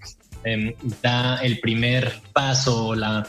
em, 0.45 0.73
da 1.03 1.37
el 1.37 1.61
primer 1.61 2.13
paso 2.33 2.89
o 2.89 2.95
la, 2.95 3.27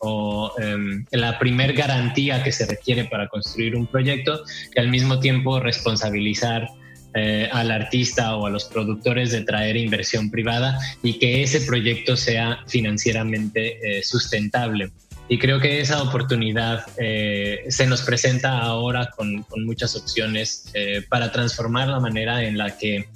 o 0.00 0.52
em, 0.58 1.04
la 1.10 1.38
primer 1.38 1.72
garantía 1.74 2.42
que 2.42 2.52
se 2.52 2.66
requiere 2.66 3.04
para 3.04 3.28
construir 3.28 3.76
un 3.76 3.86
proyecto, 3.86 4.42
que 4.72 4.80
al 4.80 4.88
mismo 4.88 5.20
tiempo 5.20 5.60
responsabilizar 5.60 6.68
eh, 7.12 7.48
al 7.50 7.72
artista 7.72 8.36
o 8.36 8.46
a 8.46 8.50
los 8.50 8.66
productores 8.66 9.32
de 9.32 9.40
traer 9.42 9.76
inversión 9.76 10.30
privada 10.30 10.78
y 11.02 11.18
que 11.18 11.42
ese 11.42 11.60
proyecto 11.62 12.16
sea 12.16 12.60
financieramente 12.68 13.98
eh, 13.98 14.02
sustentable. 14.04 14.92
Y 15.28 15.38
creo 15.38 15.58
que 15.58 15.80
esa 15.80 16.02
oportunidad 16.02 16.86
eh, 16.98 17.64
se 17.68 17.88
nos 17.88 18.02
presenta 18.02 18.58
ahora 18.58 19.10
con, 19.16 19.44
muchas 19.64 19.96
opciones 19.96 20.72
para 21.08 21.32
transformar 21.32 21.88
la 21.88 22.00
manera 22.00 22.44
en 22.44 22.58
la 22.58 22.76
que 22.78 23.08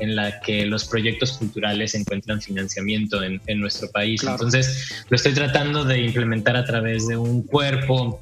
en 0.00 0.16
la 0.16 0.40
que 0.40 0.66
los 0.66 0.84
proyectos 0.86 1.32
culturales 1.38 1.94
encuentran 1.94 2.40
financiamiento 2.40 3.22
en, 3.22 3.40
nuestro 3.60 3.90
país. 3.90 4.22
Entonces, 4.22 5.04
lo 5.08 5.16
estoy 5.16 5.32
tratando 5.32 5.84
de 5.84 6.00
implementar 6.00 6.56
a 6.56 6.64
través 6.64 7.08
de 7.08 7.16
un 7.16 7.42
cuerpo 7.42 8.20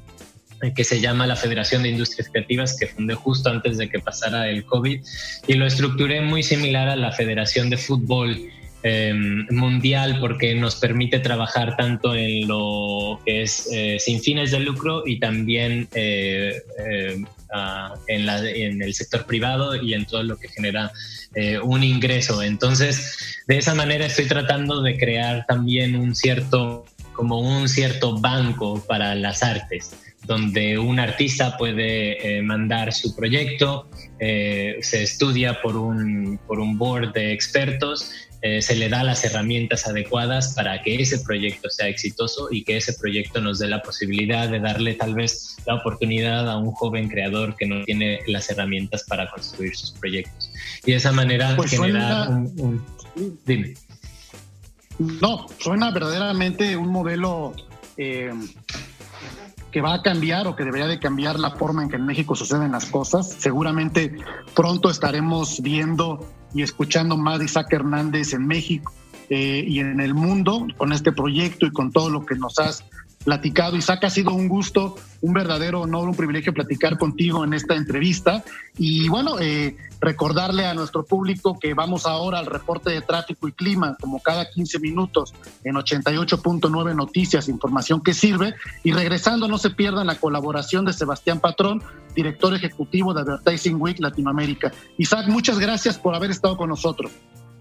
que 0.75 0.83
se 0.83 0.99
llama 0.99 1.27
la 1.27 1.35
Federación 1.35 1.83
de 1.83 1.89
Industrias 1.89 2.29
Creativas, 2.29 2.75
que 2.77 2.87
fundé 2.87 3.13
justo 3.13 3.49
antes 3.49 3.77
de 3.77 3.89
que 3.89 3.99
pasara 3.99 4.49
el 4.49 4.65
COVID, 4.65 5.03
y 5.47 5.53
lo 5.53 5.65
estructuré 5.65 6.21
muy 6.21 6.41
similar 6.41 6.89
a 6.89 6.95
la 6.95 7.11
Federación 7.11 7.69
de 7.69 7.77
Fútbol 7.77 8.49
em, 8.87 9.45
Mundial, 9.51 10.17
porque 10.19 10.55
nos 10.55 10.75
permite 10.75 11.19
trabajar 11.19 11.75
tanto 11.77 12.15
en 12.15 12.47
lo 12.47 13.19
que 13.25 13.43
es 13.43 13.67
eh, 13.71 13.97
sin 13.99 14.21
fines 14.21 14.51
de 14.51 14.59
lucro 14.59 15.03
y 15.05 15.19
también 15.19 15.87
eh, 15.93 16.61
en, 18.07 18.25
la, 18.25 18.49
en, 18.49 18.81
el 18.81 18.93
sector 18.93 19.25
privado 19.25 19.75
y 19.75 19.93
en 19.93 20.05
todo 20.05 20.23
lo 20.23 20.37
que 20.37 20.47
genera 20.47 20.91
un 21.63 21.83
ingreso. 21.83 22.41
Entonces, 22.41 23.43
de 23.47 23.57
esa 23.59 23.75
manera 23.75 24.07
estoy 24.07 24.25
tratando 24.25 24.81
de 24.81 24.97
crear 24.97 25.45
también 25.45 25.95
un 25.95 26.15
cierto 26.15 26.85
como 27.13 27.39
un 27.39 27.67
cierto 27.67 28.17
banco 28.19 28.83
para 28.87 29.15
las 29.15 29.43
artes 29.43 29.95
donde 30.27 30.77
un 30.77 30.99
artista 30.99 31.57
puede 31.57 32.37
eh, 32.37 32.41
mandar 32.41 32.93
su 32.93 33.15
proyecto, 33.15 33.89
eh, 34.19 34.77
se 34.81 35.03
estudia 35.03 35.61
por 35.61 35.77
un, 35.77 36.39
por 36.45 36.59
un 36.59 36.77
board 36.77 37.13
de 37.13 37.31
expertos, 37.31 38.11
eh, 38.41 38.61
se 38.61 38.75
le 38.75 38.87
da 38.87 39.03
las 39.03 39.23
herramientas 39.25 39.87
adecuadas 39.87 40.53
para 40.53 40.81
que 40.83 41.01
ese 41.01 41.19
proyecto 41.19 41.69
sea 41.69 41.87
exitoso 41.87 42.49
y 42.51 42.63
que 42.63 42.77
ese 42.77 42.93
proyecto 42.93 43.41
nos 43.41 43.59
dé 43.59 43.67
la 43.67 43.81
posibilidad 43.81 44.47
de 44.47 44.59
darle 44.59 44.93
tal 44.93 45.15
vez 45.15 45.57
la 45.65 45.75
oportunidad 45.75 46.49
a 46.49 46.57
un 46.57 46.71
joven 46.71 47.09
creador 47.09 47.55
que 47.55 47.65
no 47.65 47.83
tiene 47.83 48.19
las 48.27 48.49
herramientas 48.49 49.03
para 49.05 49.29
construir 49.31 49.75
sus 49.75 49.91
proyectos. 49.91 50.51
Y 50.85 50.91
de 50.91 50.97
esa 50.97 51.11
manera 51.11 51.55
pues 51.55 51.71
generar 51.71 52.29
un, 52.29 52.85
Dime. 53.45 53.73
No, 54.99 55.47
suena 55.57 55.91
verdaderamente 55.91 56.77
un 56.77 56.89
modelo 56.89 57.53
que 57.95 58.31
va 59.81 59.95
a 59.95 60.01
cambiar 60.01 60.47
o 60.47 60.55
que 60.55 60.63
debería 60.63 60.87
de 60.87 60.99
cambiar 60.99 61.39
la 61.39 61.51
forma 61.51 61.83
en 61.83 61.89
que 61.89 61.97
en 61.97 62.05
México 62.05 62.35
suceden 62.35 62.71
las 62.71 62.85
cosas. 62.85 63.35
Seguramente 63.39 64.15
pronto 64.55 64.89
estaremos 64.89 65.61
viendo 65.61 66.27
y 66.53 66.61
escuchando 66.61 67.17
más 67.17 67.39
de 67.39 67.45
Isaac 67.45 67.71
Hernández 67.71 68.33
en 68.33 68.47
México 68.47 68.91
eh, 69.29 69.63
y 69.67 69.79
en 69.79 69.99
el 69.99 70.13
mundo 70.13 70.67
con 70.77 70.93
este 70.93 71.11
proyecto 71.11 71.65
y 71.65 71.71
con 71.71 71.91
todo 71.91 72.09
lo 72.09 72.25
que 72.25 72.35
nos 72.35 72.59
has 72.59 72.83
platicado. 73.27 73.75
Isaac, 73.75 74.05
ha 74.05 74.09
sido 74.09 74.33
un 74.33 74.47
gusto, 74.47 74.95
un 75.19 75.33
verdadero 75.33 75.81
honor, 75.81 76.07
un 76.07 76.15
privilegio 76.15 76.53
platicar 76.53 76.97
contigo 76.97 77.43
en 77.43 77.53
esta 77.53 77.75
entrevista. 77.75 78.41
Y 78.77 79.09
bueno, 79.09 79.37
eh, 79.41 79.75
recordarle 79.99 80.65
a 80.65 80.73
nuestro 80.73 81.03
público 81.03 81.59
que 81.59 81.73
vamos 81.73 82.05
ahora 82.05 82.39
al 82.39 82.45
reporte 82.45 82.89
de 82.89 83.01
tráfico 83.01 83.49
y 83.49 83.51
clima, 83.51 83.97
como 83.99 84.21
cada 84.21 84.49
15 84.49 84.79
minutos, 84.79 85.33
en 85.65 85.75
88.9 85.75 86.95
Noticias, 86.95 87.49
información 87.49 88.01
que 88.01 88.13
sirve. 88.13 88.55
Y 88.85 88.93
regresando, 88.93 89.49
no 89.49 89.57
se 89.57 89.71
pierdan 89.71 90.07
la 90.07 90.15
colaboración 90.15 90.85
de 90.85 90.93
Sebastián 90.93 91.41
Patrón, 91.41 91.83
director 92.15 92.53
ejecutivo 92.53 93.13
de 93.13 93.23
Advertising 93.23 93.75
Week 93.81 93.99
Latinoamérica. 93.99 94.71
Isaac, 94.97 95.27
muchas 95.27 95.59
gracias 95.59 95.97
por 95.97 96.15
haber 96.15 96.31
estado 96.31 96.55
con 96.55 96.69
nosotros. 96.69 97.11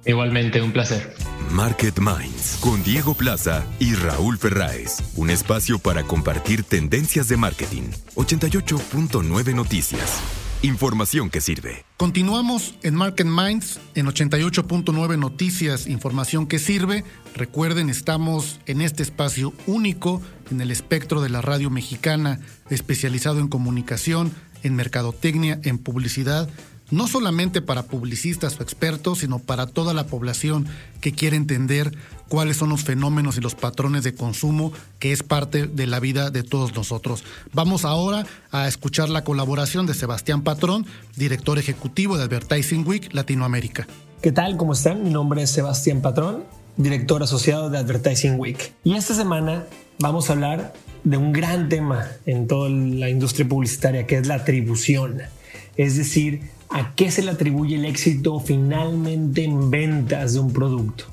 Igualmente, 0.07 0.62
un 0.62 0.72
placer. 0.72 1.14
Market 1.50 1.98
Minds 1.98 2.59
con 2.61 2.82
Diego 2.84 3.14
Plaza 3.14 3.64
y 3.80 3.94
Raúl 3.94 4.38
Ferráez. 4.38 4.98
Un 5.16 5.30
espacio 5.30 5.78
para 5.78 6.04
compartir 6.04 6.62
tendencias 6.62 7.28
de 7.28 7.36
marketing. 7.36 7.90
88.9 8.14 9.54
Noticias. 9.54 10.20
Información 10.62 11.28
que 11.28 11.40
sirve. 11.40 11.84
Continuamos 11.96 12.76
en 12.82 12.94
Market 12.94 13.26
Minds 13.26 13.80
en 13.94 14.07
88.9 14.07 15.18
Noticias, 15.18 15.86
información 15.86 16.46
que 16.46 16.59
sirve. 16.59 17.04
Recuerden, 17.34 17.90
estamos 17.90 18.61
en 18.66 18.82
este 18.82 19.02
espacio 19.02 19.52
único 19.66 20.22
en 20.50 20.61
el 20.61 20.70
espectro 20.70 21.20
de 21.20 21.30
la 21.30 21.42
radio 21.42 21.68
mexicana, 21.68 22.40
especializado 22.70 23.40
en 23.40 23.48
comunicación, 23.48 24.32
en 24.62 24.76
mercadotecnia, 24.76 25.61
en 25.64 25.78
publicidad 25.78 26.48
no 26.91 27.07
solamente 27.09 27.62
para 27.62 27.84
publicistas 27.84 28.59
o 28.59 28.62
expertos, 28.62 29.18
sino 29.18 29.39
para 29.39 29.66
toda 29.66 29.95
la 29.95 30.07
población 30.07 30.66
que 31.01 31.12
quiere 31.12 31.37
entender 31.37 31.93
cuáles 32.28 32.57
son 32.57 32.68
los 32.68 32.84
fenómenos 32.84 33.37
y 33.37 33.41
los 33.41 33.55
patrones 33.55 34.05
de 34.05 34.14
consumo 34.14 34.72
que 34.99 35.12
es 35.12 35.22
parte 35.22 35.66
de 35.66 35.87
la 35.87 36.01
vida 36.01 36.30
de 36.30 36.43
todos 36.43 36.74
nosotros. 36.74 37.24
Vamos 37.53 37.84
ahora 37.84 38.26
a 38.51 38.68
escuchar 38.68 39.09
la 39.09 39.24
colaboración 39.24 39.87
de 39.87 39.95
Sebastián 39.95 40.43
Patrón, 40.43 40.87
director 41.16 41.59
ejecutivo 41.59 42.16
de 42.18 42.24
Advertising 42.24 42.87
Week 42.87 43.12
Latinoamérica. 43.12 43.87
¿Qué 44.22 44.32
tal? 44.32 44.57
¿Cómo 44.57 44.72
están? 44.72 45.05
Mi 45.05 45.11
nombre 45.11 45.43
es 45.43 45.51
Sebastián 45.51 46.01
Patrón, 46.01 46.45
director 46.76 47.22
asociado 47.22 47.70
de 47.70 47.78
Advertising 47.78 48.39
Week. 48.39 48.72
Y 48.82 48.95
esta 48.95 49.14
semana 49.14 49.64
vamos 49.99 50.30
a 50.30 50.32
hablar 50.32 50.72
de 51.05 51.16
un 51.16 51.32
gran 51.32 51.68
tema 51.68 52.09
en 52.24 52.49
toda 52.49 52.68
la 52.68 53.09
industria 53.09 53.49
publicitaria, 53.49 54.07
que 54.07 54.16
es 54.16 54.26
la 54.26 54.37
atribución. 54.37 55.22
Es 55.76 55.97
decir, 55.97 56.51
a 56.70 56.94
qué 56.94 57.10
se 57.10 57.22
le 57.22 57.30
atribuye 57.30 57.76
el 57.76 57.84
éxito 57.84 58.40
finalmente 58.40 59.44
en 59.44 59.70
ventas 59.70 60.34
de 60.34 60.40
un 60.40 60.52
producto. 60.52 61.04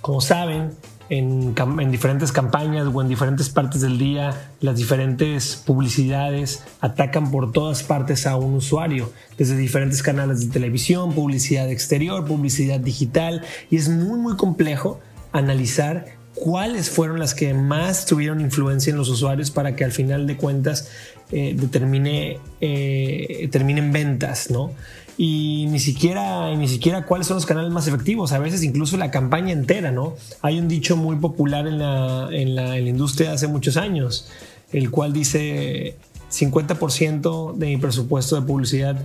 Como 0.00 0.20
saben, 0.20 0.70
en, 1.08 1.54
diferentes 1.90 2.32
campañas 2.32 2.88
o 2.92 3.02
en 3.02 3.08
diferentes 3.08 3.48
partes 3.48 3.80
del 3.80 3.98
día, 3.98 4.50
las 4.60 4.76
diferentes 4.76 5.56
publicidades 5.56 6.64
atacan 6.80 7.30
por 7.30 7.52
todas 7.52 7.82
partes 7.82 8.26
a 8.26 8.36
un 8.36 8.54
usuario, 8.54 9.12
desde 9.38 9.56
diferentes 9.56 10.02
canales 10.02 10.40
de 10.40 10.52
televisión, 10.52 11.12
publicidad 11.12 11.70
exterior, 11.70 12.24
publicidad 12.24 12.80
digital, 12.80 13.42
y 13.70 13.76
es 13.76 13.88
muy 13.88 14.18
muy 14.18 14.36
complejo 14.36 15.00
analizar 15.32 16.06
cuáles 16.34 16.90
fueron 16.90 17.18
las 17.18 17.34
que 17.34 17.54
más 17.54 18.04
tuvieron 18.06 18.40
influencia 18.40 18.90
en 18.90 18.96
los 18.96 19.08
usuarios 19.08 19.50
para 19.50 19.74
que 19.74 19.84
al 19.84 19.92
final 19.92 20.26
de 20.26 20.36
cuentas 20.36 20.88
eh, 21.32 21.54
determine, 21.56 22.38
eh, 22.60 23.48
terminen 23.50 23.92
ventas, 23.92 24.50
¿no? 24.50 24.70
Y 25.18 25.66
ni 25.70 25.78
siquiera, 25.78 26.54
ni 26.54 26.68
siquiera 26.68 27.06
cuáles 27.06 27.26
son 27.26 27.36
los 27.36 27.46
canales 27.46 27.70
más 27.72 27.88
efectivos, 27.88 28.32
a 28.32 28.38
veces 28.38 28.62
incluso 28.62 28.96
la 28.96 29.10
campaña 29.10 29.52
entera, 29.52 29.90
¿no? 29.90 30.14
Hay 30.42 30.58
un 30.58 30.68
dicho 30.68 30.96
muy 30.96 31.16
popular 31.16 31.66
en 31.66 31.78
la, 31.78 32.28
en 32.30 32.54
la, 32.54 32.78
industria 32.78 33.32
hace 33.32 33.48
muchos 33.48 33.76
años, 33.76 34.28
el 34.72 34.90
cual 34.90 35.12
dice 35.12 35.96
50% 36.30 37.54
de 37.54 37.66
mi 37.66 37.76
presupuesto 37.78 38.38
de 38.38 38.46
publicidad 38.46 38.96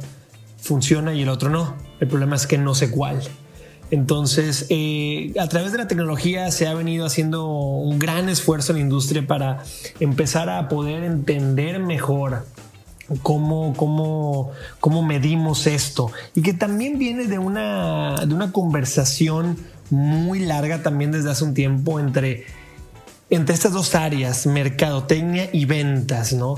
funciona 0.58 1.14
y 1.14 1.22
el 1.22 1.30
otro 1.30 1.50
no. 1.50 1.76
El 2.00 2.08
problema 2.08 2.36
es 2.36 2.46
que 2.46 2.58
no 2.58 2.76
sé 2.76 2.92
cuál. 2.92 3.22
Entonces, 3.92 4.68
eh, 4.70 5.34
a 5.38 5.48
través 5.48 5.74
de 5.74 5.78
la 5.78 5.88
tecnología 5.88 6.50
se 6.52 6.66
ha 6.66 6.74
venido 6.74 7.06
haciendo 7.06 7.46
un 7.48 8.00
gran 8.00 8.30
esfuerzo 8.30 8.72
en 8.72 8.78
la 8.78 8.82
industria 8.84 9.28
para 9.28 9.64
empezar 10.00 10.50
a 10.50 10.70
poder 10.70 11.04
entender 11.04 11.78
mejor 11.80 12.46
cómo, 13.22 13.74
cómo, 13.76 14.52
cómo 14.80 15.04
medimos 15.04 15.68
esto 15.68 16.10
y 16.34 16.42
que 16.42 16.54
también 16.54 16.98
viene 16.98 17.26
de 17.26 17.38
una, 17.38 18.26
de 18.26 18.34
una 18.34 18.54
conversación 18.54 19.58
muy 19.90 20.40
larga 20.40 20.82
también 20.82 21.12
desde 21.12 21.30
hace 21.30 21.44
un 21.44 21.54
tiempo 21.54 22.00
entre, 22.00 22.46
entre 23.30 23.54
estas 23.54 23.74
dos 23.74 23.94
áreas, 23.94 24.46
mercadotecnia 24.46 25.50
y 25.52 25.66
ventas, 25.66 26.32
¿no? 26.32 26.56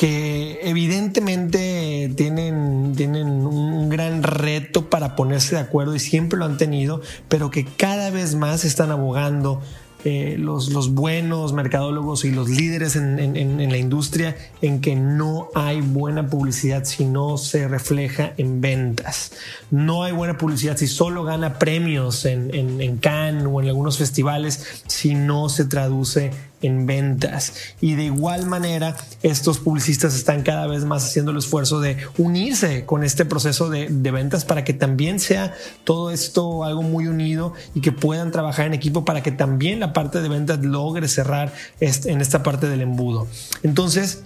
Que 0.00 0.60
evidentemente 0.62 2.10
tienen, 2.16 2.94
tienen 2.96 3.28
un 3.28 3.90
gran 3.90 4.22
reto 4.22 4.88
para 4.88 5.14
ponerse 5.14 5.56
de 5.56 5.60
acuerdo 5.60 5.94
y 5.94 5.98
siempre 5.98 6.38
lo 6.38 6.46
han 6.46 6.56
tenido, 6.56 7.02
pero 7.28 7.50
que 7.50 7.66
cada 7.66 8.08
vez 8.08 8.34
más 8.34 8.64
están 8.64 8.92
abogando 8.92 9.60
eh, 10.06 10.36
los, 10.38 10.70
los, 10.70 10.94
buenos 10.94 11.52
mercadólogos 11.52 12.24
y 12.24 12.30
los 12.30 12.48
líderes 12.48 12.96
en, 12.96 13.18
en, 13.18 13.70
la 13.70 13.76
industria 13.76 14.34
en 14.62 14.80
que 14.80 14.96
no 14.96 15.50
hay 15.54 15.82
buena 15.82 16.30
publicidad 16.30 16.84
si 16.86 17.04
no 17.04 17.36
se 17.36 17.68
refleja 17.68 18.32
en 18.38 18.62
ventas. 18.62 19.32
No 19.70 20.04
hay 20.04 20.12
buena 20.12 20.38
publicidad 20.38 20.78
si 20.78 20.86
solo 20.86 21.24
gana 21.24 21.58
premios 21.58 22.24
en, 22.24 22.54
en 22.54 22.96
Cannes 22.96 23.44
o 23.46 23.60
en 23.60 23.68
algunos 23.68 23.98
festivales 23.98 24.82
si 24.86 25.14
no 25.14 25.50
se 25.50 25.66
traduce 25.66 26.30
en 26.62 26.86
ventas. 26.86 27.52
Y 27.80 27.94
de 27.94 28.04
igual 28.04 28.46
manera, 28.46 28.96
estos 29.22 29.58
publicistas 29.58 30.14
están 30.14 30.42
cada 30.42 30.66
vez 30.66 30.84
más 30.84 31.04
haciendo 31.04 31.30
el 31.30 31.38
esfuerzo 31.38 31.80
de 31.80 31.96
unirse 32.18 32.84
con 32.84 33.04
este 33.04 33.24
proceso 33.24 33.70
de, 33.70 33.88
ventas 34.10 34.44
para 34.44 34.64
que 34.64 34.72
también 34.72 35.20
sea 35.20 35.54
todo 35.84 36.10
esto 36.10 36.64
algo 36.64 36.82
muy 36.82 37.06
unido 37.06 37.54
y 37.74 37.80
que 37.80 37.92
puedan 37.92 38.32
trabajar 38.32 38.66
en 38.66 38.74
equipo 38.74 39.04
para 39.04 39.22
que 39.22 39.30
también 39.30 39.78
la 39.78 39.92
parte 39.92 40.20
de 40.20 40.28
ventas 40.28 40.64
logre 40.64 41.06
cerrar 41.06 41.52
en 41.80 42.20
esta 42.20 42.42
parte 42.42 42.68
del 42.68 42.80
embudo. 42.80 43.28
Entonces, 43.62 44.24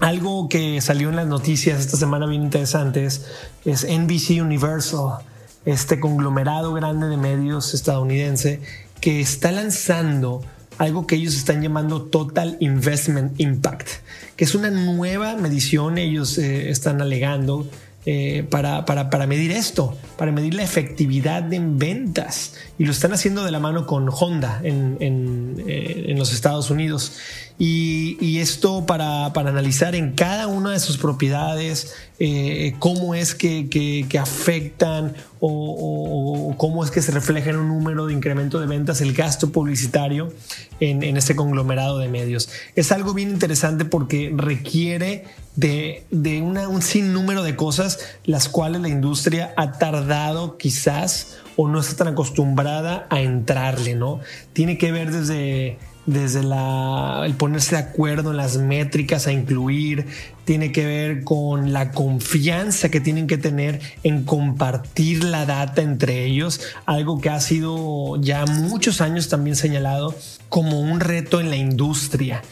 algo 0.00 0.48
que 0.48 0.80
salió 0.80 1.08
en 1.08 1.16
las 1.16 1.26
noticias 1.26 1.80
esta 1.80 1.96
semana 1.96 2.26
bien 2.26 2.42
interesante 2.42 3.04
es, 3.04 3.26
es 3.64 3.84
NBC 3.84 4.42
Universal, 4.42 5.18
este 5.64 6.00
conglomerado 6.00 6.72
grande 6.74 7.08
de 7.08 7.16
medios 7.16 7.74
estadounidense 7.74 8.60
que 9.00 9.20
está 9.20 9.52
lanzando 9.52 10.42
algo 10.78 11.06
que 11.06 11.16
ellos 11.16 11.36
están 11.36 11.62
llamando 11.62 12.02
Total 12.02 12.56
Investment 12.60 13.40
Impact, 13.40 13.88
que 14.36 14.44
es 14.44 14.54
una 14.54 14.70
nueva 14.70 15.36
medición, 15.36 15.98
ellos 15.98 16.38
eh, 16.38 16.70
están 16.70 17.00
alegando, 17.00 17.68
eh, 18.08 18.46
para, 18.48 18.84
para, 18.84 19.26
medir 19.26 19.50
esto, 19.50 19.98
para 20.16 20.30
medir 20.30 20.54
la 20.54 20.62
efectividad 20.62 21.52
en 21.52 21.76
ventas. 21.76 22.54
Y 22.78 22.84
lo 22.84 22.92
están 22.92 23.12
haciendo 23.12 23.44
de 23.44 23.50
la 23.50 23.58
mano 23.58 23.84
con 23.84 24.08
Honda 24.08 24.60
en, 24.62 24.96
en, 25.00 25.64
eh, 25.66 26.14
los 26.16 26.32
Estados 26.32 26.70
Unidos. 26.70 27.14
Y, 27.58 28.38
esto 28.38 28.84
para, 28.84 29.32
para, 29.32 29.48
analizar 29.48 29.94
en 29.94 30.12
cada 30.12 30.46
una 30.46 30.72
de 30.72 30.78
sus 30.78 30.98
propiedades 30.98 31.94
eh, 32.18 32.74
cómo 32.78 33.14
es 33.14 33.34
que, 33.34 33.68
que, 33.70 34.18
afectan 34.18 35.14
o, 35.40 36.54
cómo 36.58 36.84
es 36.84 36.90
que 36.90 37.00
se 37.00 37.12
refleja 37.12 37.50
en 37.50 37.56
un 37.56 37.68
número 37.68 38.06
de 38.06 38.12
incremento 38.12 38.60
de 38.60 38.66
ventas 38.66 39.00
el 39.00 39.14
gasto 39.14 39.52
publicitario 39.52 40.32
en, 40.80 41.02
en 41.02 41.16
este 41.16 41.34
conglomerado 41.34 41.98
de 41.98 42.08
medios. 42.08 42.50
Es 42.74 42.92
algo 42.92 43.14
bien 43.14 43.30
interesante 43.30 43.86
porque 43.86 44.32
requiere 44.36 45.24
de, 45.54 46.04
de 46.10 46.42
una, 46.42 46.68
un 46.68 46.82
sinnúmero 46.82 47.42
de 47.42 47.56
cosas 47.56 48.00
las 48.24 48.50
cuales 48.50 48.82
la 48.82 48.90
industria 48.90 49.54
ha 49.56 49.72
tardado 49.72 50.58
quizás 50.58 51.38
o 51.56 51.68
no 51.68 51.80
está 51.80 52.04
tan 52.04 52.08
acostumbrada 52.08 53.06
a 53.08 53.20
entrarle, 53.20 53.94
¿no? 53.94 54.20
Tiene 54.52 54.76
que 54.76 54.92
ver 54.92 55.10
desde 55.10 55.78
desde 56.06 56.42
la, 56.42 57.22
el 57.26 57.34
ponerse 57.34 57.76
de 57.76 57.82
acuerdo 57.82 58.30
en 58.30 58.36
las 58.36 58.56
métricas 58.56 59.26
a 59.26 59.32
incluir, 59.32 60.06
tiene 60.44 60.70
que 60.70 60.86
ver 60.86 61.24
con 61.24 61.72
la 61.72 61.90
confianza 61.90 62.88
que 62.88 63.00
tienen 63.00 63.26
que 63.26 63.36
tener 63.36 63.80
en 64.04 64.24
compartir 64.24 65.24
la 65.24 65.44
data 65.44 65.82
entre 65.82 66.24
ellos, 66.24 66.60
algo 66.86 67.20
que 67.20 67.30
ha 67.30 67.40
sido 67.40 68.20
ya 68.20 68.46
muchos 68.46 69.00
años 69.00 69.28
también 69.28 69.56
señalado 69.56 70.14
como 70.48 70.80
un 70.80 71.00
reto 71.00 71.40
en 71.40 71.50
la 71.50 71.56
industria. 71.56 72.42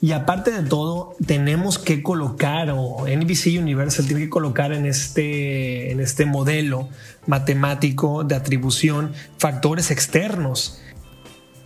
Y 0.00 0.10
aparte 0.10 0.50
de 0.50 0.64
todo, 0.64 1.14
tenemos 1.24 1.78
que 1.78 2.02
colocar, 2.02 2.70
o 2.70 3.06
NBC 3.06 3.58
Universal 3.60 4.06
tiene 4.06 4.22
que 4.22 4.30
colocar 4.30 4.72
en 4.72 4.84
este, 4.84 5.92
en 5.92 6.00
este 6.00 6.26
modelo 6.26 6.88
matemático 7.28 8.24
de 8.24 8.34
atribución 8.34 9.12
factores 9.38 9.92
externos 9.92 10.80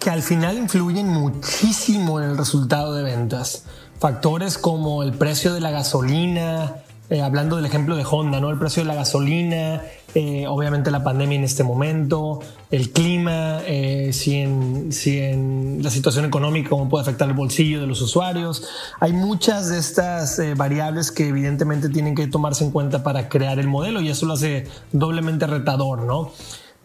que 0.06 0.10
al 0.10 0.22
final 0.22 0.56
influyen 0.56 1.08
muchísimo 1.08 2.20
en 2.20 2.30
el 2.30 2.38
resultado 2.38 2.94
de 2.94 3.02
ventas. 3.02 3.64
Factores 3.98 4.56
como 4.56 5.02
el 5.02 5.12
precio 5.14 5.52
de 5.52 5.58
la 5.58 5.72
gasolina, 5.72 6.76
eh, 7.10 7.22
hablando 7.22 7.56
del 7.56 7.66
ejemplo 7.66 7.96
de 7.96 8.04
Honda, 8.08 8.38
¿no? 8.38 8.50
El 8.50 8.56
precio 8.56 8.84
de 8.84 8.86
la 8.86 8.94
gasolina, 8.94 9.82
eh, 10.14 10.46
obviamente 10.46 10.92
la 10.92 11.02
pandemia 11.02 11.38
en 11.38 11.42
este 11.42 11.64
momento, 11.64 12.38
el 12.70 12.92
clima, 12.92 13.62
eh, 13.66 14.10
si, 14.12 14.36
en, 14.36 14.92
si 14.92 15.18
en 15.18 15.80
la 15.82 15.90
situación 15.90 16.24
económica, 16.24 16.68
cómo 16.68 16.88
puede 16.88 17.02
afectar 17.02 17.26
el 17.28 17.34
bolsillo 17.34 17.80
de 17.80 17.88
los 17.88 18.00
usuarios. 18.00 18.62
Hay 19.00 19.12
muchas 19.12 19.68
de 19.70 19.78
estas 19.80 20.40
variables 20.56 21.10
que 21.10 21.26
evidentemente 21.26 21.88
tienen 21.88 22.14
que 22.14 22.28
tomarse 22.28 22.62
en 22.62 22.70
cuenta 22.70 23.02
para 23.02 23.28
crear 23.28 23.58
el 23.58 23.66
modelo 23.66 24.00
y 24.00 24.08
eso 24.08 24.24
lo 24.24 24.34
hace 24.34 24.68
doblemente 24.92 25.48
retador, 25.48 26.02
¿no? 26.02 26.30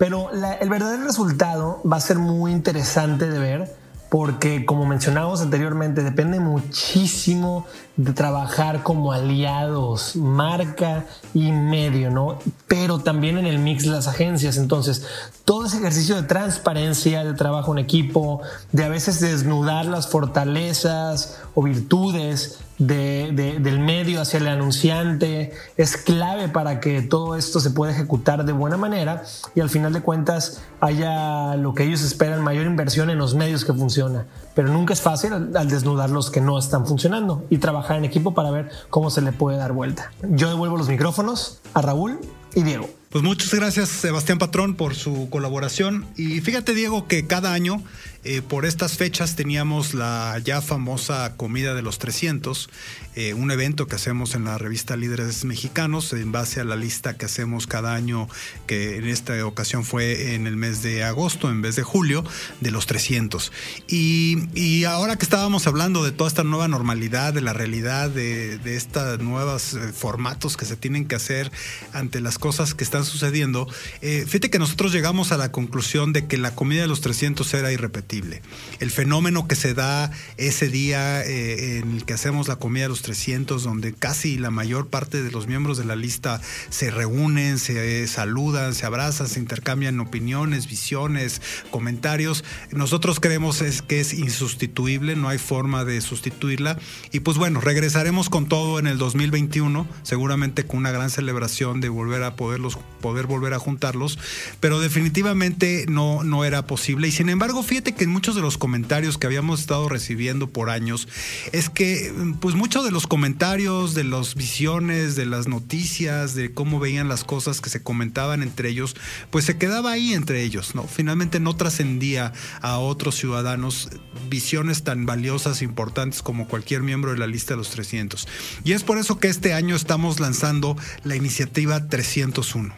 Pero 0.01 0.31
el 0.31 0.67
verdadero 0.67 1.03
resultado 1.03 1.79
va 1.85 1.97
a 1.97 1.99
ser 1.99 2.17
muy 2.17 2.51
interesante 2.51 3.29
de 3.29 3.37
ver 3.37 3.75
porque 4.09 4.65
como 4.65 4.87
mencionamos 4.87 5.43
anteriormente, 5.43 6.01
depende 6.01 6.39
muchísimo 6.39 7.67
de 7.97 8.13
trabajar 8.13 8.83
como 8.83 9.11
aliados, 9.11 10.15
marca 10.15 11.05
y 11.33 11.51
medio, 11.51 12.09
¿no? 12.09 12.39
Pero 12.67 12.99
también 12.99 13.37
en 13.37 13.45
el 13.45 13.59
mix 13.59 13.83
de 13.83 13.89
las 13.89 14.07
agencias. 14.07 14.57
Entonces, 14.57 15.05
todo 15.45 15.65
ese 15.65 15.77
ejercicio 15.77 16.15
de 16.15 16.23
transparencia, 16.23 17.23
de 17.23 17.33
trabajo 17.33 17.73
en 17.73 17.79
equipo, 17.79 18.41
de 18.71 18.85
a 18.85 18.89
veces 18.89 19.19
desnudar 19.19 19.85
las 19.85 20.07
fortalezas 20.07 21.41
o 21.53 21.63
virtudes 21.63 22.59
del 22.77 23.79
medio 23.79 24.21
hacia 24.21 24.39
el 24.39 24.47
anunciante 24.47 25.51
es 25.77 25.97
clave 25.97 26.49
para 26.49 26.79
que 26.79 27.03
todo 27.03 27.35
esto 27.35 27.59
se 27.59 27.69
pueda 27.69 27.91
ejecutar 27.91 28.43
de 28.43 28.53
buena 28.53 28.75
manera 28.75 29.23
y 29.53 29.59
al 29.59 29.69
final 29.69 29.93
de 29.93 30.01
cuentas 30.01 30.63
haya 30.79 31.55
lo 31.57 31.75
que 31.75 31.83
ellos 31.83 32.01
esperan, 32.01 32.41
mayor 32.41 32.65
inversión 32.65 33.11
en 33.11 33.19
los 33.19 33.35
medios 33.35 33.65
que 33.65 33.73
funciona. 33.73 34.25
Pero 34.53 34.69
nunca 34.69 34.93
es 34.93 35.01
fácil 35.01 35.33
al 35.33 35.69
desnudar 35.69 36.09
los 36.09 36.29
que 36.29 36.41
no 36.41 36.57
están 36.57 36.85
funcionando 36.85 37.45
y 37.49 37.57
trabajar 37.57 37.97
en 37.97 38.05
equipo 38.05 38.33
para 38.33 38.51
ver 38.51 38.69
cómo 38.89 39.09
se 39.09 39.21
le 39.21 39.31
puede 39.31 39.57
dar 39.57 39.71
vuelta. 39.71 40.11
Yo 40.29 40.49
devuelvo 40.49 40.77
los 40.77 40.89
micrófonos 40.89 41.59
a 41.73 41.81
Raúl 41.81 42.19
y 42.53 42.63
Diego. 42.63 42.89
Pues 43.11 43.25
muchas 43.25 43.53
gracias 43.53 43.89
Sebastián 43.89 44.37
Patrón 44.37 44.75
por 44.75 44.95
su 44.95 45.29
colaboración 45.29 46.05
y 46.15 46.39
fíjate 46.39 46.73
Diego 46.73 47.07
que 47.07 47.27
cada 47.27 47.51
año 47.51 47.83
eh, 48.23 48.43
por 48.43 48.65
estas 48.65 48.97
fechas 48.97 49.35
teníamos 49.35 49.95
la 49.95 50.39
ya 50.43 50.61
famosa 50.61 51.33
comida 51.37 51.73
de 51.73 51.81
los 51.81 51.97
300, 51.97 52.69
eh, 53.15 53.33
un 53.33 53.49
evento 53.49 53.87
que 53.87 53.95
hacemos 53.95 54.35
en 54.35 54.43
la 54.45 54.59
revista 54.59 54.95
Líderes 54.95 55.43
Mexicanos 55.43 56.13
en 56.13 56.31
base 56.31 56.59
a 56.59 56.63
la 56.63 56.75
lista 56.75 57.17
que 57.17 57.25
hacemos 57.25 57.65
cada 57.65 57.95
año, 57.95 58.29
que 58.67 58.97
en 58.97 59.07
esta 59.07 59.43
ocasión 59.43 59.83
fue 59.83 60.35
en 60.35 60.45
el 60.45 60.55
mes 60.55 60.83
de 60.83 61.03
agosto 61.03 61.49
en 61.49 61.63
vez 61.63 61.75
de 61.75 61.81
julio, 61.81 62.23
de 62.59 62.69
los 62.69 62.85
300. 62.85 63.51
Y, 63.87 64.83
ahora 64.85 65.15
que 65.15 65.23
estábamos 65.23 65.67
hablando 65.67 66.03
de 66.03 66.11
toda 66.11 66.27
esta 66.27 66.43
nueva 66.43 66.67
normalidad, 66.67 67.33
de 67.33 67.41
la 67.41 67.53
realidad, 67.53 68.09
de, 68.09 68.57
de 68.57 68.75
estos 68.75 69.19
nuevos 69.19 69.73
eh, 69.73 69.93
formatos 69.93 70.57
que 70.57 70.65
se 70.65 70.75
tienen 70.75 71.07
que 71.07 71.15
hacer 71.15 71.51
ante 71.93 72.19
las 72.21 72.37
cosas 72.37 72.75
que 72.75 72.83
están 72.83 73.05
sucediendo, 73.05 73.67
fíjate 74.01 74.49
que 74.49 74.59
nosotros 74.59 74.91
llegamos 74.91 75.31
a 75.31 75.37
la 75.37 75.51
conclusión 75.51 76.13
de 76.13 76.27
que 76.27 76.37
la 76.37 76.53
comida 76.55 76.81
de 76.81 76.87
los 76.87 77.01
300 77.01 77.53
era 77.53 77.71
irrepetible 77.71 78.10
el 78.11 78.91
fenómeno 78.91 79.47
que 79.47 79.55
se 79.55 79.73
da 79.73 80.11
ese 80.37 80.67
día 80.67 81.23
eh, 81.23 81.77
en 81.77 81.91
el 81.95 82.05
que 82.05 82.13
hacemos 82.13 82.47
la 82.47 82.57
comida 82.57 82.83
de 82.83 82.89
los 82.89 83.01
300, 83.01 83.63
donde 83.63 83.93
casi 83.93 84.37
la 84.37 84.51
mayor 84.51 84.87
parte 84.87 85.23
de 85.23 85.31
los 85.31 85.47
miembros 85.47 85.77
de 85.77 85.85
la 85.85 85.95
lista 85.95 86.41
se 86.69 86.91
reúnen, 86.91 87.57
se 87.59 88.07
saludan, 88.07 88.75
se 88.75 88.85
abrazan, 88.85 89.27
se 89.27 89.39
intercambian 89.39 89.99
opiniones, 89.99 90.67
visiones, 90.67 91.41
comentarios, 91.69 92.43
nosotros 92.71 93.19
creemos 93.19 93.61
es 93.61 93.81
que 93.81 93.99
es 93.99 94.13
insustituible, 94.13 95.15
no 95.15 95.29
hay 95.29 95.37
forma 95.37 95.85
de 95.85 96.01
sustituirla. 96.01 96.77
Y 97.11 97.21
pues 97.21 97.37
bueno, 97.37 97.61
regresaremos 97.61 98.29
con 98.29 98.47
todo 98.47 98.79
en 98.79 98.87
el 98.87 98.97
2021, 98.97 99.87
seguramente 100.03 100.65
con 100.65 100.79
una 100.79 100.91
gran 100.91 101.09
celebración 101.09 101.81
de 101.81 101.89
volver 101.89 102.23
a 102.23 102.35
poderlos, 102.35 102.77
poder 103.01 103.27
volver 103.27 103.53
a 103.53 103.59
juntarlos, 103.59 104.19
pero 104.59 104.79
definitivamente 104.79 105.85
no, 105.87 106.23
no 106.23 106.45
era 106.45 106.65
posible. 106.65 107.07
Y 107.07 107.11
sin 107.11 107.29
embargo, 107.29 107.63
fíjate 107.63 107.93
que 107.93 108.00
en 108.03 108.09
muchos 108.09 108.35
de 108.35 108.41
los 108.41 108.57
comentarios 108.57 109.17
que 109.17 109.27
habíamos 109.27 109.61
estado 109.61 109.87
recibiendo 109.89 110.49
por 110.49 110.69
años 110.69 111.07
es 111.51 111.69
que 111.69 112.13
pues 112.39 112.55
muchos 112.55 112.83
de 112.83 112.91
los 112.91 113.07
comentarios, 113.07 113.93
de 113.93 114.03
las 114.03 114.35
visiones, 114.35 115.15
de 115.15 115.25
las 115.25 115.47
noticias, 115.47 116.35
de 116.35 116.53
cómo 116.53 116.79
veían 116.79 117.07
las 117.07 117.23
cosas 117.23 117.61
que 117.61 117.69
se 117.69 117.83
comentaban 117.83 118.43
entre 118.43 118.69
ellos, 118.69 118.95
pues 119.29 119.45
se 119.45 119.57
quedaba 119.57 119.91
ahí 119.91 120.13
entre 120.13 120.43
ellos, 120.43 120.75
¿no? 120.75 120.83
Finalmente 120.83 121.39
no 121.39 121.55
trascendía 121.55 122.33
a 122.61 122.77
otros 122.79 123.15
ciudadanos 123.15 123.89
visiones 124.29 124.83
tan 124.83 125.05
valiosas 125.05 125.61
e 125.61 125.65
importantes 125.65 126.21
como 126.21 126.47
cualquier 126.47 126.81
miembro 126.81 127.11
de 127.11 127.17
la 127.17 127.27
lista 127.27 127.53
de 127.53 127.57
los 127.57 127.69
300. 127.69 128.27
Y 128.63 128.73
es 128.73 128.83
por 128.83 128.97
eso 128.97 129.19
que 129.19 129.27
este 129.27 129.53
año 129.53 129.75
estamos 129.75 130.19
lanzando 130.19 130.75
la 131.03 131.15
iniciativa 131.15 131.87
301. 131.87 132.73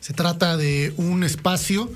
Se 0.00 0.12
trata 0.12 0.56
de 0.56 0.94
un 0.96 1.24
espacio 1.24 1.90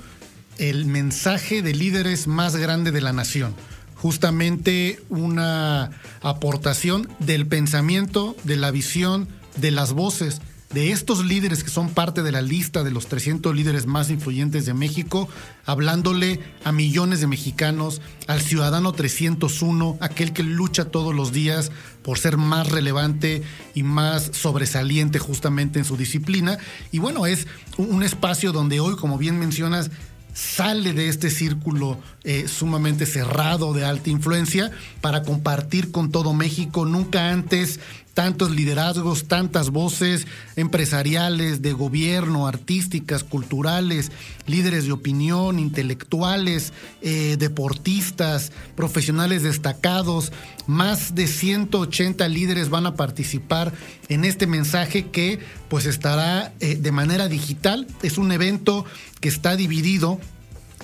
el 0.57 0.85
mensaje 0.85 1.61
de 1.61 1.73
líderes 1.73 2.27
más 2.27 2.55
grande 2.55 2.91
de 2.91 3.01
la 3.01 3.13
nación. 3.13 3.53
Justamente 3.95 4.99
una 5.09 5.91
aportación 6.21 7.07
del 7.19 7.47
pensamiento, 7.47 8.35
de 8.43 8.57
la 8.57 8.71
visión, 8.71 9.27
de 9.57 9.71
las 9.71 9.93
voces 9.93 10.41
de 10.73 10.91
estos 10.91 11.25
líderes 11.25 11.63
que 11.63 11.69
son 11.69 11.89
parte 11.89 12.23
de 12.23 12.31
la 12.31 12.41
lista 12.41 12.83
de 12.83 12.91
los 12.91 13.07
300 13.07 13.55
líderes 13.55 13.85
más 13.85 14.09
influyentes 14.09 14.65
de 14.65 14.73
México, 14.73 15.27
hablándole 15.65 16.39
a 16.63 16.71
millones 16.71 17.19
de 17.19 17.27
mexicanos, 17.27 18.01
al 18.27 18.41
ciudadano 18.41 18.93
301, 18.93 19.97
aquel 19.99 20.31
que 20.33 20.43
lucha 20.43 20.85
todos 20.85 21.13
los 21.13 21.33
días 21.33 21.71
por 22.03 22.17
ser 22.19 22.37
más 22.37 22.69
relevante 22.69 23.43
y 23.75 23.83
más 23.83 24.31
sobresaliente 24.33 25.19
justamente 25.19 25.79
en 25.79 25.85
su 25.85 25.97
disciplina. 25.97 26.57
Y 26.91 26.99
bueno, 26.99 27.25
es 27.25 27.47
un 27.77 28.03
espacio 28.03 28.51
donde 28.51 28.79
hoy, 28.79 28.95
como 28.95 29.17
bien 29.17 29.39
mencionas, 29.39 29.91
sale 30.33 30.93
de 30.93 31.07
este 31.09 31.29
círculo 31.29 31.99
eh, 32.23 32.47
sumamente 32.47 33.05
cerrado 33.05 33.73
de 33.73 33.85
alta 33.85 34.09
influencia 34.09 34.71
para 35.01 35.23
compartir 35.23 35.91
con 35.91 36.11
todo 36.11 36.33
México. 36.33 36.85
Nunca 36.85 37.29
antes 37.29 37.79
tantos 38.13 38.51
liderazgos, 38.51 39.27
tantas 39.27 39.69
voces 39.69 40.27
empresariales, 40.55 41.61
de 41.61 41.73
gobierno, 41.73 42.47
artísticas, 42.47 43.23
culturales, 43.23 44.11
líderes 44.47 44.85
de 44.85 44.91
opinión, 44.91 45.59
intelectuales, 45.59 46.73
eh, 47.01 47.37
deportistas, 47.39 48.51
profesionales 48.75 49.43
destacados. 49.43 50.31
Más 50.67 51.15
de 51.15 51.27
180 51.27 52.27
líderes 52.27 52.69
van 52.69 52.85
a 52.85 52.95
participar 52.95 53.73
en 54.09 54.25
este 54.25 54.47
mensaje 54.47 55.07
que 55.07 55.39
pues 55.69 55.85
estará 55.85 56.53
eh, 56.59 56.75
de 56.75 56.91
manera 56.91 57.27
digital. 57.27 57.87
Es 58.03 58.17
un 58.17 58.31
evento 58.31 58.85
que 59.19 59.29
está 59.29 59.55
dividido 59.55 60.19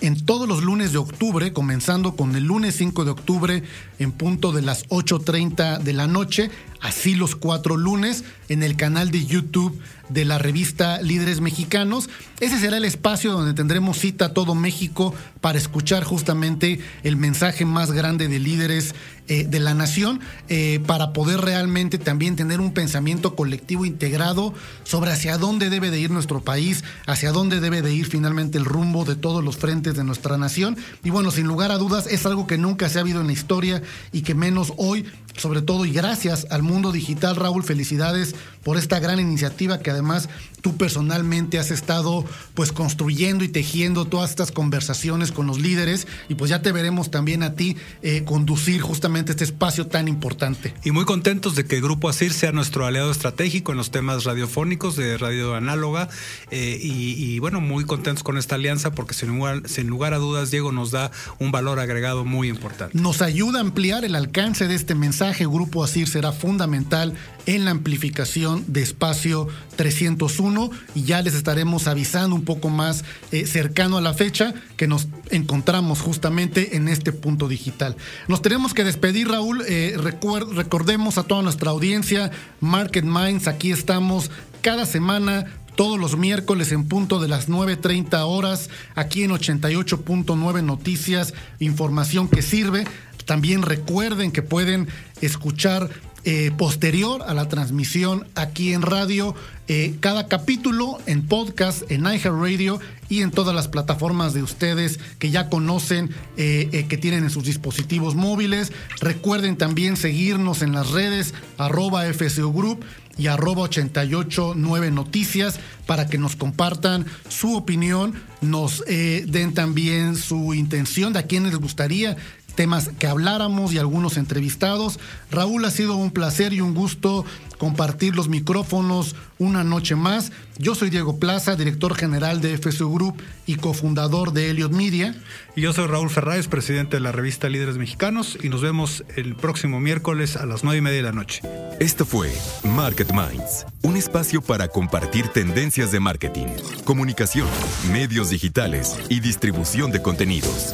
en 0.01 0.25
todos 0.25 0.47
los 0.47 0.63
lunes 0.63 0.91
de 0.91 0.97
octubre, 0.97 1.53
comenzando 1.53 2.15
con 2.15 2.35
el 2.35 2.45
lunes 2.45 2.75
5 2.75 3.05
de 3.05 3.11
octubre 3.11 3.63
en 3.99 4.11
punto 4.11 4.51
de 4.51 4.61
las 4.61 4.87
8.30 4.89 5.79
de 5.79 5.93
la 5.93 6.07
noche, 6.07 6.51
así 6.81 7.15
los 7.15 7.35
cuatro 7.35 7.77
lunes 7.77 8.23
en 8.49 8.63
el 8.63 8.75
canal 8.75 9.11
de 9.11 9.25
YouTube 9.25 9.79
de 10.09 10.25
la 10.25 10.37
revista 10.37 11.01
Líderes 11.01 11.41
Mexicanos. 11.41 12.09
Ese 12.39 12.59
será 12.59 12.77
el 12.77 12.85
espacio 12.85 13.31
donde 13.31 13.53
tendremos 13.53 13.97
cita 13.97 14.25
a 14.25 14.33
todo 14.33 14.55
México 14.55 15.13
para 15.47 15.59
escuchar 15.59 16.03
justamente 16.03 16.81
el 17.03 17.15
mensaje 17.15 17.63
más 17.63 17.93
grande 17.93 18.27
de 18.27 18.37
líderes 18.37 18.93
eh, 19.29 19.45
de 19.45 19.61
la 19.61 19.73
nación, 19.73 20.19
eh, 20.49 20.81
para 20.85 21.13
poder 21.13 21.39
realmente 21.39 21.97
también 21.97 22.35
tener 22.35 22.59
un 22.59 22.73
pensamiento 22.73 23.33
colectivo 23.33 23.85
integrado 23.85 24.53
sobre 24.83 25.11
hacia 25.11 25.37
dónde 25.37 25.69
debe 25.69 25.89
de 25.89 26.01
ir 26.01 26.11
nuestro 26.11 26.41
país, 26.41 26.83
hacia 27.05 27.31
dónde 27.31 27.61
debe 27.61 27.81
de 27.81 27.93
ir 27.93 28.07
finalmente 28.07 28.57
el 28.57 28.65
rumbo 28.65 29.05
de 29.05 29.15
todos 29.15 29.41
los 29.41 29.55
frentes 29.55 29.95
de 29.95 30.03
nuestra 30.03 30.37
nación. 30.37 30.75
Y 31.01 31.11
bueno, 31.11 31.31
sin 31.31 31.47
lugar 31.47 31.71
a 31.71 31.77
dudas, 31.77 32.07
es 32.07 32.25
algo 32.25 32.45
que 32.45 32.57
nunca 32.57 32.89
se 32.89 32.97
ha 32.97 33.01
habido 33.01 33.21
en 33.21 33.27
la 33.27 33.33
historia 33.33 33.81
y 34.11 34.23
que 34.23 34.35
menos 34.35 34.73
hoy 34.75 35.05
sobre 35.37 35.61
todo 35.61 35.85
y 35.85 35.91
gracias 35.91 36.47
al 36.49 36.63
mundo 36.63 36.91
digital, 36.91 37.35
Raúl, 37.35 37.63
felicidades 37.63 38.35
por 38.63 38.77
esta 38.77 38.99
gran 38.99 39.19
iniciativa 39.19 39.79
que 39.79 39.91
además 39.91 40.29
tú 40.61 40.77
personalmente 40.77 41.59
has 41.59 41.71
estado 41.71 42.25
pues 42.53 42.71
construyendo 42.71 43.43
y 43.43 43.47
tejiendo 43.47 44.05
todas 44.05 44.29
estas 44.29 44.51
conversaciones 44.51 45.31
con 45.31 45.47
los 45.47 45.59
líderes 45.59 46.07
y 46.29 46.35
pues 46.35 46.49
ya 46.49 46.61
te 46.61 46.71
veremos 46.71 47.11
también 47.11 47.43
a 47.43 47.53
ti 47.53 47.77
eh, 48.01 48.23
conducir 48.25 48.81
justamente 48.81 49.31
este 49.31 49.43
espacio 49.43 49.87
tan 49.87 50.07
importante. 50.07 50.73
Y 50.83 50.91
muy 50.91 51.05
contentos 51.05 51.55
de 51.55 51.65
que 51.65 51.75
el 51.75 51.81
Grupo 51.81 52.09
ASIR 52.09 52.33
sea 52.33 52.51
nuestro 52.51 52.85
aliado 52.85 53.11
estratégico 53.11 53.71
en 53.71 53.77
los 53.77 53.91
temas 53.91 54.23
radiofónicos 54.23 54.95
de 54.95 55.17
radio 55.17 55.55
análoga 55.55 56.09
eh, 56.51 56.79
y, 56.81 57.39
bueno, 57.39 57.61
muy 57.61 57.85
contentos 57.85 58.23
con 58.23 58.37
esta 58.37 58.55
alianza 58.55 58.91
porque 58.91 59.13
sin 59.13 59.29
lugar, 59.29 59.63
sin 59.65 59.87
lugar 59.87 60.13
a 60.13 60.17
dudas 60.17 60.51
Diego 60.51 60.71
nos 60.71 60.91
da 60.91 61.11
un 61.39 61.51
valor 61.51 61.79
agregado 61.79 62.25
muy 62.25 62.49
importante. 62.49 62.97
Nos 62.97 63.21
ayuda 63.21 63.59
a 63.59 63.61
ampliar 63.61 64.05
el 64.05 64.15
alcance 64.15 64.67
de 64.67 64.75
este 64.75 64.95
mensaje. 64.95 65.45
Grupo 65.45 65.83
ASIR 65.83 66.07
será 66.07 66.31
fundamental 66.31 67.13
en 67.45 67.65
la 67.65 67.71
amplificación 67.71 68.65
de 68.67 68.81
espacio 68.81 69.47
301 69.75 70.46
y 70.95 71.03
ya 71.03 71.21
les 71.21 71.33
estaremos 71.33 71.87
avisando 71.87 72.35
un 72.35 72.43
poco 72.43 72.69
más 72.69 73.03
eh, 73.31 73.45
cercano 73.45 73.97
a 73.97 74.01
la 74.01 74.13
fecha 74.13 74.53
que 74.75 74.87
nos 74.87 75.07
encontramos 75.29 76.01
justamente 76.01 76.75
en 76.75 76.87
este 76.87 77.11
punto 77.11 77.47
digital. 77.47 77.95
Nos 78.27 78.41
tenemos 78.41 78.73
que 78.73 78.83
despedir, 78.83 79.27
Raúl. 79.27 79.63
Eh, 79.67 79.95
recordemos 79.97 81.17
a 81.17 81.23
toda 81.23 81.41
nuestra 81.41 81.71
audiencia, 81.71 82.31
Market 82.61 83.05
Minds, 83.05 83.47
aquí 83.47 83.71
estamos 83.71 84.31
cada 84.61 84.85
semana 84.85 85.45
todos 85.75 85.99
los 85.99 86.17
miércoles 86.17 86.71
en 86.71 86.87
punto 86.87 87.19
de 87.19 87.27
las 87.27 87.49
9.30 87.49 88.21
horas, 88.25 88.69
aquí 88.95 89.23
en 89.23 89.31
88.9 89.31 90.63
Noticias, 90.63 91.35
información 91.59 92.27
que 92.27 92.41
sirve. 92.41 92.85
También 93.25 93.61
recuerden 93.61 94.31
que 94.31 94.41
pueden 94.41 94.87
escuchar 95.21 95.89
eh, 96.29 96.51
posterior 96.57 97.23
a 97.25 97.33
la 97.33 97.47
transmisión 97.47 98.27
aquí 98.35 98.73
en 98.73 98.81
radio, 98.81 99.33
eh, 99.69 99.95
cada 100.01 100.27
capítulo 100.27 100.97
en 101.05 101.25
podcast, 101.25 101.89
en 101.89 102.01
iHeartRadio 102.01 102.81
y 103.07 103.21
en 103.21 103.31
todas 103.31 103.55
las 103.55 103.69
plataformas 103.69 104.33
de 104.33 104.43
ustedes 104.43 104.99
que 105.19 105.31
ya 105.31 105.47
conocen, 105.47 106.09
eh, 106.35 106.85
que 106.89 106.97
tienen 106.97 107.23
en 107.23 107.29
sus 107.29 107.45
dispositivos 107.45 108.15
móviles. 108.15 108.73
Recuerden 108.99 109.55
también 109.55 109.95
seguirnos 109.95 110.63
en 110.63 110.73
las 110.73 110.91
redes 110.91 111.33
arroba 111.57 112.03
FCO 112.03 112.51
Group 112.51 112.83
y 113.17 113.27
arroba 113.27 113.61
889 113.61 114.91
Noticias 114.91 115.61
para 115.85 116.07
que 116.07 116.17
nos 116.17 116.35
compartan 116.35 117.05
su 117.29 117.55
opinión, 117.55 118.15
nos 118.41 118.83
den 118.85 119.53
también 119.53 120.17
su 120.17 120.53
intención 120.53 121.13
de 121.13 121.19
a 121.19 121.23
quién 121.23 121.43
les 121.43 121.55
gustaría 121.55 122.17
temas 122.57 122.89
que 122.99 123.07
habláramos 123.07 123.71
y 123.71 123.77
algunos 123.77 124.17
entrevistados. 124.17 124.99
Raúl, 125.31 125.63
ha 125.63 125.71
sido 125.71 125.95
un 125.95 126.11
placer 126.11 126.51
y 126.51 126.59
un 126.59 126.73
gusto 126.73 127.23
compartir 127.57 128.15
los 128.15 128.27
micrófonos 128.27 129.15
una 129.37 129.63
noche 129.63 129.95
más. 129.95 130.31
Yo 130.57 130.73
soy 130.73 130.89
Diego 130.89 131.19
Plaza, 131.19 131.55
director 131.55 131.95
general 131.95 132.41
de 132.41 132.57
FSU 132.57 132.91
Group 132.91 133.21
y 133.45 133.55
cofundador 133.55 134.33
de 134.33 134.49
Elliot 134.49 134.71
Media. 134.71 135.15
Y 135.55 135.61
yo 135.61 135.71
soy 135.71 135.87
Raúl 135.87 136.09
Ferráez, 136.09 136.47
presidente 136.47 136.97
de 136.97 137.01
la 137.01 137.11
revista 137.11 137.47
Líderes 137.47 137.77
Mexicanos, 137.77 138.37
y 138.41 138.49
nos 138.49 138.61
vemos 138.61 139.03
el 139.15 139.35
próximo 139.35 139.79
miércoles 139.79 140.35
a 140.35 140.47
las 140.47 140.63
nueve 140.63 140.79
y 140.79 140.81
media 140.81 140.97
de 140.97 141.03
la 141.03 141.11
noche. 141.11 141.41
Esto 141.79 142.05
fue 142.05 142.33
Market 142.63 143.11
Minds, 143.11 143.67
un 143.83 143.97
espacio 143.97 144.41
para 144.41 144.67
compartir 144.67 145.27
tendencias 145.27 145.91
de 145.91 145.99
marketing, 145.99 146.47
comunicación, 146.85 147.47
medios 147.91 148.31
digitales 148.31 148.97
y 149.09 149.19
distribución 149.19 149.91
de 149.91 150.01
contenidos. 150.01 150.73